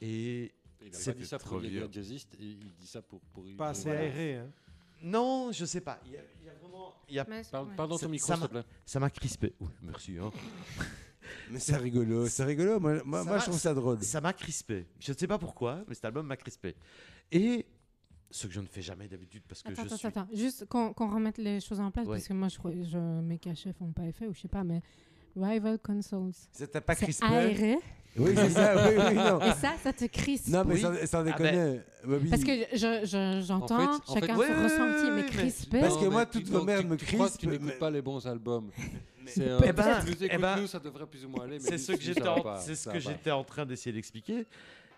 Et 0.00 0.52
Il 0.80 0.88
a 0.88 0.92
C'est 0.92 1.12
pas 1.12 1.18
dit 1.20 1.26
ça 1.26 1.38
pour 1.38 1.60
les 1.60 1.68
vieux. 1.70 1.80
gars 1.82 1.88
jazzistes, 1.90 2.34
et 2.40 2.44
il 2.44 2.72
dit 2.74 2.86
ça 2.86 3.00
pour. 3.02 3.20
pour 3.32 3.44
Pas 3.56 3.70
assez 3.70 3.84
voilà. 3.84 4.00
aéré. 4.00 4.36
Hein. 4.38 4.50
Non, 5.02 5.50
je 5.52 5.64
sais 5.64 5.80
pas. 5.80 6.00
Il 6.06 6.12
y 6.12 6.16
a, 6.16 6.20
il 6.40 6.46
y 6.46 6.50
a 6.50 6.54
vraiment, 6.54 6.94
il 7.08 7.14
y 7.14 7.18
a 7.18 7.42
Ça- 7.44 7.64
ton 7.64 8.08
micro, 8.08 8.26
ça 8.26 8.34
s'il 8.34 8.36
te 8.36 8.40
m'a- 8.40 8.48
plaît. 8.48 8.64
Ça 8.84 9.00
m'a 9.00 9.10
crispé. 9.10 9.54
Oui, 9.60 9.68
merci. 9.82 10.16
hein. 10.20 10.30
Mais 11.50 11.58
c'est 11.58 11.76
rigolo, 11.76 12.26
c'est 12.26 12.44
rigolo. 12.44 12.80
Moi, 12.80 13.02
moi, 13.04 13.38
je 13.38 13.44
trouve 13.44 13.58
ça 13.58 13.74
drôle. 13.74 14.02
Ça 14.02 14.20
m'a 14.20 14.32
crispé. 14.32 14.86
Je 14.98 15.12
ne 15.12 15.16
sais 15.16 15.26
pas 15.26 15.38
pourquoi, 15.38 15.84
mais 15.86 15.94
cet 15.94 16.06
album 16.06 16.26
m'a 16.26 16.36
crispé. 16.38 16.74
Et 17.30 17.66
ce 18.30 18.46
que 18.46 18.52
je 18.54 18.60
ne 18.60 18.66
fais 18.66 18.80
jamais 18.82 19.08
d'habitude 19.08 19.42
parce 19.46 19.62
que 19.62 19.68
Attends, 19.68 19.82
je 19.82 19.86
attends, 19.88 19.96
suis. 19.98 20.06
attends. 20.08 20.28
Juste 20.32 20.64
qu'on 20.66 20.92
qu'on 20.94 21.12
remette 21.12 21.36
les 21.38 21.60
choses 21.60 21.80
en 21.80 21.90
place, 21.90 22.06
Ouais. 22.06 22.16
parce 22.16 22.28
que 22.28 22.32
moi, 22.32 22.48
je, 22.48 22.56
je, 22.84 22.98
mes 22.98 23.38
cachets 23.38 23.72
font 23.74 23.92
pas 23.92 24.04
effet, 24.04 24.26
ou 24.26 24.32
je 24.34 24.40
sais 24.40 24.48
pas, 24.48 24.64
mais 24.64 24.80
Rival 25.36 25.78
Consoles, 25.78 26.32
Ça 26.52 26.66
t'a 26.66 26.80
pas 26.80 26.94
c'est 26.94 27.04
crispé? 27.04 27.26
aéré, 27.26 27.78
Oui, 28.18 28.32
c'est 28.34 28.50
ça, 28.50 28.74
oui, 28.76 28.94
oui, 28.96 29.14
non. 29.14 29.40
et 29.40 29.52
ça, 29.54 29.74
ça 29.82 29.92
te 29.92 30.04
crispe. 30.06 30.48
Non, 30.48 30.64
mais 30.64 30.74
Oui. 30.74 30.80
sans, 30.80 30.94
sans 31.06 31.18
Ah 31.20 31.22
déconner, 31.24 31.80
Bobby. 32.04 32.30
Parce 32.30 32.42
que 32.44 32.52
je- 32.72 33.00
je- 33.04 33.44
j'entends 33.46 33.76
En 33.76 33.98
fait- 34.00 34.10
en 34.10 34.14
chacun 34.14 34.26
fait- 34.26 34.32
son 34.32 34.38
Ouais, 34.38 34.62
ressenti, 34.64 35.04
ouais, 35.04 35.10
mais 35.10 35.22
mais- 35.22 35.28
crispé. 35.28 35.80
Parce 35.80 35.96
que 35.98 36.06
moi, 36.06 36.26
toutes 36.26 36.48
vos 36.48 36.64
mères 36.64 36.84
me 36.84 36.96
tu 36.96 37.04
crois 37.06 37.26
que 37.26 37.32
crispent, 37.32 37.40
Tu 37.40 37.46
n'écoutes 37.48 37.66
mais- 37.66 37.72
pas 37.78 37.90
les 37.90 38.02
bons 38.02 38.26
albums. 38.26 38.70
C'est 39.26 39.50
un- 39.50 39.58
Eh 39.64 39.72
ben, 39.72 40.00
plus 40.02 40.16
eh 40.22 40.38
ben, 40.38 40.56
nous, 40.60 40.66
ça 40.66 40.78
devrait 40.78 41.06
plus 41.06 41.24
ou 41.24 41.28
moins 41.28 41.44
aller. 41.44 41.58
mais 41.58 41.60
C'est 41.60 41.72
nous, 41.72 41.78
ce 41.78 41.92
que 41.92 42.00
j'étais 42.02 42.20
va 42.20 42.34
en, 42.36 42.40
pas, 42.40 42.60
c'est 42.60 42.74
ce 42.74 42.84
ça 42.84 42.92
que 42.92 42.98
va 42.98 43.04
pas. 43.04 43.10
j'étais 43.12 43.30
en 43.30 43.44
train 43.44 43.66
d'essayer 43.66 43.92
d'expliquer. 43.92 44.46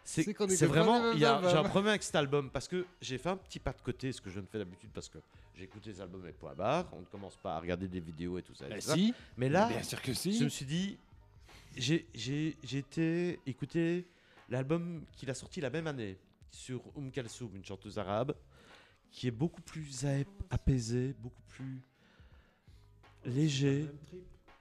C'est 0.04 0.22
C'est 0.22 0.32
qu'on 0.34 0.48
c'est 0.48 0.54
écoute 0.54 0.68
pas 0.68 0.82
vraiment, 0.82 0.96
les 0.98 1.02
mêmes 1.08 1.12
il 1.16 1.20
y 1.20 1.24
a- 1.26 1.40
j'ai 1.50 1.56
un 1.56 1.62
problème 1.64 1.88
avec 1.90 2.02
cet 2.02 2.14
album 2.16 2.48
parce 2.50 2.66
que 2.68 2.86
j'ai 3.02 3.18
fait 3.18 3.28
un 3.28 3.36
petit 3.36 3.58
pas 3.58 3.72
de 3.72 3.80
côté, 3.84 4.12
ce 4.12 4.20
que 4.20 4.30
je 4.30 4.40
ne 4.40 4.46
fais 4.46 4.58
d'habitude 4.58 4.88
parce 4.94 5.08
que 5.08 5.18
j'ai 5.56 5.64
écouté 5.64 5.90
les 5.90 6.00
albums 6.00 6.24
et 6.26 6.32
point 6.32 6.54
barre. 6.56 6.86
On 6.92 7.00
ne 7.00 7.04
commence 7.04 7.36
pas 7.36 7.56
à 7.56 7.60
regarder 7.60 7.86
des 7.86 8.00
vidéos 8.00 8.38
et 8.38 8.42
tout 8.42 8.54
ça. 8.54 8.64
et 8.64 8.68
Eh 8.70 8.74
tout 8.76 8.80
ça. 8.80 8.94
si, 8.94 9.12
Mais 9.36 9.48
là, 9.48 9.68
bien 9.68 9.82
sûr 9.82 10.00
que 10.00 10.12
je 10.12 10.16
si. 10.18 10.42
me 10.42 10.48
suis 10.48 10.64
dit, 10.64 10.96
j'ai 11.76 12.06
été 12.72 13.40
écouter 13.46 14.06
l'album 14.48 15.04
qu'il 15.16 15.30
a 15.30 15.34
sorti 15.34 15.60
la 15.60 15.70
même 15.70 15.86
année 15.86 16.18
sur 16.50 16.82
Oum 16.96 17.10
Kalsoum, 17.10 17.54
une 17.54 17.64
chanteuse 17.64 17.98
arabe, 17.98 18.34
qui 19.10 19.28
est 19.28 19.32
beaucoup 19.32 19.62
plus 19.62 20.04
apaisée, 20.50 21.14
beaucoup 21.18 21.42
plus 21.48 21.82
léger, 23.24 23.88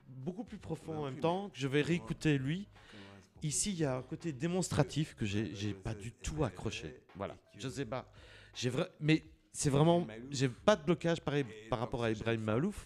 beaucoup 0.07 0.43
plus 0.43 0.57
profond 0.57 0.99
en 0.99 1.05
même 1.05 1.19
temps, 1.19 1.49
que 1.49 1.57
je 1.57 1.67
vais 1.67 1.81
réécouter 1.81 2.37
lui. 2.37 2.67
Ici, 3.41 3.71
il 3.71 3.79
y 3.79 3.85
a 3.85 3.95
un 3.95 4.01
côté 4.01 4.33
démonstratif 4.33 5.15
que 5.15 5.25
j'ai 5.25 5.73
pas 5.73 5.93
du 5.93 6.11
tout 6.11 6.43
accroché. 6.43 7.01
Voilà, 7.15 7.37
je 7.57 7.69
sais 7.69 7.85
pas. 7.85 8.11
J'ai 8.53 8.69
vrai, 8.69 8.89
mais 8.99 9.23
c'est 9.51 9.69
vraiment, 9.69 10.05
j'ai 10.29 10.49
pas 10.49 10.75
de 10.75 10.83
blocage 10.83 11.21
par, 11.21 11.33
par 11.69 11.79
rapport 11.79 12.03
à 12.03 12.11
Ibrahim 12.11 12.41
Malouf. 12.41 12.85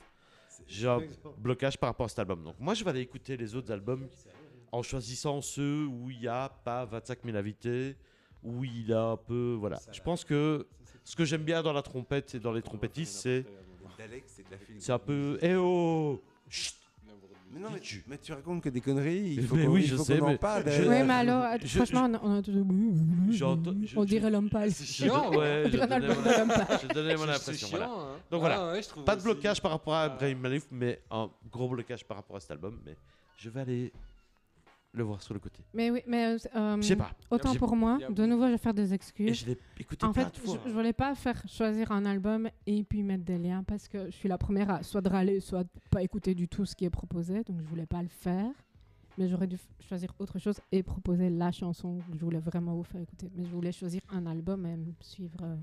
J'ai 0.67 0.87
un 0.87 1.01
blocage 1.37 1.77
par 1.77 1.89
rapport 1.89 2.05
à 2.05 2.09
cet 2.09 2.19
album. 2.19 2.43
Donc 2.43 2.55
moi, 2.59 2.73
je 2.73 2.83
vais 2.83 2.89
aller 2.89 3.01
écouter 3.01 3.37
les 3.37 3.55
autres 3.55 3.71
albums 3.71 4.07
en 4.71 4.81
choisissant 4.81 5.41
ceux 5.41 5.85
où 5.85 6.09
il 6.09 6.19
n'y 6.19 6.27
a 6.27 6.49
pas 6.49 6.85
25 6.85 7.19
000 7.23 7.37
invités, 7.37 7.95
où 8.41 8.63
il 8.63 8.91
a 8.91 9.03
un 9.11 9.17
peu, 9.17 9.55
voilà. 9.59 9.79
Je 9.91 10.01
pense 10.01 10.23
que 10.25 10.67
ce 11.03 11.15
que 11.15 11.25
j'aime 11.25 11.43
bien 11.43 11.61
dans 11.61 11.73
la 11.73 11.81
trompette 11.81 12.35
et 12.35 12.39
dans 12.39 12.51
les 12.51 12.61
trompettistes, 12.61 13.15
c'est 13.15 13.45
c'est 14.79 14.91
un 14.91 14.99
peu, 14.99 15.37
eh 15.41 15.55
oh, 15.55 16.21
chut. 16.49 16.82
Mais 17.53 17.59
non, 17.59 17.69
mais 17.71 17.79
Tu- 17.79 18.03
mais 18.07 18.17
tu 18.17 18.33
racontes 18.33 18.63
que 18.63 18.69
des 18.69 18.81
conneries. 18.81 19.35
Il 19.37 19.45
faut 19.45 19.55
Mais 19.55 19.65
qu'on 19.65 19.71
oui, 19.73 19.81
il 19.83 19.87
je 19.87 19.95
faut 19.95 20.03
sais, 20.03 20.17
qu'on 20.17 20.25
en 20.25 20.29
mais 20.29 20.37
parle. 20.37 20.63
je- 20.65 20.81
euh, 20.81 20.89
Oui, 20.89 21.03
mais 21.07 21.13
alors, 21.13 21.43
je- 21.61 21.67
franchement, 21.77 22.07
on 22.09 22.13
a, 22.15 22.19
on 22.23 22.41
je- 22.43 23.97
On 23.97 24.05
dirait 24.05 24.29
l'homme 24.31 24.49
pâle. 24.49 24.71
C'est 24.71 24.85
chiant, 24.85 25.29
ouais, 25.31 25.63
On 25.65 25.65
je 25.65 25.69
dirait 25.69 25.87
mon- 25.87 26.07
l'homme 26.07 26.23
pâle. 26.23 27.29
impression. 27.35 27.67
chiant, 27.67 27.69
Voilà. 27.69 27.85
hein. 27.91 28.15
Donc 28.31 28.39
voilà. 28.39 28.69
Ah 28.69 28.73
ouais, 28.73 28.81
Pas 29.05 29.15
de 29.15 29.21
blocage 29.21 29.61
par 29.61 29.71
rapport 29.71 29.93
à 29.93 30.03
Ah. 30.03 30.13
Ibrahim 30.15 30.39
Malouf, 30.39 30.63
mais 30.71 31.01
un 31.11 31.29
gros 31.51 31.69
blocage 31.69 32.03
par 32.05 32.17
rapport 32.17 32.37
à 32.37 32.39
cet 32.39 32.51
album. 32.51 32.79
Mais 32.85 32.95
je 33.37 33.49
vais 33.49 33.61
aller 33.61 33.91
le 34.93 35.03
voir 35.03 35.21
sur 35.21 35.33
le 35.33 35.39
côté. 35.39 35.63
Mais 35.73 35.89
oui, 35.89 36.01
mais 36.07 36.35
euh, 36.55 36.77
Je 36.77 36.81
sais 36.87 36.95
pas. 36.95 37.11
autant 37.31 37.55
pour 37.55 37.75
moi, 37.75 37.97
de 38.09 38.25
nouveau, 38.25 38.45
je 38.45 38.51
vais 38.51 38.57
faire 38.57 38.73
des 38.73 38.91
Et 38.91 38.95
excuses. 38.95 39.39
je 39.39 39.45
l'ai 39.47 39.57
écouté 39.79 40.05
En 40.05 40.11
plein 40.13 40.25
fait, 40.25 40.35
de 40.41 40.45
fois. 40.45 40.59
je, 40.63 40.69
je 40.69 40.73
voulais 40.73 40.93
pas 40.93 41.15
faire 41.15 41.41
choisir 41.47 41.91
un 41.91 42.05
album 42.05 42.47
et 42.67 42.83
puis 42.83 43.01
mettre 43.03 43.23
des 43.23 43.37
liens 43.39 43.63
parce 43.63 43.87
que 43.87 44.05
je 44.05 44.11
suis 44.15 44.29
la 44.29 44.37
première 44.37 44.69
à 44.69 44.83
soit 44.83 45.01
de 45.01 45.09
râler, 45.09 45.39
soit 45.39 45.63
de 45.63 45.69
pas 45.89 46.03
écouter 46.03 46.35
du 46.35 46.47
tout 46.47 46.65
ce 46.65 46.75
qui 46.75 46.85
est 46.85 46.89
proposé, 46.91 47.43
donc 47.43 47.59
je 47.59 47.65
voulais 47.67 47.87
pas 47.87 48.01
le 48.01 48.07
faire. 48.09 48.51
Mais 49.17 49.27
j'aurais 49.27 49.45
dû 49.47 49.57
f- 49.57 49.87
choisir 49.87 50.11
autre 50.17 50.39
chose 50.39 50.59
et 50.71 50.81
proposer 50.81 51.29
la 51.29 51.51
chanson 51.51 51.99
que 52.11 52.17
je 52.17 52.23
voulais 52.25 52.39
vraiment 52.39 52.73
vous 52.75 52.83
faire 52.83 52.99
écouter. 53.01 53.29
Mais 53.35 53.45
je 53.45 53.49
voulais 53.51 53.71
choisir 53.71 54.01
un 54.11 54.25
album 54.25 54.65
et 54.65 54.75
me 54.75 54.91
suivre 55.01 55.37
euh, 55.43 55.55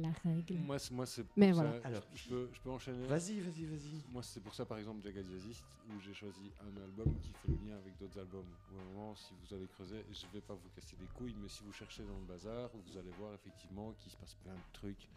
la 0.00 0.10
règle. 0.24 0.58
Moi, 0.58 0.78
c'est- 0.78 0.92
moi 0.94 1.06
c'est 1.06 1.24
Mais 1.36 1.48
pour 1.50 1.60
voilà. 1.62 1.80
ça- 1.80 1.88
Alors, 1.88 2.02
je, 2.14 2.28
peux, 2.28 2.48
je 2.52 2.60
peux 2.60 2.70
enchaîner. 2.70 3.06
Vas-y, 3.06 3.40
vas-y, 3.40 3.64
vas-y. 3.66 4.02
Moi, 4.12 4.22
c'est 4.22 4.40
pour 4.40 4.54
ça, 4.54 4.64
par 4.64 4.78
exemple, 4.78 5.02
Jagged 5.02 5.26
Jazzist, 5.30 5.62
où 5.88 6.00
j'ai 6.00 6.14
choisi 6.14 6.50
un 6.60 6.76
album 6.82 7.14
qui 7.20 7.30
fait 7.32 7.48
le 7.48 7.68
lien 7.68 7.76
avec 7.76 7.96
d'autres 7.98 8.18
albums. 8.18 8.46
Un 8.70 8.84
moment, 8.94 9.14
si 9.14 9.32
vous 9.40 9.54
allez 9.54 9.66
creuser, 9.68 10.04
je 10.10 10.26
vais 10.32 10.40
pas 10.40 10.54
vous 10.54 10.68
casser 10.74 10.96
les 11.00 11.06
couilles, 11.08 11.34
mais 11.40 11.48
si 11.48 11.62
vous 11.64 11.72
cherchez 11.72 12.02
dans 12.04 12.18
le 12.18 12.24
bazar, 12.26 12.70
vous 12.74 12.98
allez 12.98 13.10
voir 13.18 13.34
effectivement 13.34 13.92
qu'il 13.92 14.10
se 14.10 14.16
passe 14.16 14.34
plein 14.42 14.54
de 14.54 14.60
trucs. 14.72 15.08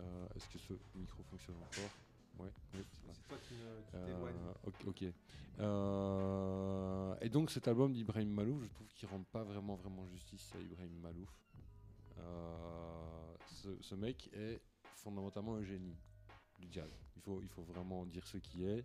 Euh, 0.00 0.26
Est-ce 0.34 0.48
que 0.48 0.58
ce 0.58 0.72
micro 0.96 1.22
fonctionne 1.24 1.56
encore? 1.56 1.90
Ouais, 2.38 2.48
oui, 2.74 2.80
c'est 3.12 3.28
toi 3.28 3.38
qui, 3.42 3.54
qui 3.54 3.96
Euh, 3.96 4.06
t'éloigne. 4.06 4.34
ok. 4.86 5.04
Euh, 5.60 7.14
et 7.20 7.28
donc 7.28 7.50
cet 7.50 7.68
album 7.68 7.92
d'Ibrahim 7.92 8.30
Malouf, 8.30 8.62
je 8.62 8.68
trouve 8.68 8.86
qu'il 8.94 9.08
rend 9.08 9.22
pas 9.32 9.42
vraiment 9.42 9.76
vraiment 9.76 10.06
justice 10.08 10.50
à 10.54 10.58
Ibrahim 10.60 10.98
Malouf. 11.02 11.28
Ce, 13.62 13.68
ce 13.80 13.94
mec 13.94 14.28
est 14.34 14.60
fondamentalement 14.96 15.54
un 15.54 15.62
génie 15.62 15.96
du 16.60 16.66
jazz. 16.70 16.90
Il 17.16 17.22
faut, 17.22 17.40
il 17.42 17.48
faut 17.48 17.62
vraiment 17.62 18.04
dire 18.06 18.26
ce 18.26 18.38
qui 18.38 18.64
est. 18.64 18.84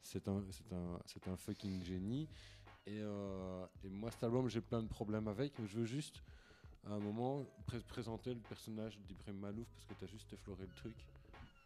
C'est 0.00 0.26
un, 0.28 0.42
c'est 0.50 0.72
un, 0.72 0.98
c'est 1.06 1.28
un 1.28 1.36
fucking 1.36 1.82
génie. 1.82 2.28
Et, 2.86 2.98
euh, 3.00 3.64
et 3.84 3.88
moi 3.88 4.10
cet 4.10 4.24
album 4.24 4.48
j'ai 4.48 4.60
plein 4.60 4.82
de 4.82 4.88
problèmes 4.88 5.28
avec, 5.28 5.56
mais 5.58 5.66
je 5.68 5.78
veux 5.78 5.84
juste 5.84 6.22
à 6.84 6.90
un 6.92 6.98
moment 6.98 7.44
pré- 7.66 7.78
présenter 7.80 8.34
le 8.34 8.40
personnage 8.40 8.98
d'Ibrahim 9.00 9.38
Malouf 9.38 9.68
parce 9.74 9.86
que 9.86 9.94
tu 9.94 10.04
as 10.04 10.08
juste 10.08 10.32
effleuré 10.32 10.64
le 10.66 10.74
truc. 10.74 10.96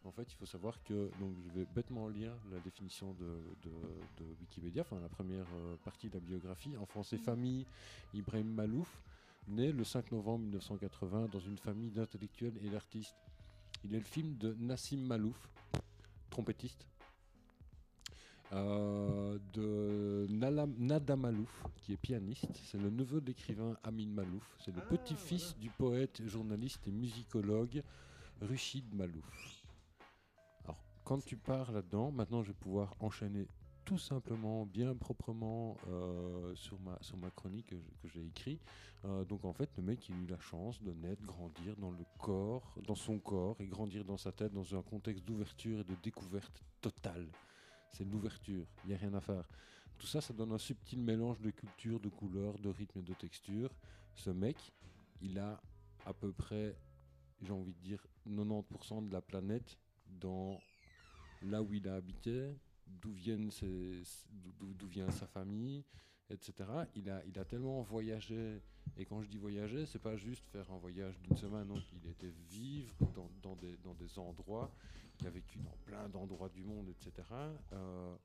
En 0.04 0.12
fait, 0.12 0.30
il 0.30 0.36
faut 0.36 0.46
savoir 0.46 0.80
que, 0.84 1.10
donc 1.18 1.34
je 1.42 1.48
vais 1.58 1.66
bêtement 1.74 2.08
lire 2.08 2.32
la 2.52 2.60
définition 2.60 3.12
de, 3.14 3.40
de- 3.64 4.24
de 4.24 4.30
Wikipédia, 4.40 4.82
enfin 4.82 5.00
la 5.00 5.08
première 5.08 5.46
euh, 5.54 5.74
partie 5.84 6.08
de 6.08 6.14
la 6.14 6.20
biographie. 6.20 6.76
En 6.76 6.86
français, 6.86 7.16
famille 7.18 7.66
Ibrahim 8.14 8.46
Malouf, 8.52 9.00
né 9.48 9.72
le 9.72 9.84
5 9.84 10.12
novembre 10.12 10.44
1980 10.44 11.28
dans 11.32 11.40
une 11.40 11.58
famille 11.58 11.90
d'intellectuels 11.90 12.58
et 12.64 12.68
d'artistes. 12.70 13.16
Il 13.84 13.94
est 13.94 13.98
le 13.98 14.04
film 14.04 14.36
de 14.36 14.54
Nassim 14.58 14.98
Malouf, 15.00 15.36
trompettiste, 16.30 16.86
euh, 18.52 19.38
de 19.52 20.26
Nala- 20.30 20.66
Nada 20.78 21.16
Malouf, 21.16 21.64
qui 21.76 21.92
est 21.92 21.96
pianiste. 21.96 22.48
C'est 22.64 22.78
le 22.78 22.90
neveu 22.90 23.20
de 23.20 23.26
l'écrivain 23.26 23.76
Amin 23.84 24.08
Malouf. 24.08 24.56
C'est 24.64 24.74
le 24.74 24.82
Ah, 24.82 24.86
petit-fils 24.88 25.56
du 25.58 25.70
poète, 25.70 26.26
journaliste 26.26 26.86
et 26.88 26.92
musicologue 26.92 27.82
Ruchid 28.40 28.92
Malouf. 28.94 29.62
Alors, 30.64 30.78
quand 31.04 31.24
tu 31.24 31.36
pars 31.36 31.70
là-dedans, 31.72 32.10
maintenant 32.10 32.42
je 32.42 32.48
vais 32.48 32.58
pouvoir 32.58 32.94
enchaîner 33.00 33.46
tout 33.86 33.98
simplement, 33.98 34.66
bien 34.66 34.96
proprement 34.96 35.76
euh, 35.88 36.54
sur, 36.56 36.78
ma, 36.80 36.98
sur 37.00 37.16
ma 37.16 37.30
chronique 37.30 37.68
que, 37.68 38.08
j'ai 38.12 38.26
écrit. 38.26 38.58
Euh, 39.04 39.24
donc 39.24 39.44
en 39.44 39.52
fait, 39.52 39.70
le 39.76 39.82
mec, 39.84 40.08
il 40.08 40.14
a 40.16 40.18
eu 40.18 40.26
la 40.26 40.40
chance 40.40 40.82
de 40.82 40.92
naître, 40.92 41.22
grandir 41.22 41.76
dans 41.76 41.92
le 41.92 42.04
corps, 42.18 42.74
dans 42.84 42.96
son 42.96 43.20
corps, 43.20 43.56
et 43.60 43.66
grandir 43.66 44.04
dans 44.04 44.16
sa 44.16 44.32
tête 44.32 44.52
dans 44.52 44.74
un 44.74 44.82
contexte 44.82 45.24
d'ouverture 45.24 45.80
et 45.80 45.84
de 45.84 45.94
découverte 46.02 46.64
totale. 46.80 47.28
C'est 47.92 48.04
l'ouverture, 48.04 48.66
il 48.84 48.88
n'y 48.88 48.94
a 48.94 48.98
rien 48.98 49.14
à 49.14 49.20
faire. 49.20 49.44
Tout 49.96 50.06
ça, 50.08 50.20
ça 50.20 50.34
donne 50.34 50.52
un 50.52 50.58
subtil 50.58 51.00
mélange 51.00 51.40
de 51.40 51.50
culture, 51.50 52.00
de 52.00 52.08
couleurs, 52.08 52.58
de 52.58 52.68
rythme 52.68 52.98
et 52.98 53.02
de 53.02 53.14
texture. 53.14 53.70
Ce 54.16 54.30
mec, 54.30 54.56
il 55.22 55.38
a 55.38 55.60
à 56.04 56.12
peu 56.12 56.32
près, 56.32 56.76
j'ai 57.40 57.52
envie 57.52 57.72
de 57.72 57.80
dire, 57.80 58.04
90% 58.28 59.06
de 59.06 59.12
la 59.12 59.20
planète 59.20 59.78
dans 60.08 60.58
là 61.42 61.62
où 61.62 61.72
il 61.72 61.86
a 61.88 61.94
habité, 61.94 62.50
d'où 62.86 63.12
vient 63.12 65.10
sa 65.10 65.26
famille, 65.26 65.84
etc. 66.30 66.54
Il 66.94 67.10
a, 67.10 67.44
tellement 67.44 67.82
voyagé, 67.82 68.60
et 68.96 69.04
quand 69.04 69.22
je 69.22 69.28
dis 69.28 69.38
voyager, 69.38 69.86
c'est 69.86 70.02
pas 70.02 70.16
juste 70.16 70.44
faire 70.46 70.70
un 70.70 70.78
voyage 70.78 71.18
d'une 71.20 71.36
semaine, 71.36 71.68
il 71.92 72.10
était 72.10 72.32
vivre 72.50 72.94
dans, 73.42 73.56
des, 73.56 74.18
endroits, 74.18 74.72
il 75.20 75.26
a 75.26 75.30
vécu 75.30 75.58
dans 75.58 75.76
plein 75.84 76.08
d'endroits 76.08 76.48
du 76.48 76.62
monde, 76.62 76.88
etc. 76.88 77.28
Euh, 77.72 78.16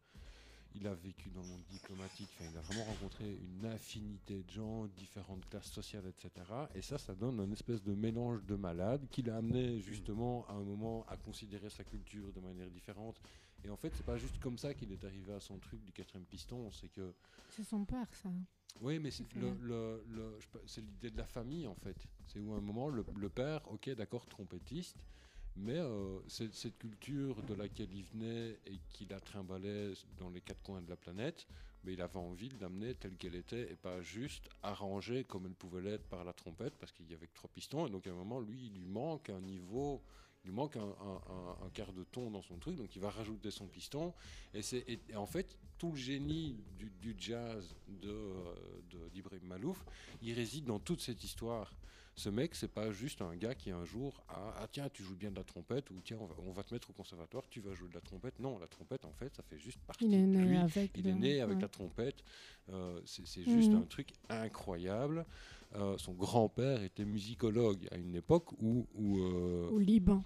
il 0.76 0.88
a 0.88 0.94
vécu 0.94 1.30
dans 1.30 1.42
le 1.42 1.48
monde 1.48 1.64
diplomatique, 1.70 2.30
il 2.40 2.58
a 2.58 2.62
vraiment 2.62 2.86
rencontré 2.86 3.26
une 3.30 3.66
infinité 3.66 4.44
de 4.44 4.50
gens, 4.50 4.88
différentes 4.88 5.46
classes 5.50 5.72
sociales, 5.72 6.06
etc. 6.08 6.46
Et 6.76 6.82
ça, 6.82 6.98
ça 6.98 7.14
donne 7.14 7.40
un 7.40 7.52
espèce 7.52 7.84
de 7.84 7.94
mélange 7.94 8.44
de 8.46 8.56
malade 8.56 9.06
qui 9.12 9.22
l'a 9.22 9.38
amené 9.38 9.80
justement 9.82 10.46
à 10.48 10.54
un 10.54 10.64
moment 10.64 11.06
à 11.10 11.18
considérer 11.18 11.70
sa 11.70 11.84
culture 11.84 12.32
de 12.32 12.40
manière 12.40 12.70
différente. 12.70 13.20
Et 13.64 13.70
en 13.70 13.78
fait, 13.78 13.94
c'est 13.96 14.06
pas 14.06 14.18
juste 14.18 14.40
comme 14.40 14.58
ça 14.58 14.74
qu'il 14.74 14.92
est 14.92 15.04
arrivé 15.04 15.34
à 15.34 15.40
son 15.40 15.60
truc 15.60 15.84
du 15.84 15.92
quatrième 15.92 16.26
piston, 16.26 16.72
c'est 16.72 16.90
que 16.90 17.14
C'est 17.50 17.64
son 17.64 17.86
père, 17.86 18.08
ça. 18.14 18.30
oui, 18.82 18.98
mais 19.00 19.12
c'est 19.12 19.32
le, 19.36 19.54
le- 19.62 20.04
le- 20.08 20.40
l'idée 20.78 21.12
de 21.12 21.18
la 21.18 21.28
famille 21.28 21.68
en 21.68 21.76
fait. 21.76 21.98
C'est 22.26 22.40
où 22.40 22.54
à 22.54 22.58
un 22.58 22.62
moment 22.62 22.90
le, 22.90 23.04
père, 23.30 23.62
ok, 23.72 23.90
d'accord, 23.92 24.26
trompettiste, 24.28 24.98
mais 25.56 25.78
euh, 25.78 26.20
cette 26.28 26.78
culture 26.78 27.44
de 27.44 27.54
laquelle 27.54 27.94
il 27.94 28.04
venait 28.06 28.58
et 28.66 28.80
qu'il 28.90 29.14
a 29.14 29.20
trimballé 29.20 29.94
dans 30.18 30.30
les 30.30 30.42
quatre 30.42 30.62
coins 30.64 30.82
de 30.82 30.90
la 30.90 30.96
planète, 30.96 31.46
mais 31.84 31.94
il 31.94 32.02
avait 32.02 32.18
envie 32.18 32.50
de 32.50 32.60
l'amener 32.62 32.96
telle 32.96 33.18
qu'elle 33.18 33.36
était 33.36 33.72
et 33.72 33.76
pas 33.76 34.02
juste 34.02 34.50
arrangée 34.64 35.24
comme 35.26 35.46
elle 35.46 35.56
pouvait 35.56 35.82
l'être 35.82 36.08
par 36.08 36.24
la 36.24 36.32
trompette 36.34 36.78
parce 36.78 36.92
qu'il 36.92 37.10
y 37.12 37.14
avait 37.14 37.28
que 37.28 37.34
trois 37.34 37.50
pistons 37.50 37.86
et 37.86 37.90
donc 37.90 38.08
à 38.08 38.12
un 38.12 38.16
moment 38.16 38.40
lui 38.40 38.68
il 38.68 38.74
lui 38.76 38.86
manque 38.86 39.30
un 39.30 39.42
niveau. 39.42 40.02
Il 40.44 40.52
manque 40.52 40.76
un, 40.76 40.82
un- 40.82 41.22
un- 41.34 41.66
un 41.66 41.70
quart 41.70 41.94
de 41.94 42.04
ton 42.04 42.32
dans 42.32 42.42
son 42.42 42.58
truc, 42.58 42.76
donc 42.76 42.96
il 42.96 43.02
va 43.02 43.10
rajouter 43.12 43.52
son 43.52 43.68
piston. 43.68 44.14
Et, 44.54 44.62
c'est, 44.64 44.84
et, 44.88 45.00
et 45.10 45.16
en 45.16 45.28
fait, 45.28 45.56
tout 45.78 45.92
le 45.92 45.98
génie 45.98 46.58
du, 46.78 46.90
du 47.00 47.16
jazz 47.18 47.76
de, 47.88 48.10
euh, 48.10 48.54
de- 48.90 49.10
d'Ibrahim 49.10 49.44
Malouf, 49.44 49.84
il 50.22 50.34
réside 50.34 50.66
dans 50.66 50.80
toute 50.80 51.02
cette 51.02 51.24
histoire. 51.24 51.72
Ce 52.16 52.28
mec, 52.28 52.56
c'est 52.56 52.68
pas 52.68 52.92
juste 52.92 53.22
un 53.22 53.36
gars 53.38 53.56
qui 53.56 53.72
un 53.72 53.86
jour 53.86 54.22
a 54.28 54.54
ah 54.58 54.68
tiens 54.70 54.90
tu 54.90 55.02
joues 55.02 55.16
bien 55.16 55.32
de 55.32 55.38
la 55.38 55.46
trompette 55.46 55.90
ou 55.92 56.02
tiens 56.04 56.18
on 56.20 56.26
va, 56.26 56.36
on 56.46 56.52
va 56.52 56.62
te 56.62 56.74
mettre 56.74 56.90
au 56.90 56.94
conservatoire 56.94 57.48
tu 57.50 57.62
vas 57.62 57.74
jouer 57.74 57.88
de 57.88 57.94
la 57.94 58.02
trompette 58.02 58.38
non 58.38 58.60
la 58.60 58.68
trompette 58.68 59.06
en 59.06 59.14
fait 59.14 59.34
ça 59.34 59.42
fait 59.44 59.58
juste 59.58 59.80
partie 59.88 60.06
Il 60.06 60.14
est 60.14 60.28
de 60.28 60.38
lui 60.40 60.58
avec. 60.58 60.92
il 60.98 61.08
est 61.08 61.12
le- 61.14 61.18
né 61.18 61.40
avec 61.40 61.56
ouais. 61.56 61.62
la 61.62 61.70
trompette 61.70 62.22
Euh, 62.70 63.00
c'est, 63.06 63.26
c'est 63.26 63.44
juste 63.46 63.72
Mhm. 63.72 63.78
un 63.78 63.86
truc 63.86 64.10
incroyable 64.30 65.26
Euh, 65.76 65.98
son 65.98 66.12
grand-père 66.14 66.84
était 66.84 67.06
musicologue 67.06 67.88
à 67.92 67.96
une 67.98 68.16
époque 68.16 68.52
où, 68.62 68.88
où, 68.94 69.20
euh, 69.20 69.70
Au 69.70 69.80
Liban. 69.80 70.22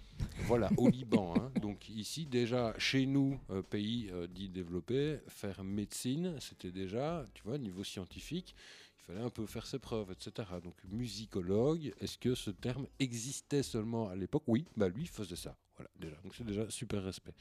voilà, 0.46 0.70
au 0.76 0.88
Liban. 0.90 1.34
hein. 1.36 1.52
Donc 1.60 1.88
ici, 1.88 2.26
déjà, 2.26 2.74
chez 2.78 3.06
nous, 3.06 3.38
euh, 3.50 3.62
pays 3.62 4.10
dit 4.30 4.48
développé, 4.48 5.18
faire 5.28 5.62
médecine, 5.62 6.34
c'était 6.40 6.72
déjà, 6.72 7.24
tu 7.32 7.44
vois, 7.44 7.58
niveau 7.58 7.84
scientifique, 7.84 8.56
il 8.98 9.02
fallait 9.04 9.24
un 9.24 9.30
peu 9.30 9.46
faire 9.46 9.66
ses 9.66 9.78
preuves, 9.78 10.10
etc. 10.10 10.48
Donc 10.64 10.74
musicologue, 10.90 11.92
est-ce 12.00 12.18
que 12.18 12.34
ce 12.34 12.50
terme 12.50 12.88
existait 12.98 13.62
seulement 13.62 14.08
à 14.08 14.16
l'époque? 14.16 14.42
Oui, 14.48 14.64
bah 14.76 14.88
lui 14.88 15.06
faisait 15.06 15.36
ça. 15.36 15.56
Voilà, 15.76 15.90
déjà. 15.96 16.16
Donc 16.24 16.34
c'est 16.34 16.44
déjà 16.44 16.68
super 16.70 17.04
respect. 17.04 17.34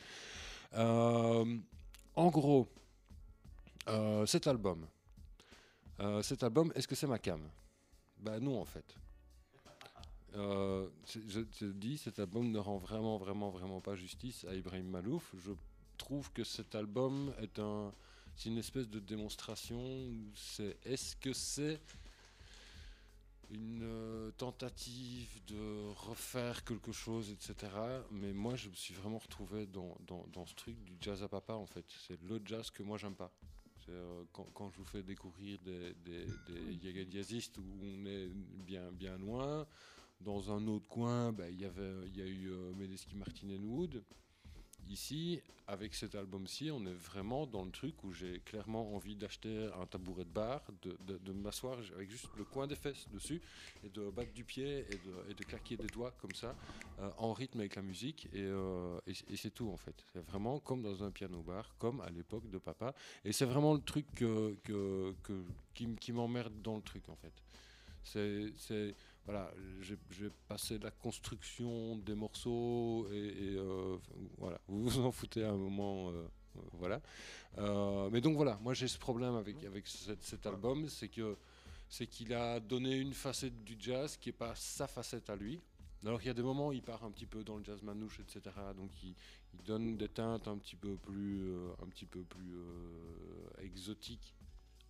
En 0.74 2.30
gros, 2.30 2.68
cet 4.28 4.46
album, 4.46 4.86
cet 6.22 6.44
album, 6.44 6.72
est-ce 6.76 6.88
que 6.88 6.94
c'est 6.96 7.08
ma 7.08 7.18
cam? 7.18 7.42
Bah 8.26 8.40
non, 8.40 8.60
en 8.60 8.66
fait. 8.66 8.96
Euh, 10.34 10.90
je 11.06 11.42
te 11.42 11.66
dis, 11.66 12.00
cet 12.00 12.18
album 12.18 12.50
ne 12.50 12.58
rend 12.58 12.78
vraiment, 12.78 13.18
vraiment, 13.18 13.52
vraiment 13.52 13.82
pas 13.82 13.96
justice 13.96 14.46
à 14.46 14.56
Ibrahim 14.56 14.90
Malouf. 14.90 15.32
Je 15.38 15.52
trouve 15.96 16.32
que 16.32 16.44
cet 16.44 16.74
album 16.74 17.32
est 17.40 17.60
un, 17.60 17.94
c'est 18.36 18.50
une 18.50 18.58
espèce 18.58 18.90
de 18.90 19.00
démonstration. 19.00 19.80
C'est, 20.34 20.76
est-ce 20.84 21.16
que 21.18 21.34
c'est 21.34 21.80
une 23.52 23.84
euh, 23.84 24.32
tentative 24.32 25.40
de 25.46 25.92
refaire 25.94 26.64
quelque 26.64 26.92
chose, 26.92 27.30
etc. 27.30 27.72
Mais 28.10 28.34
moi, 28.34 28.56
je 28.56 28.70
me 28.70 28.76
suis 28.76 28.96
vraiment 28.96 29.20
retrouvé 29.20 29.68
dans, 29.68 29.96
dans, 30.08 30.26
dans 30.34 30.48
ce 30.48 30.56
truc 30.56 30.84
du 30.84 30.98
jazz 31.00 31.22
à 31.22 31.28
papa, 31.28 31.54
en 31.54 31.68
fait. 31.68 31.86
C'est 32.08 32.20
le 32.24 32.42
jazz 32.44 32.72
que 32.72 32.82
moi, 32.82 32.98
j'aime 32.98 33.16
pas. 33.16 33.32
Euh, 33.90 34.24
quand, 34.32 34.48
quand 34.54 34.72
je 34.72 34.78
vous 34.78 34.86
fais 34.86 35.04
découvrir 35.04 35.60
des, 35.60 35.94
des, 36.06 36.26
des 36.48 36.74
où 37.58 37.64
on 37.84 38.06
est 38.06 38.28
bien, 38.66 38.92
bien 38.92 39.18
loin, 39.18 39.66
dans 40.22 40.52
un 40.52 40.66
autre 40.68 40.88
coin, 40.88 41.32
bah, 41.32 41.50
il 41.50 41.60
y 41.60 41.66
avait, 41.66 42.08
il 42.08 42.18
y 42.18 42.22
a 42.22 42.26
eu 42.26 42.52
euh, 42.52 42.74
Medeski 42.74 43.16
Martin 43.16 43.50
and 43.50 43.64
Wood. 43.64 44.04
Ici, 44.90 45.42
avec 45.68 45.96
cet 45.96 46.16
album-ci, 46.16 46.70
on 46.72 46.86
est 46.86 46.94
vraiment 46.94 47.48
dans 47.48 47.64
le 47.64 47.72
truc 47.72 48.04
où 48.04 48.12
j'ai 48.12 48.40
clairement 48.46 48.94
envie 48.96 49.16
d'acheter 49.16 49.70
un 49.80 49.86
tabouret 49.86 50.24
de 50.24 50.30
bar, 50.30 50.62
de, 50.84 51.32
m'asseoir 51.34 51.80
avec 51.96 52.10
juste 52.10 52.28
le 52.38 52.44
coin 52.44 52.68
des 52.68 52.76
fesses 52.76 53.08
dessus 53.12 53.42
et 53.84 53.90
de 53.90 54.10
battre 54.10 54.32
du 54.34 54.44
pied 54.44 54.86
et 54.90 55.34
de, 55.34 55.44
claquer 55.44 55.78
des 55.78 55.88
doigts 55.88 56.12
comme 56.22 56.34
ça, 56.34 56.56
euh, 57.00 57.10
en 57.18 57.34
rythme 57.34 57.60
avec 57.60 57.76
la 57.76 57.82
musique. 57.82 58.28
Et, 58.34 58.42
euh, 58.44 59.00
et, 59.08 59.36
c'est 59.36 59.52
tout 59.52 59.70
en 59.70 59.78
fait. 59.78 59.96
C'est 60.14 60.26
vraiment 60.26 60.60
comme 60.60 60.82
dans 60.82 61.04
un 61.04 61.12
piano 61.12 61.42
bar, 61.42 61.76
comme 61.80 62.02
à 62.02 62.10
l'époque 62.10 62.50
de 62.50 62.58
papa. 62.58 62.94
Et 63.24 63.32
c'est 63.32 63.46
vraiment 63.46 63.74
le 63.74 63.82
truc 63.82 64.06
qui, 65.74 65.96
qui 65.96 66.12
m'emmerde 66.12 66.62
dans 66.62 66.76
le 66.76 66.84
truc 66.84 67.10
en 67.10 67.16
fait. 67.16 67.34
C'est- 68.04 68.96
voilà, 69.26 69.52
j'ai, 69.82 69.98
passé 70.48 70.78
la 70.78 70.92
construction 70.92 71.96
des 71.98 72.14
morceaux 72.14 73.08
et, 73.12 73.18
et, 73.18 73.56
euh, 73.58 73.98
voilà, 74.38 74.60
vous 74.68 74.84
vous 74.84 75.00
en 75.00 75.12
foutez 75.12 75.44
à 75.44 75.50
un 75.50 75.58
moment, 75.58 76.10
euh, 76.10 76.28
euh, 76.58 76.60
voilà. 76.74 77.02
Euh, 77.58 78.10
mais 78.12 78.22
donc 78.22 78.36
voilà, 78.36 78.60
moi 78.62 78.76
j'ai 78.76 78.88
ce 78.88 79.00
problème 79.00 79.36
avec, 79.36 79.64
avec 79.64 79.88
cet, 79.88 80.24
cet 80.24 80.46
album, 80.46 80.88
c'est 80.90 81.08
que 81.08 81.38
c'est 81.90 82.06
qu'il 82.06 82.34
a 82.34 82.60
donné 82.60 82.98
une 82.98 83.14
facette 83.14 83.64
du 83.64 83.76
jazz 83.80 84.18
qui 84.18 84.30
n'est 84.30 84.34
pas 84.34 84.54
sa 84.56 84.88
facette 84.88 85.30
à 85.30 85.36
lui. 85.36 85.60
Alors 86.06 86.20
qu'il 86.20 86.28
y 86.28 86.32
a 86.32 86.36
des 86.36 86.44
moments 86.44 86.68
où 86.68 86.74
il 86.74 86.84
part 86.84 87.04
un 87.04 87.10
petit 87.10 87.26
peu 87.26 87.44
dans 87.44 87.58
le 87.58 87.64
jazz 87.64 87.82
manouche, 87.82 88.20
etc. 88.20 88.56
Donc 88.78 88.92
il, 89.02 89.16
il 89.56 89.64
donne 89.64 89.98
des 89.98 90.10
teintes 90.10 90.48
un 90.48 90.58
petit 90.58 90.76
peu 90.76 90.98
plus, 90.98 91.52
un 91.82 91.88
petit 91.88 92.06
peu 92.06 92.22
plus 92.22 92.60
exotiques 93.60 94.36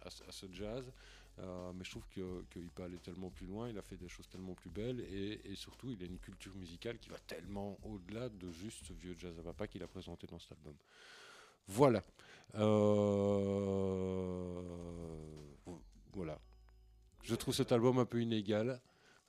à 0.01 0.09
ce 0.09 0.45
jazz. 0.51 0.83
Euh, 1.39 1.73
mais 1.73 1.83
je 1.83 1.89
trouve 1.91 2.07
qu'il 2.07 2.69
peut 2.71 2.83
aller 2.83 2.97
tellement 2.99 3.29
plus 3.29 3.45
loin, 3.45 3.67
il 3.67 3.77
a 3.77 3.81
fait 3.81 3.97
des 3.97 4.07
choses 4.07 4.27
tellement 4.29 4.53
plus 4.53 4.69
belles 4.69 5.01
et, 5.01 5.53
surtout 5.55 5.91
il 5.91 6.01
a 6.01 6.05
une 6.05 6.17
culture 6.17 6.55
musicale 6.55 6.97
qui 6.97 7.09
va 7.09 7.19
tellement 7.19 7.77
au-delà 7.83 8.29
de 8.29 8.49
juste 8.51 8.85
ce 8.85 8.93
vieux 8.93 9.15
jazz 9.17 9.37
à 9.37 9.43
papa 9.43 9.67
qu'il 9.67 9.83
a 9.83 9.87
présenté 9.87 10.27
dans 10.27 10.39
cet 10.39 10.53
album. 10.53 10.75
Voilà. 11.67 12.01
Euh, 12.55 12.65
vo- 15.65 15.81
Voilà. 16.13 16.39
Je 17.23 17.35
trouve 17.35 17.53
cet 17.53 17.71
album 17.71 17.97
un 17.99 18.05
peu 18.05 18.21
inégal. 18.21 18.79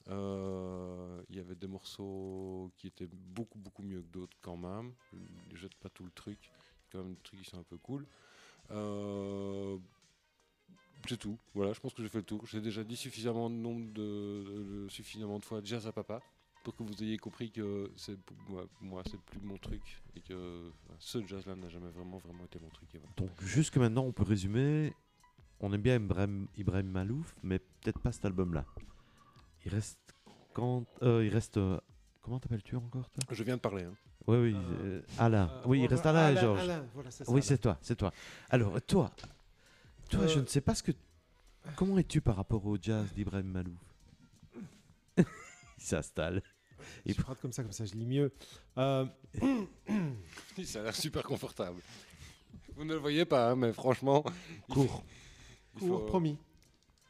Euh, 0.09 1.23
Il 1.31 1.37
y 1.37 1.41
avait 1.41 1.57
des 1.57 1.67
morceaux 1.67 2.71
qui 2.77 2.87
étaient 2.87 3.09
beaucoup 3.11 3.59
beaucoup 3.59 3.83
mieux 3.83 4.03
que 4.03 4.13
d'autres 4.13 4.37
quand 4.41 4.57
même. 4.57 4.93
Je 5.51 5.57
jette 5.57 5.75
pas 5.75 5.89
tout 5.89 6.05
le 6.05 6.13
truc. 6.13 6.39
Il 6.43 6.49
y 6.49 6.51
a 6.51 6.93
quand 6.93 6.99
même 7.05 7.15
des 7.15 7.21
trucs 7.23 7.41
qui 7.43 7.51
sont 7.51 7.59
un 7.59 7.65
peu 7.65 7.79
cool. 7.79 8.07
C'est 11.09 11.17
tout. 11.17 11.39
Voilà, 11.55 11.73
je 11.73 11.81
pense 11.81 11.95
que 11.95 12.03
j'ai 12.03 12.09
fait 12.09 12.19
le 12.19 12.25
tour. 12.25 12.45
J'ai 12.47 12.61
déjà 12.61 12.83
dit 12.85 12.97
suffisamment 12.97 13.49
de 13.51 13.55
nombre 13.55 13.93
de, 13.93 14.85
de- 14.85 14.89
suffisamment 14.89 15.39
de 15.39 15.45
fois 15.45 15.61
jazz 15.65 15.87
à 15.87 15.93
papa 15.93 16.21
pour 16.65 16.75
que 16.75 16.83
vous 16.83 17.03
ayez 17.03 17.17
compris 17.19 17.51
que 17.51 17.91
c'est 17.97 18.19
pour 18.21 18.37
moi, 18.49 18.67
moi, 18.81 19.03
c'est 19.09 19.21
plus 19.21 19.41
mon 19.41 19.57
truc 19.57 20.03
et 20.17 20.21
que 20.21 20.73
ce 20.99 21.25
jazz-là 21.27 21.55
n'a 21.57 21.69
jamais 21.69 21.91
vraiment 21.91 22.19
vraiment 22.19 22.45
été 22.45 22.59
mon 22.59 22.69
truc. 22.71 22.95
et 22.95 22.99
voilà. 22.99 23.15
Donc 23.17 23.31
jusque 23.43 23.77
maintenant, 23.77 24.03
on 24.05 24.13
peut 24.13 24.25
résumer. 24.25 24.93
On 25.61 25.73
aime 25.73 25.81
bien 25.81 25.97
Ibrahim, 25.97 26.49
Ibrahim 26.57 26.89
Malouf, 26.89 27.35
mais 27.43 27.59
peut-être 27.59 27.99
pas 28.01 28.13
cet 28.13 28.25
album-là. 28.27 28.65
Il 29.65 29.71
reste 29.73 29.99
quand 30.53 30.85
euh, 31.03 31.25
il 31.25 31.33
reste. 31.33 31.57
euh, 31.57 31.79
comment 32.21 32.39
t'appelles-tu 32.39 32.77
encore 32.77 33.09
toi? 33.11 33.25
Je 33.31 33.43
viens 33.43 33.57
de 33.57 33.61
parler. 33.61 33.85
hein. 33.85 33.95
Oui, 34.27 34.37
oui. 34.39 34.55
Euh, 34.55 34.99
euh, 34.99 35.03
Alain. 35.19 35.49
Euh, 35.49 35.63
oui, 35.67 35.81
il 35.83 35.87
reste 35.87 36.05
Alain 36.05 36.21
et 36.29 36.31
Alain, 36.33 36.41
Georges. 36.41 36.61
Alain, 36.61 36.87
voilà, 36.95 37.11
Oui, 37.29 37.43
c'est 37.43 37.59
toi, 37.59 37.79
c'est 37.81 37.97
toi. 37.97 38.13
Alors 38.51 38.81
toi, 38.83 39.11
toi, 40.11 40.21
Euh, 40.25 40.29
je 40.29 40.41
ne 40.41 40.47
sais 40.47 40.61
pas 40.61 40.75
ce 40.75 40.83
que. 40.83 40.93
Comment 41.77 41.99
es-tu 41.99 42.21
par 42.21 42.37
rapport 42.37 42.65
au 42.67 42.77
jazz 42.81 43.13
d'Ibrahim 43.15 43.47
Malouf? 43.49 43.79
Il 45.17 45.25
s'installe. 45.79 46.43
Je 47.05 47.13
frotte 47.15 47.41
comme 47.41 47.53
ça, 47.53 47.63
comme 47.63 47.73
ça, 47.73 47.85
je 47.85 47.95
lis 47.95 48.07
mieux. 48.07 48.33
Euh, 48.79 49.07
Ça 50.65 50.81
a 50.81 50.83
l'air 50.85 50.95
super 50.95 51.23
confortable. 51.25 51.81
Vous 52.77 52.85
ne 52.85 52.93
le 52.95 52.99
voyez 53.01 53.25
pas, 53.25 53.51
hein, 53.51 53.57
mais 53.57 53.73
franchement. 53.73 54.25
il 54.69 54.75
faut- 54.75 54.85
Cours 54.85 55.05
faut- 55.79 55.99
promis. 56.07 56.39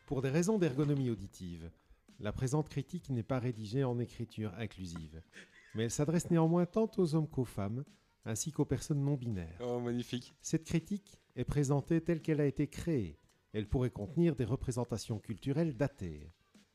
Pour 0.07 0.23
des 0.23 0.31
raisons 0.31 0.59
d'ergonomie 0.59 1.11
auditive, 1.11 1.71
la 2.21 2.33
présente 2.33 2.69
critique 2.69 3.11
n'est 3.11 3.23
pas 3.25 3.39
rédigée 3.41 3.83
en 3.85 3.99
écriture 3.99 4.53
inclusive, 4.57 5.21
mais 5.75 5.85
elle 5.85 5.91
s'adresse 5.91 6.31
néanmoins 6.31 6.65
tant 6.65 6.91
aux 6.97 7.15
hommes 7.15 7.29
qu'aux 7.29 7.45
femmes, 7.45 7.85
ainsi 8.25 8.53
qu'aux 8.53 8.65
personnes 8.65 9.03
non 9.05 9.15
binaires. 9.17 9.59
Oh, 9.61 9.81
magnifique. 9.81 10.35
Cette 10.41 10.65
critique 10.65 11.19
est 11.37 11.45
présentée 11.45 12.01
telle 12.01 12.23
qu'elle 12.23 12.41
a 12.41 12.47
été 12.47 12.67
créée. 12.67 13.19
Elle 13.53 13.69
pourrait 13.69 13.91
contenir 13.91 14.35
des 14.35 14.45
représentations 14.45 15.19
culturelles 15.19 15.77
datées. 15.77 16.33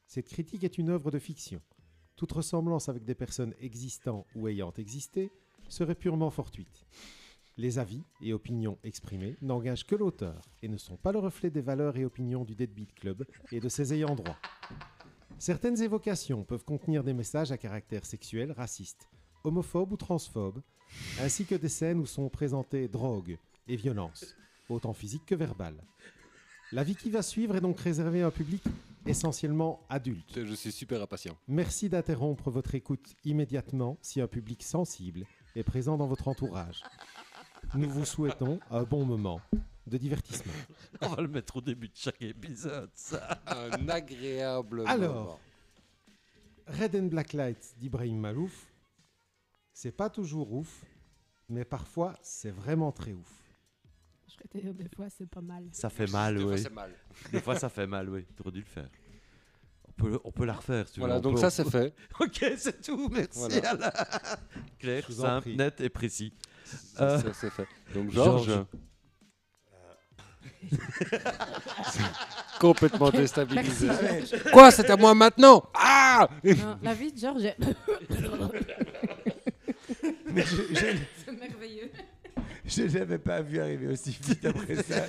Cette 0.07 0.29
critique 0.29 0.63
est 0.63 0.77
une 0.77 0.89
œuvre 0.89 1.11
de 1.11 1.19
fiction. 1.19 1.61
Toute 2.15 2.31
ressemblance 2.31 2.87
avec 2.89 3.03
des 3.03 3.15
personnes 3.15 3.55
existant 3.59 4.25
ou 4.35 4.47
ayant 4.47 4.73
existé 4.77 5.31
serait 5.67 5.95
purement 5.95 6.29
fortuite. 6.29 6.85
Les 7.57 7.79
avis 7.79 8.03
et 8.21 8.33
opinions 8.33 8.77
exprimés 8.83 9.35
n'engagent 9.41 9.85
que 9.85 9.95
l'auteur 9.95 10.41
et 10.61 10.67
ne 10.67 10.77
sont 10.77 10.97
pas 10.97 11.11
le 11.11 11.19
reflet 11.19 11.49
des 11.49 11.61
valeurs 11.61 11.97
et 11.97 12.05
opinions 12.05 12.45
du 12.45 12.55
Deadbeat 12.55 12.93
Club 12.93 13.25
et 13.51 13.59
de 13.59 13.69
ses 13.69 13.93
ayants 13.93 14.15
droit. 14.15 14.37
Certaines 15.37 15.81
évocations 15.81 16.43
peuvent 16.43 16.63
contenir 16.63 17.03
des 17.03 17.13
messages 17.13 17.51
à 17.51 17.57
caractère 17.57 18.05
sexuel, 18.05 18.51
raciste, 18.51 19.09
homophobe 19.43 19.93
ou 19.93 19.97
transphobe, 19.97 20.61
ainsi 21.19 21.45
que 21.45 21.55
des 21.55 21.69
scènes 21.69 21.99
où 21.99 22.05
sont 22.05 22.29
présentées 22.29 22.87
drogue 22.87 23.37
et 23.67 23.75
violence, 23.75 24.35
autant 24.71 24.93
physique 24.93 25.25
que 25.25 25.35
verbale. 25.35 25.83
L'avis 26.71 26.95
qui 26.95 27.09
va 27.09 27.21
suivre 27.21 27.55
est 27.55 27.61
donc 27.61 27.79
réservé 27.79 28.21
à 28.21 28.27
un 28.27 28.31
public 28.31 28.63
essentiellement 29.05 29.85
adulte. 29.89 30.45
Je 30.45 30.53
suis 30.53 30.71
super 30.71 31.01
impatient. 31.01 31.37
Merci 31.47 31.89
d'interrompre 31.89 32.49
votre 32.49 32.75
écoute 32.75 33.15
immédiatement 33.25 33.97
si 34.01 34.21
un 34.21 34.27
public 34.27 34.63
sensible 34.63 35.25
est 35.55 35.63
présent 35.63 35.97
dans 35.97 36.07
votre 36.07 36.27
entourage. 36.27 36.83
Nous 37.75 37.89
vous 37.89 38.05
souhaitons 38.05 38.59
un 38.69 38.83
bon 38.83 39.05
moment 39.05 39.41
de 39.87 39.97
divertissement. 39.97 40.53
On 41.01 41.09
va 41.09 41.21
le 41.21 41.27
mettre 41.27 41.57
au 41.57 41.61
début 41.61 41.87
de 41.89 41.95
chaque 41.95 42.21
épisode, 42.21 42.91
ça. 42.93 43.41
Un 43.47 43.89
agréable. 43.89 44.83
Alors. 44.87 45.13
moment. 45.15 45.39
Red 46.67 46.95
and 46.95 47.07
Black 47.07 47.33
Light 47.33 47.75
d'Ibrahim 47.77 48.17
Malouf, 48.19 48.71
c'est 49.73 49.91
pas 49.91 50.09
toujours 50.09 50.53
ouf, 50.53 50.85
mais 51.49 51.65
parfois 51.65 52.15
c'est 52.21 52.51
vraiment 52.51 52.91
très 52.91 53.13
ouf. 53.13 53.40
Des 54.53 54.89
fois, 54.95 55.07
c'est 55.09 55.29
pas 55.29 55.41
mal. 55.41 55.65
Ça 55.71 55.89
fait 55.89 56.09
mal, 56.11 56.35
Des 56.35 56.41
fois, 56.41 56.51
oui. 56.53 56.59
c'est 56.61 56.73
mal. 56.73 56.91
Des 57.31 57.41
fois, 57.41 57.55
ça 57.55 57.69
fait 57.69 57.87
mal, 57.87 58.09
oui. 58.09 58.25
Tu 58.35 58.41
aurais 58.41 58.51
dû 58.51 58.59
le 58.59 58.65
faire. 58.65 58.89
On 59.87 59.91
peut, 60.03 60.19
on 60.23 60.31
peut 60.31 60.45
la 60.45 60.53
refaire, 60.53 60.87
si 60.87 60.93
tu 60.95 60.99
veux. 60.99 61.05
Voilà, 61.05 61.17
On 61.19 61.21
donc 61.21 61.35
peut- 61.35 61.41
ça 61.41 61.49
c'est 61.49 61.69
fait. 61.69 61.93
Ok, 62.19 62.43
c'est 62.57 62.81
tout, 62.81 63.09
merci 63.11 63.39
Voilà. 63.39 63.69
Alain. 63.71 63.91
Clair, 64.79 65.03
Je 65.07 65.13
vous 65.13 65.19
en 65.21 65.23
simple, 65.25 65.41
prie. 65.49 65.57
net 65.57 65.79
et 65.81 65.89
précis. 65.89 66.33
Ça, 66.65 67.03
Euh, 67.03 67.19
ça, 67.19 67.33
c'est 67.33 67.49
fait. 67.51 67.67
Donc 67.93 68.09
Georges. 68.11 68.45
Georges. 68.47 68.65
Complètement 72.59 73.09
déstabilisé. 73.09 73.87
Merci. 73.87 74.35
Quoi, 74.51 74.71
c'est 74.71 74.89
à 74.89 74.95
moi 74.97 75.13
maintenant? 75.15 75.63
Ah 75.73 76.27
Non, 76.43 76.77
la 76.81 76.93
vie 76.93 77.11
de 77.11 77.17
Georges 77.17 77.43
est... 77.45 77.57
Mais 80.33 80.43
je, 80.43 80.55
je, 80.73 80.85
c'est 81.25 81.31
merveilleux. 81.37 81.91
Je 82.75 82.97
l'avais 82.97 83.17
pas 83.19 83.41
vu 83.41 83.59
arriver 83.59 83.87
aussi 83.87 84.17
vite 84.21 84.45
après 84.45 84.75
ça. 84.83 85.03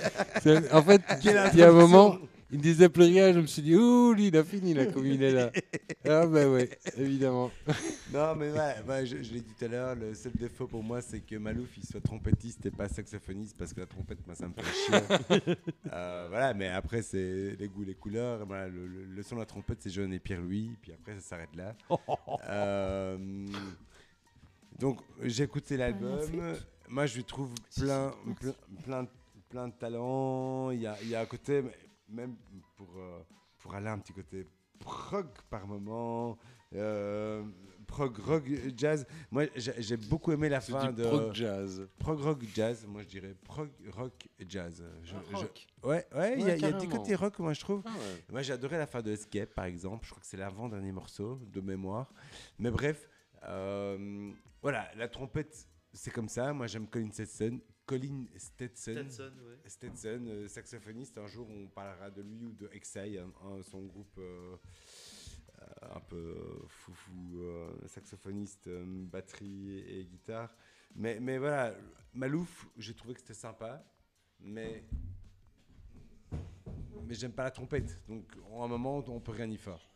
En 0.71 0.81
fait, 0.81 1.01
il 1.23 1.31
y 1.59 1.63
a 1.63 1.69
un 1.69 1.71
moment, 1.71 2.17
il 2.51 2.57
ne 2.57 2.63
disait 2.63 2.89
plus 2.89 3.03
rien. 3.03 3.33
Je 3.33 3.39
me 3.39 3.47
suis 3.47 3.61
dit, 3.61 3.75
ouh, 3.75 4.13
lui, 4.13 4.27
il 4.27 4.37
a 4.37 4.43
fini 4.43 4.73
là, 4.73 4.85
comme 4.87 5.05
il 5.05 5.21
est 5.23 5.31
là. 5.31 5.51
Ah, 6.07 6.25
ben 6.27 6.47
oui, 6.53 6.69
évidemment. 6.97 7.51
Non, 8.13 8.35
mais 8.35 8.51
ouais, 8.51 8.75
ouais, 8.87 9.05
je, 9.07 9.23
je 9.23 9.33
l'ai 9.33 9.39
dit 9.41 9.53
tout 9.57 9.65
à 9.65 9.67
l'heure, 9.67 9.95
le 9.95 10.13
seul 10.13 10.33
défaut 10.33 10.67
pour 10.67 10.83
moi, 10.83 11.01
c'est 11.01 11.19
que 11.21 11.35
Malouf, 11.35 11.69
il 11.77 11.83
soit 11.83 11.99
trompettiste 11.99 12.63
et 12.67 12.69
pas 12.69 12.87
saxophoniste, 12.87 13.55
parce 13.57 13.73
que 13.73 13.79
la 13.79 13.87
trompette, 13.87 14.19
moi, 14.27 14.35
ça 14.35 14.47
me 14.47 14.53
fait 14.53 15.41
chier. 15.41 15.55
Euh, 15.91 16.27
voilà, 16.29 16.53
mais 16.53 16.67
après, 16.67 17.01
c'est 17.01 17.55
les 17.59 17.67
goûts, 17.67 17.83
les 17.83 17.95
couleurs. 17.95 18.45
Voilà, 18.45 18.67
le, 18.67 18.85
le- 18.87 19.05
le 19.05 19.23
son 19.23 19.35
de 19.35 19.39
la 19.39 19.45
trompette, 19.47 19.79
c'est 19.81 19.89
John 19.89 20.11
et 20.13 20.19
Pierre-Louis, 20.19 20.71
puis 20.81 20.91
après, 20.91 21.15
ça 21.15 21.21
s'arrête 21.21 21.55
là. 21.55 21.75
Euh, 22.49 23.17
donc, 24.79 24.99
j'ai 25.23 25.43
écouté 25.43 25.77
l'album. 25.77 26.19
Moi, 26.93 27.07
je 27.07 27.15
lui 27.15 27.23
trouve 27.23 27.51
plein, 27.75 28.11
plein, 28.39 28.53
plein, 28.83 29.07
plein 29.49 29.67
de 29.67 29.73
talent. 29.73 30.69
Il 30.69 30.81
y 30.81 30.85
a, 30.85 30.95
il 31.01 31.09
y 31.09 31.15
a 31.15 31.21
un 31.21 31.25
côté, 31.25 31.63
même 32.07 32.35
pour, 32.75 32.87
euh, 32.97 33.19
pour 33.57 33.73
aller 33.73 33.87
un 33.87 33.97
petit 33.97 34.13
côté 34.13 34.45
prog 34.77 35.25
par 35.49 35.65
moment, 35.65 36.37
euh, 36.75 37.43
prog 37.87 38.15
rock 38.19 38.43
jazz. 38.77 39.07
Moi, 39.31 39.45
j'ai 39.55 39.97
beaucoup 39.97 40.31
aimé 40.33 40.49
la 40.49 40.61
fin 40.61 40.91
de 40.91 41.03
prog 41.03 41.33
jazz. 41.33 41.87
prog 41.97 42.19
rock 42.19 42.43
jazz. 42.53 42.85
Moi, 42.87 43.01
je 43.01 43.07
dirais 43.07 43.35
prog 43.43 43.69
rock 43.91 44.27
jazz. 44.47 44.83
Je- 45.03 45.15
Ah, 45.15 45.21
je- 45.31 45.35
rock. 45.35 45.67
Ouais, 45.83 46.05
ouais, 46.15 46.33
il 46.35 46.41
y 46.41 46.43
Ouais, 46.43 46.59
y 46.59 46.65
a 46.65 46.71
des 46.73 46.87
côtés 46.87 47.15
rock, 47.15 47.39
moi, 47.39 47.53
je 47.53 47.59
trouve. 47.61 47.81
Ah 47.85 47.89
ouais. 47.89 48.23
Moi, 48.29 48.43
j'ai 48.43 48.53
adoré 48.53 48.77
la 48.77 48.85
fin 48.85 49.01
de 49.01 49.09
Escape, 49.11 49.49
par 49.55 49.65
exemple. 49.65 50.05
Je 50.05 50.11
crois 50.11 50.21
que 50.21 50.27
c'est 50.27 50.37
l'avant-dernier 50.37 50.91
morceau 50.91 51.39
de 51.51 51.59
mémoire. 51.59 52.13
Mais 52.59 52.69
bref, 52.69 53.09
euh, 53.47 54.31
voilà, 54.61 54.87
la 54.95 55.07
trompette, 55.07 55.67
c'est 55.93 56.11
comme 56.11 56.29
ça. 56.29 56.53
Moi, 56.53 56.67
j'aime 56.67 56.87
Colin 56.87 57.11
Stetson. 57.11 57.59
Colin 57.85 58.25
Stetson. 58.37 59.07
Stetson, 59.65 60.25
euh, 60.27 60.47
saxophoniste. 60.47 61.17
Un 61.17 61.27
jour, 61.27 61.47
on 61.49 61.67
parlera 61.67 62.09
de 62.09 62.21
lui 62.21 62.45
ou 62.45 62.53
de 62.53 62.69
Exai, 62.71 63.19
son 63.63 63.83
groupe 63.83 64.17
euh, 64.17 64.55
euh, 65.59 65.95
un 65.95 65.99
peu 65.99 66.65
foufou, 66.67 67.41
euh, 67.41 67.87
saxophoniste, 67.87 68.69
batterie 68.69 69.79
et 69.79 70.05
guitare. 70.05 70.55
Mais, 70.95 71.19
mais 71.19 71.37
voilà, 71.37 71.75
Malouf, 72.13 72.67
j'ai 72.77 72.93
trouvé 72.93 73.13
que 73.13 73.19
c'était 73.19 73.33
sympa, 73.33 73.83
mais 74.39 74.83
mais 77.05 77.15
j'aime 77.15 77.33
pas 77.33 77.43
la 77.43 77.51
trompette. 77.51 78.01
Donc, 78.07 78.25
à 78.51 78.63
un 78.63 78.67
moment, 78.67 79.03
on 79.07 79.19
peut 79.19 79.33
rien 79.33 79.49
y 79.49 79.57
faire. 79.57 79.92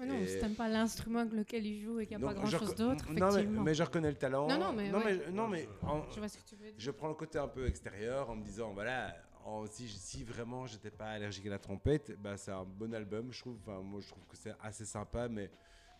Non, 0.00 0.14
Et- 0.14 0.26
si 0.28 0.38
t'aimes 0.38 0.54
pas 0.54 0.68
l'instrument 0.68 1.20
avec 1.20 1.32
lequel 1.32 1.66
il 1.66 1.80
joue 1.82 1.98
et 2.00 2.06
qu'il 2.06 2.16
n'y 2.18 2.22
a 2.24 2.26
pas 2.28 2.34
grand 2.34 2.46
je 2.46 2.56
chose 2.56 2.70
reco- 2.70 2.78
d'autre, 2.78 3.06
Non, 3.08 3.14
mais, 3.14 3.26
effectivement. 3.32 3.62
mais 3.64 3.74
je 3.74 3.82
reconnais 3.82 4.10
le 4.10 4.16
talent. 4.16 4.46
Non, 4.48 4.58
non, 4.58 4.72
mais 4.72 4.90
non, 4.90 4.98
ouais. 4.98 5.18
mais, 5.26 5.32
non, 5.32 5.48
mais 5.48 5.68
en- 5.82 6.08
Je 6.10 6.18
vois 6.20 6.28
ce 6.28 6.38
que 6.38 6.44
tu 6.48 6.54
veux 6.56 6.66
dire. 6.66 6.74
je 6.78 6.90
prends 6.92 7.08
le 7.08 7.14
côté 7.14 7.38
un 7.38 7.48
peu 7.48 7.66
extérieur 7.66 8.30
en 8.30 8.36
me 8.36 8.44
disant 8.44 8.72
voilà, 8.72 9.16
en- 9.44 9.66
si, 9.66 9.88
si 9.88 10.22
vraiment 10.24 10.66
j'étais 10.66 10.90
pas 10.90 11.06
allergique 11.10 11.46
à 11.46 11.50
la 11.50 11.58
trompette, 11.58 12.16
bah, 12.22 12.36
c'est 12.36 12.52
un 12.52 12.64
bon 12.64 12.94
album, 12.94 13.32
je 13.32 13.40
trouve. 13.40 13.56
Enfin, 13.66 13.80
moi, 13.80 14.00
je 14.00 14.08
trouve 14.08 14.24
que 14.28 14.36
c'est 14.36 14.54
assez 14.62 14.84
sympa, 14.84 15.28
mais 15.28 15.50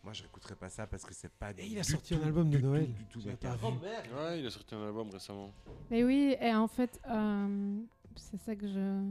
moi, 0.04 0.12
je 0.12 0.22
réécouterais 0.22 0.54
pas 0.54 0.68
ça 0.68 0.86
parce 0.86 1.04
que 1.04 1.12
c'est 1.12 1.32
pas. 1.32 1.50
Et 1.52 1.64
il 1.66 1.70
du 1.70 1.78
a 1.80 1.82
sorti 1.82 2.14
tout, 2.14 2.22
un 2.22 2.26
album 2.26 2.50
de 2.50 2.56
du 2.56 2.62
tout, 2.62 2.68
Noël. 2.68 2.86
Du 2.92 3.04
tout, 3.06 3.20
carte. 3.40 3.60
vu. 3.60 3.66
Ouais, 3.66 4.38
il 4.40 4.46
a 4.46 4.50
sorti 4.50 4.74
un 4.76 4.86
album 4.86 5.10
récemment. 5.10 5.52
Mais 5.90 6.04
oui, 6.04 6.36
et 6.40 6.54
en 6.54 6.68
fait, 6.68 7.00
euh, 7.10 7.80
c'est 8.14 8.38
ça 8.38 8.54
que 8.54 8.68
je, 8.68 9.10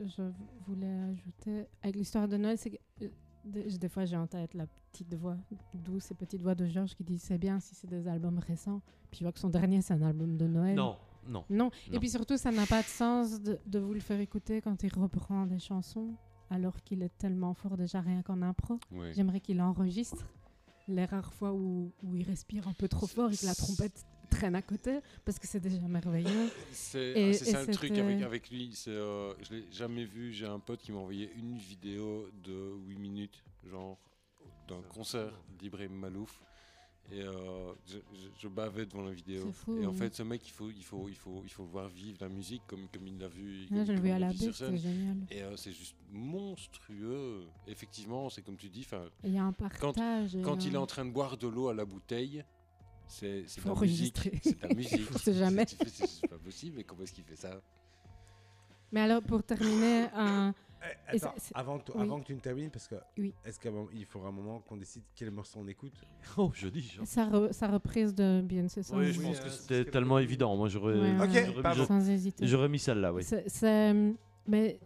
je 0.00 0.22
voulais 0.66 0.86
ajouter 1.10 1.66
avec 1.82 1.96
l'histoire 1.96 2.28
de 2.28 2.36
Noël, 2.36 2.58
c'est 2.58 2.70
que 2.70 2.76
euh, 3.02 3.08
des, 3.46 3.78
des 3.78 3.88
fois 3.88 4.04
j'ai 4.04 4.16
en 4.16 4.26
tête 4.26 4.54
la 4.54 4.66
petite 4.92 5.14
voix 5.14 5.36
douce 5.74 6.10
et 6.10 6.14
petite 6.14 6.42
voix 6.42 6.54
de 6.54 6.66
Georges 6.66 6.94
qui 6.94 7.04
dit 7.04 7.18
c'est 7.18 7.38
bien 7.38 7.60
si 7.60 7.74
c'est 7.74 7.86
des 7.88 8.06
albums 8.08 8.38
récents. 8.38 8.80
Puis 9.10 9.18
je 9.20 9.24
vois 9.24 9.32
que 9.32 9.38
son 9.38 9.48
dernier 9.50 9.80
c'est 9.82 9.94
un 9.94 10.02
album 10.02 10.36
de 10.36 10.46
Noël. 10.46 10.74
Non, 10.74 10.96
non. 11.28 11.44
Non. 11.50 11.70
Et 11.88 11.92
Non. 11.94 11.98
puis 12.00 12.08
surtout, 12.10 12.36
ça 12.36 12.50
n'a 12.52 12.66
pas 12.66 12.82
de 12.82 12.86
sens 12.88 13.40
de, 13.40 13.58
de 13.66 13.78
vous 13.78 13.94
le 13.94 14.00
faire 14.00 14.20
écouter 14.20 14.60
quand 14.60 14.82
il 14.82 14.92
reprend 14.92 15.46
des 15.46 15.58
chansons 15.58 16.14
alors 16.50 16.80
qu'il 16.84 17.02
est 17.02 17.16
tellement 17.18 17.54
fort 17.54 17.76
déjà 17.76 18.00
rien 18.00 18.22
qu'en 18.22 18.40
impro. 18.42 18.78
Oui. 18.92 19.08
J'aimerais 19.14 19.40
qu'il 19.40 19.60
enregistre 19.60 20.26
les 20.88 21.04
rares 21.04 21.32
fois 21.32 21.52
où, 21.52 21.90
où 22.04 22.14
il 22.16 22.22
respire 22.22 22.68
un 22.68 22.72
peu 22.72 22.86
trop 22.86 23.06
fort 23.08 23.32
et 23.32 23.36
que 23.36 23.44
la 23.46 23.54
trompette 23.56 24.06
traîne 24.36 24.54
à 24.54 24.62
côté 24.62 25.00
parce 25.24 25.38
que 25.38 25.46
c'est 25.46 25.60
déjà 25.60 25.78
merveilleux. 25.88 26.50
C'est 26.72 27.32
c'est 27.34 27.48
et 27.48 27.52
ça 27.52 27.64
le 27.64 27.72
truc 27.72 27.92
avec, 27.98 28.22
avec 28.22 28.50
lui. 28.50 28.70
c'est, 28.74 28.90
Euh, 28.90 29.32
je 29.42 29.54
l'ai 29.54 29.64
jamais 29.72 30.04
vu. 30.04 30.32
J'ai 30.32 30.46
un 30.46 30.58
pote 30.58 30.80
qui 30.80 30.92
m'a 30.92 30.98
envoyé 30.98 31.30
une 31.36 31.56
vidéo 31.58 32.28
de 32.44 32.72
8 32.88 32.98
minutes, 32.98 33.42
genre 33.70 33.98
d'un 34.68 34.82
concert 34.94 35.32
d'Ibrahim 35.58 35.92
Malouf. 35.94 36.40
Et 37.12 37.20
euh, 37.22 37.72
je, 37.86 37.98
je- 37.98 38.28
je 38.40 38.48
bavais 38.48 38.84
devant 38.84 39.02
la 39.04 39.12
vidéo. 39.12 39.44
C'est 39.46 39.52
fou, 39.52 39.78
et 39.80 39.86
en 39.86 39.90
oui. 39.92 39.96
fait, 39.96 40.12
ce 40.12 40.24
mec, 40.24 40.40
il 40.44 40.50
faut, 40.50 40.68
il 40.70 40.82
faut, 40.82 41.08
il 41.08 41.14
faut, 41.14 41.40
il 41.44 41.50
faut 41.52 41.62
voir 41.64 41.88
vivre 41.88 42.18
la 42.20 42.28
musique 42.28 42.62
comme, 42.66 42.88
comme 42.92 43.06
il 43.06 43.16
l'a 43.16 43.28
vu. 43.28 43.66
Comme- 43.68 43.86
je 43.86 43.92
l'ai 43.92 43.94
comme 43.98 44.04
vu 44.06 44.10
à 44.10 44.18
l'a 44.18 44.32
c'était 44.32 44.76
génial. 44.76 45.16
Et 45.30 45.40
euh, 45.42 45.56
c'est 45.56 45.70
juste 45.70 45.94
monstrueux. 46.10 47.46
Effectivement, 47.68 48.28
c'est 48.28 48.42
comme 48.42 48.56
tu 48.56 48.68
dis. 48.68 48.84
Il 49.24 49.32
y 49.32 49.38
a 49.38 49.44
un 49.44 49.52
partage. 49.52 50.36
Quand 50.42 50.64
il 50.64 50.74
est 50.74 50.78
en 50.78 50.86
train 50.86 51.04
de 51.04 51.10
boire 51.12 51.36
de 51.36 51.46
l'eau 51.46 51.68
à 51.68 51.74
la 51.74 51.84
bouteille, 51.84 52.44
c'est 53.06 53.44
la 53.64 53.74
musique. 53.74 54.30
C'est 54.42 54.62
la 54.62 54.68
musique. 54.74 55.08
On 55.14 55.18
sait 55.18 55.34
jamais. 55.34 55.64
C'est 55.66 56.28
pas 56.28 56.38
possible, 56.38 56.76
mais 56.78 56.84
comment 56.84 57.02
est-ce 57.02 57.12
qu'il 57.12 57.24
fait 57.24 57.36
ça? 57.36 57.60
Mais 58.92 59.00
alors, 59.00 59.22
pour 59.22 59.42
terminer, 59.42 60.06
un- 60.14 60.54
Eh, 61.12 61.16
attends, 61.16 61.34
avant, 61.54 61.78
que- 61.80 61.90
oui. 61.92 62.00
avant 62.02 62.20
que 62.20 62.26
tu 62.26 62.34
ne 62.34 62.38
termines, 62.40 62.70
parce 62.70 62.86
que 62.86 62.94
Oui. 63.18 63.34
est-ce 63.44 63.58
qu'il 63.58 64.06
faudra 64.06 64.28
un 64.28 64.32
moment 64.32 64.60
qu'on 64.60 64.76
décide 64.76 65.02
quel 65.14 65.30
morceau 65.32 65.58
on 65.60 65.66
écoute? 65.66 65.94
Oh, 66.36 66.50
je 66.54 66.68
dis. 66.68 66.82
genre. 66.82 67.04
sa, 67.06 67.26
re- 67.28 67.52
sa 67.52 67.66
reprise 67.68 68.14
de 68.14 68.40
Beyoncé 68.42 68.82
sans, 68.84 68.96
Oui, 68.98 69.12
je 69.12 69.18
Oui, 69.18 69.26
pense 69.26 69.38
euh, 69.40 69.42
que 69.44 69.50
c'était 69.50 69.84
tellement 69.86 70.18
évident. 70.20 70.54
Moi, 70.56 70.68
j'aurais 70.68 70.94
Ouais, 70.94 71.14
Ok, 71.20 71.30
j'aurais- 71.32 71.62
pardon. 71.62 71.76
j'aurais- 71.84 71.86
sans 72.00 72.08
hésiter. 72.08 72.46
j'aurais 72.46 72.68
mis 72.68 72.78
celle-là, 72.78 73.12
oui. 73.12 73.24
Mais 74.48 74.78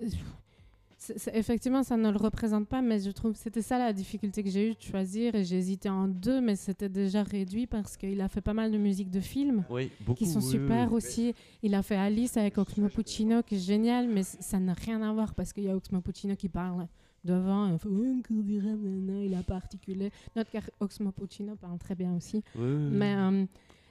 effectivement, 1.33 1.83
ça 1.83 1.97
ne 1.97 2.11
le 2.11 2.17
représente 2.19 2.69
pas, 2.69 2.83
mais 2.83 3.01
je 3.01 3.11
trouve 3.11 3.33
que 3.33 3.39
c'était 3.39 3.63
ça 3.63 3.79
la 3.79 3.93
difficulté 3.93 4.43
que 4.43 4.51
j'ai 4.51 4.71
eue 4.71 4.75
de 4.75 4.81
choisir 4.83 5.35
et 5.35 5.45
j'ai 5.45 5.57
hésité 5.57 5.89
en 5.89 6.07
deux, 6.09 6.41
mais 6.41 6.57
c'était 6.57 6.89
déjà 6.89 7.23
réduit 7.23 7.67
parce 7.67 7.97
qu'il 7.97 8.21
a 8.21 8.29
fait 8.29 8.41
pas 8.43 8.53
mal 8.55 8.71
de 8.71 8.79
musique 8.79 9.11
de 9.11 9.21
films 9.21 9.65
Oui, 9.71 9.91
beaucoup. 10.01 10.19
qui 10.19 10.27
sont 10.27 10.41
oui, 10.41 10.51
super 10.51 10.89
oui. 10.91 10.97
aussi. 10.97 11.35
Il 11.63 11.75
a 11.75 11.83
fait 11.83 11.97
Alice 11.97 12.37
avec 12.37 12.59
Oxmo 12.59 12.89
Puccino 12.89 13.43
qui 13.43 13.55
est 13.57 13.59
génial, 13.59 14.09
mais 14.09 14.23
ça 14.23 14.59
n'a 14.59 14.75
rien 14.75 15.01
à 15.03 15.13
voir 15.13 15.35
parce 15.35 15.53
qu'il 15.53 15.65
y 15.65 15.71
a 15.71 15.77
Oxmo 15.77 16.01
Puccino 16.01 16.37
qui 16.37 16.49
parle 16.49 16.87
devant 17.25 17.67
nanana, 17.69 19.25
il 19.25 19.35
a 19.35 19.43
pas 19.43 19.57
articulé. 19.57 20.11
Notre 20.37 20.51
Oxmo 20.81 21.13
Puccino 21.13 21.57
parle 21.57 21.79
très 21.79 21.95
bien 21.95 22.15
aussi. 22.15 22.43
Mais, 22.57 23.15
euh, 23.17 23.45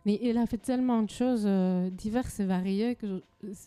mais 0.05 0.19
il 0.21 0.37
a 0.37 0.45
fait 0.45 0.57
tellement 0.57 1.03
de 1.03 1.09
choses 1.09 1.43
euh, 1.45 1.89
diverses 1.89 2.39
et 2.39 2.45
variées 2.45 2.95
que 2.95 3.21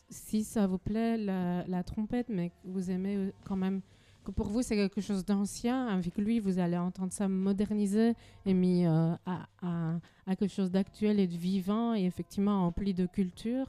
si 0.09 0.45
ça 0.45 0.67
vous 0.67 0.79
plaît, 0.79 1.17
la, 1.19 1.83
trompette, 1.83 2.29
mais 2.29 2.51
que 2.51 2.55
vous 2.65 2.91
aimez 2.91 3.17
euh, 3.17 3.33
quand 3.45 3.57
même, 3.57 3.81
que 4.25 4.31
pour 4.31 4.49
vous 4.49 4.63
c'est 4.63 4.77
quelque 4.77 5.01
chose 5.01 5.25
d'ancien, 5.25 5.89
avec 5.89 6.17
lui 6.17 6.41
vous 6.41 6.59
allez 6.59 6.79
entendre 6.79 7.13
ça 7.13 7.29
modernisé 7.29 8.15
et 8.47 8.55
mis 8.55 8.87
euh, 8.87 9.15
à, 9.27 9.99
quelque 10.39 10.49
chose 10.49 10.71
d'actuel 10.71 11.21
et 11.21 11.27
de 11.27 11.37
vivant 11.37 11.95
et 11.95 12.05
effectivement 12.05 12.67
empli 12.67 12.95
de 12.95 13.07
culture. 13.07 13.67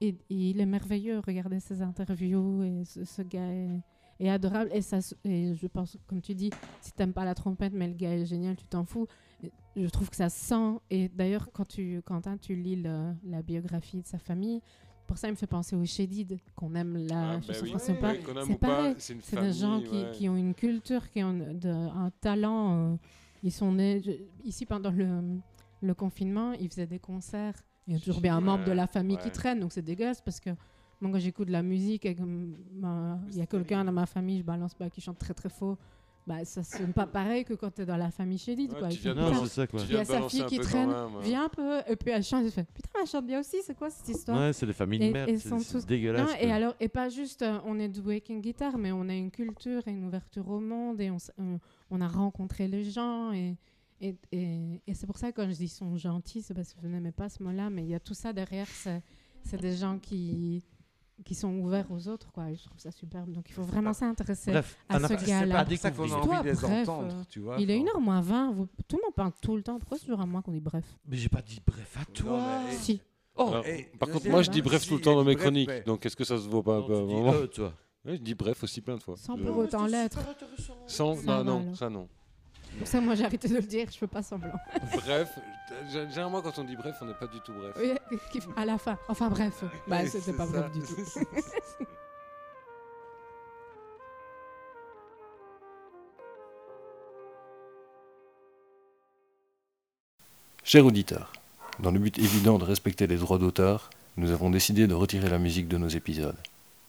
Et, 0.00 0.14
il 0.30 0.60
est 0.60 0.66
merveilleux, 0.66 1.20
regardez 1.26 1.60
ses 1.60 1.82
interviews 1.82 2.62
et 2.62 2.84
ce, 2.84 3.22
gars 3.22 3.50
est, 4.20 4.28
adorable. 4.30 4.70
Et, 4.72 4.80
et 5.24 5.54
je 5.54 5.66
pense, 5.66 5.96
comme 6.06 6.22
tu 6.22 6.34
dis, 6.34 6.50
si 6.80 6.92
t'aimes 6.92 7.12
pas 7.12 7.24
la 7.24 7.34
trompette, 7.34 7.72
mais 7.74 7.88
le 7.88 7.94
gars 7.94 8.14
est 8.14 8.24
génial, 8.24 8.56
tu 8.56 8.64
t'en 8.64 8.84
fous. 8.84 9.08
Je 9.84 9.88
trouve 9.88 10.10
que 10.10 10.16
ça 10.16 10.28
sent. 10.28 10.78
Et 10.90 11.08
d'ailleurs, 11.08 11.48
quand 11.52 11.66
tu, 11.66 12.02
Quentin, 12.04 12.36
tu 12.36 12.54
lis 12.54 12.76
le- 12.76 13.12
la 13.24 13.42
biographie 13.42 14.02
de 14.02 14.06
sa 14.06 14.18
famille, 14.18 14.60
pour 15.06 15.16
ça, 15.16 15.28
il 15.28 15.30
me 15.30 15.36
fait 15.36 15.46
penser 15.46 15.74
au 15.76 15.84
Chédid, 15.84 16.38
qu'on 16.54 16.74
aime 16.74 16.96
la 17.08 17.30
Ah, 17.32 17.36
bah 17.38 17.54
oui. 17.62 17.72
Ouais, 17.72 18.18
qu'on 18.22 18.36
aime 18.36 18.46
c'est 18.46 18.58
pas, 18.58 18.66
pareil. 18.66 18.94
c'est 18.98 19.40
des 19.40 19.52
gens 19.52 19.80
qui, 19.80 20.02
ouais. 20.02 20.10
qui 20.12 20.28
ont 20.28 20.36
une 20.36 20.54
culture, 20.54 21.08
qui 21.10 21.22
ont 21.22 21.32
de- 21.32 21.68
un 21.68 22.10
talent. 22.20 22.92
euh, 22.92 22.96
ils 23.42 23.52
sont 23.52 23.72
nés. 23.72 24.02
je- 24.04 24.10
ici, 24.46 24.66
pendant 24.66 24.90
le, 24.90 25.38
le 25.80 25.94
confinement, 25.94 26.52
ils 26.54 26.68
faisaient 26.68 26.86
des 26.86 26.98
concerts. 26.98 27.54
Il 27.86 27.94
y 27.94 27.96
a 27.96 28.00
toujours 28.00 28.20
bien 28.20 28.36
un 28.36 28.40
membre 28.42 28.64
de 28.64 28.72
la 28.72 28.86
famille 28.86 29.16
qui 29.16 29.30
traîne, 29.30 29.60
donc 29.60 29.72
c'est 29.72 29.80
dégueulasse 29.80 30.20
parce 30.20 30.40
que 30.40 30.50
moi, 31.00 31.10
quand 31.12 31.18
j'écoute 31.20 31.46
de 31.46 31.52
la 31.52 31.62
musique 31.62 32.04
il 32.04 32.10
y 33.36 33.40
a 33.40 33.46
quelqu'un 33.46 33.84
dans 33.84 33.92
ma 33.92 34.04
famille, 34.06 34.38
je 34.38 34.42
balance 34.44 34.74
pas, 34.74 34.90
qui 34.90 35.00
chante 35.00 35.18
très 35.18 35.32
très 35.32 35.48
fort, 35.48 35.78
bah, 36.28 36.44
ça 36.44 36.62
sonne 36.62 36.92
pas 36.92 37.06
pareil 37.06 37.44
que 37.44 37.54
quand 37.54 37.70
tu 37.74 37.82
es 37.82 37.86
dans 37.86 37.96
la 37.96 38.10
famille 38.12 38.38
chédite. 38.38 38.72
Ouais, 38.74 38.78
quoi. 38.78 38.88
tu 38.88 38.96
Il 38.96 39.00
viens 39.00 39.14
fait, 39.14 39.20
de 39.20 39.24
Non, 39.24 39.30
putain, 39.32 39.44
c'est 39.46 39.54
ça, 39.54 39.66
quoi. 39.66 39.80
Tu 39.80 39.86
il 39.86 39.92
y 39.94 39.96
a 39.96 40.04
sa 40.04 40.28
fille 40.28 40.46
qui 40.46 40.58
traîne, 40.60 40.90
même, 40.90 41.16
ouais. 41.16 41.22
viens 41.24 41.44
un 41.46 41.48
peu, 41.48 41.78
et 41.88 41.96
puis 41.96 42.10
elle 42.10 42.22
chante, 42.22 42.44
elle 42.44 42.52
fait 42.52 42.66
Putain, 42.72 42.90
elle 43.00 43.06
chante 43.08 43.26
bien 43.26 43.40
aussi, 43.40 43.56
c'est 43.64 43.76
quoi 43.76 43.90
cette 43.90 44.08
histoire? 44.08 44.38
Ouais, 44.38 44.52
c'est 44.52 44.66
des 44.66 44.72
familles 44.72 45.02
Et- 45.02 45.08
de 45.08 45.12
merde. 45.12 45.28
et 45.30 45.38
c'est- 45.38 45.86
dégueulasse. 45.86 46.28
non, 46.28 46.34
et 46.40 46.52
alors, 46.52 46.74
et 46.78 46.88
pas 46.88 47.08
juste 47.08 47.42
euh, 47.42 47.58
on 47.64 47.78
est 47.80 47.88
doué 47.88 48.14
avec 48.14 48.28
une 48.28 48.40
guitare, 48.40 48.78
mais 48.78 48.92
on 48.92 49.08
a 49.08 49.14
une 49.14 49.30
culture 49.30 49.82
et 49.88 49.90
une 49.90 50.04
ouverture 50.04 50.48
au 50.48 50.60
monde 50.60 51.00
et 51.00 51.10
on, 51.10 51.18
on 51.90 52.00
a 52.00 52.06
rencontré 52.08 52.68
les 52.68 52.84
gens 52.84 53.32
et, 53.32 53.56
et, 54.00 54.14
et, 54.30 54.82
et 54.86 54.94
c'est 54.94 55.06
pour 55.06 55.16
ça 55.18 55.32
que 55.32 55.40
quand 55.42 55.48
je 55.48 55.54
dis 55.56 55.64
ils 55.64 55.68
sont 55.68 55.96
gentils, 55.96 56.42
c'est 56.42 56.54
parce 56.54 56.72
que 56.74 56.80
je 56.82 56.86
n'aimais 56.86 57.10
pas 57.12 57.28
ce 57.28 57.42
mot-là, 57.42 57.70
mais 57.70 57.82
il 57.82 57.88
y 57.88 57.94
a 57.94 58.00
tout 58.00 58.14
ça 58.14 58.32
derrière, 58.32 58.66
c'est 58.68 59.02
c'est 59.42 59.60
des 59.60 59.76
gens 59.76 59.98
qui, 59.98 60.62
qui 61.24 61.34
sont 61.34 61.52
ouverts 61.58 61.90
aux 61.90 62.08
autres, 62.08 62.30
quoi. 62.32 62.52
je 62.52 62.62
trouve 62.64 62.78
ça 62.78 62.90
superbe, 62.90 63.32
donc 63.32 63.44
il 63.48 63.52
faut 63.52 63.62
vraiment 63.62 63.92
s'intéresser. 63.92 64.50
Bref, 64.52 64.76
à 64.88 64.98
ce 65.00 65.14
gars-là. 65.26 65.60
à 65.60 65.66
C'est 65.68 65.82
pas 65.82 65.90
qu'on 65.90 66.02
a 66.12 66.16
envie 66.16 66.38
de 66.42 66.48
les 66.48 66.52
bref, 66.54 66.88
entendre, 66.88 67.14
euh, 67.14 67.22
tu 67.28 67.40
vois. 67.40 67.56
Il 67.58 67.70
est 67.70 67.80
enfin. 67.94 68.20
1h 68.20 68.22
20, 68.22 68.52
vous, 68.52 68.66
tout 68.86 68.96
le 68.96 69.02
monde 69.02 69.14
parle 69.14 69.32
tout 69.42 69.56
le 69.56 69.62
temps, 69.62 69.78
pourquoi 69.78 69.98
c'est 69.98 70.04
toujours 70.06 70.20
à 70.20 70.26
moi 70.26 70.42
qu'on 70.42 70.52
dit 70.52 70.60
bref? 70.60 70.84
Mais 71.06 71.16
j'ai 71.16 71.28
pas 71.28 71.42
dit 71.42 71.60
bref 71.66 71.96
à 72.00 72.04
toi. 72.12 72.40
mais- 72.66 72.72
Si. 72.76 73.00
Oh, 73.36 73.48
Alors, 73.48 73.66
Et- 73.66 73.90
par 73.98 74.08
contre, 74.10 74.28
moi, 74.28 74.42
je 74.42 74.50
dis 74.50 74.62
bref 74.62 74.82
Si, 74.82 74.88
tout 74.88 74.96
le 74.96 75.00
temps 75.00 75.14
dans 75.14 75.24
mes 75.24 75.34
bref, 75.34 75.44
chroniques. 75.44 75.68
mais- 75.68 75.82
Donc, 75.82 76.04
est-ce 76.06 76.16
que 76.16 76.24
ça 76.24 76.38
se 76.38 76.48
vaut 76.48 76.62
pas 76.62 76.76
un 76.78 76.82
peu 76.82 76.98
tu 77.00 77.06
dis 77.06 77.14
euh, 77.14 77.46
toi. 77.46 77.72
Ouais, 78.04 78.16
Je 78.16 78.22
dis 78.22 78.34
bref 78.34 78.62
aussi 78.64 78.80
plein 78.80 78.96
de 78.96 79.02
fois. 79.02 79.16
Sans 79.16 79.36
Je- 79.36 79.42
pour 79.44 79.56
autant 79.58 79.86
l'être. 79.86 80.18
Sans, 80.86 81.22
non, 81.24 81.44
non, 81.44 81.74
ça 81.74 81.88
non. 81.90 82.08
Pour 82.78 82.86
ça, 82.86 83.00
moi 83.00 83.14
j'ai 83.14 83.24
arrêté 83.24 83.48
de 83.48 83.54
le 83.54 83.62
dire, 83.62 83.86
je 83.90 83.98
fais 83.98 84.06
pas 84.06 84.22
semblant. 84.22 84.52
bref, 84.94 85.38
généralement 85.90 86.40
quand 86.42 86.58
on 86.58 86.64
dit 86.64 86.76
bref, 86.76 86.96
on 87.00 87.06
n'est 87.06 87.14
pas 87.14 87.26
du 87.26 87.40
tout 87.40 87.52
bref. 87.52 87.74
Oui, 87.78 87.92
à 88.56 88.64
la 88.64 88.78
fin. 88.78 88.96
Enfin 89.08 89.28
bref, 89.28 89.64
bah, 89.86 89.98
Oui, 90.02 90.08
c'était 90.08 90.24
c'est 90.26 90.36
pas 90.36 90.46
ça. 90.46 90.52
bref 90.68 90.72
du 90.72 90.80
tout. 90.80 90.94
Cher 100.64 100.84
auditeur, 100.84 101.32
dans 101.80 101.90
le 101.90 101.98
but 101.98 102.18
évident 102.18 102.58
de 102.58 102.64
respecter 102.64 103.06
les 103.06 103.16
droits 103.16 103.38
d'auteur, 103.38 103.90
nous 104.16 104.30
avons 104.32 104.50
décidé 104.50 104.86
de 104.86 104.94
retirer 104.94 105.28
la 105.30 105.38
musique 105.38 105.68
de 105.68 105.78
nos 105.78 105.88
épisodes. 105.88 106.36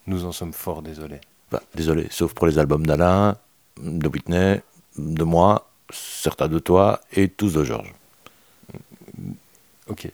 Nous 0.06 0.24
en 0.24 0.32
sommes 0.32 0.52
fort 0.52 0.82
désolés. 0.82 1.20
Bah, 1.50 1.62
désolé, 1.74 2.06
sauf 2.10 2.34
pour 2.34 2.46
les 2.46 2.58
albums 2.58 2.86
d'Alain, 2.86 3.36
de 3.82 4.08
Whitney, 4.08 4.60
de 4.98 5.24
moi, 5.24 5.69
certains 5.92 6.48
de 6.48 6.58
toi 6.58 7.00
et 7.12 7.28
tous 7.28 7.52
de 7.54 7.64
Georges. 7.64 7.92
Ok. 9.88 10.08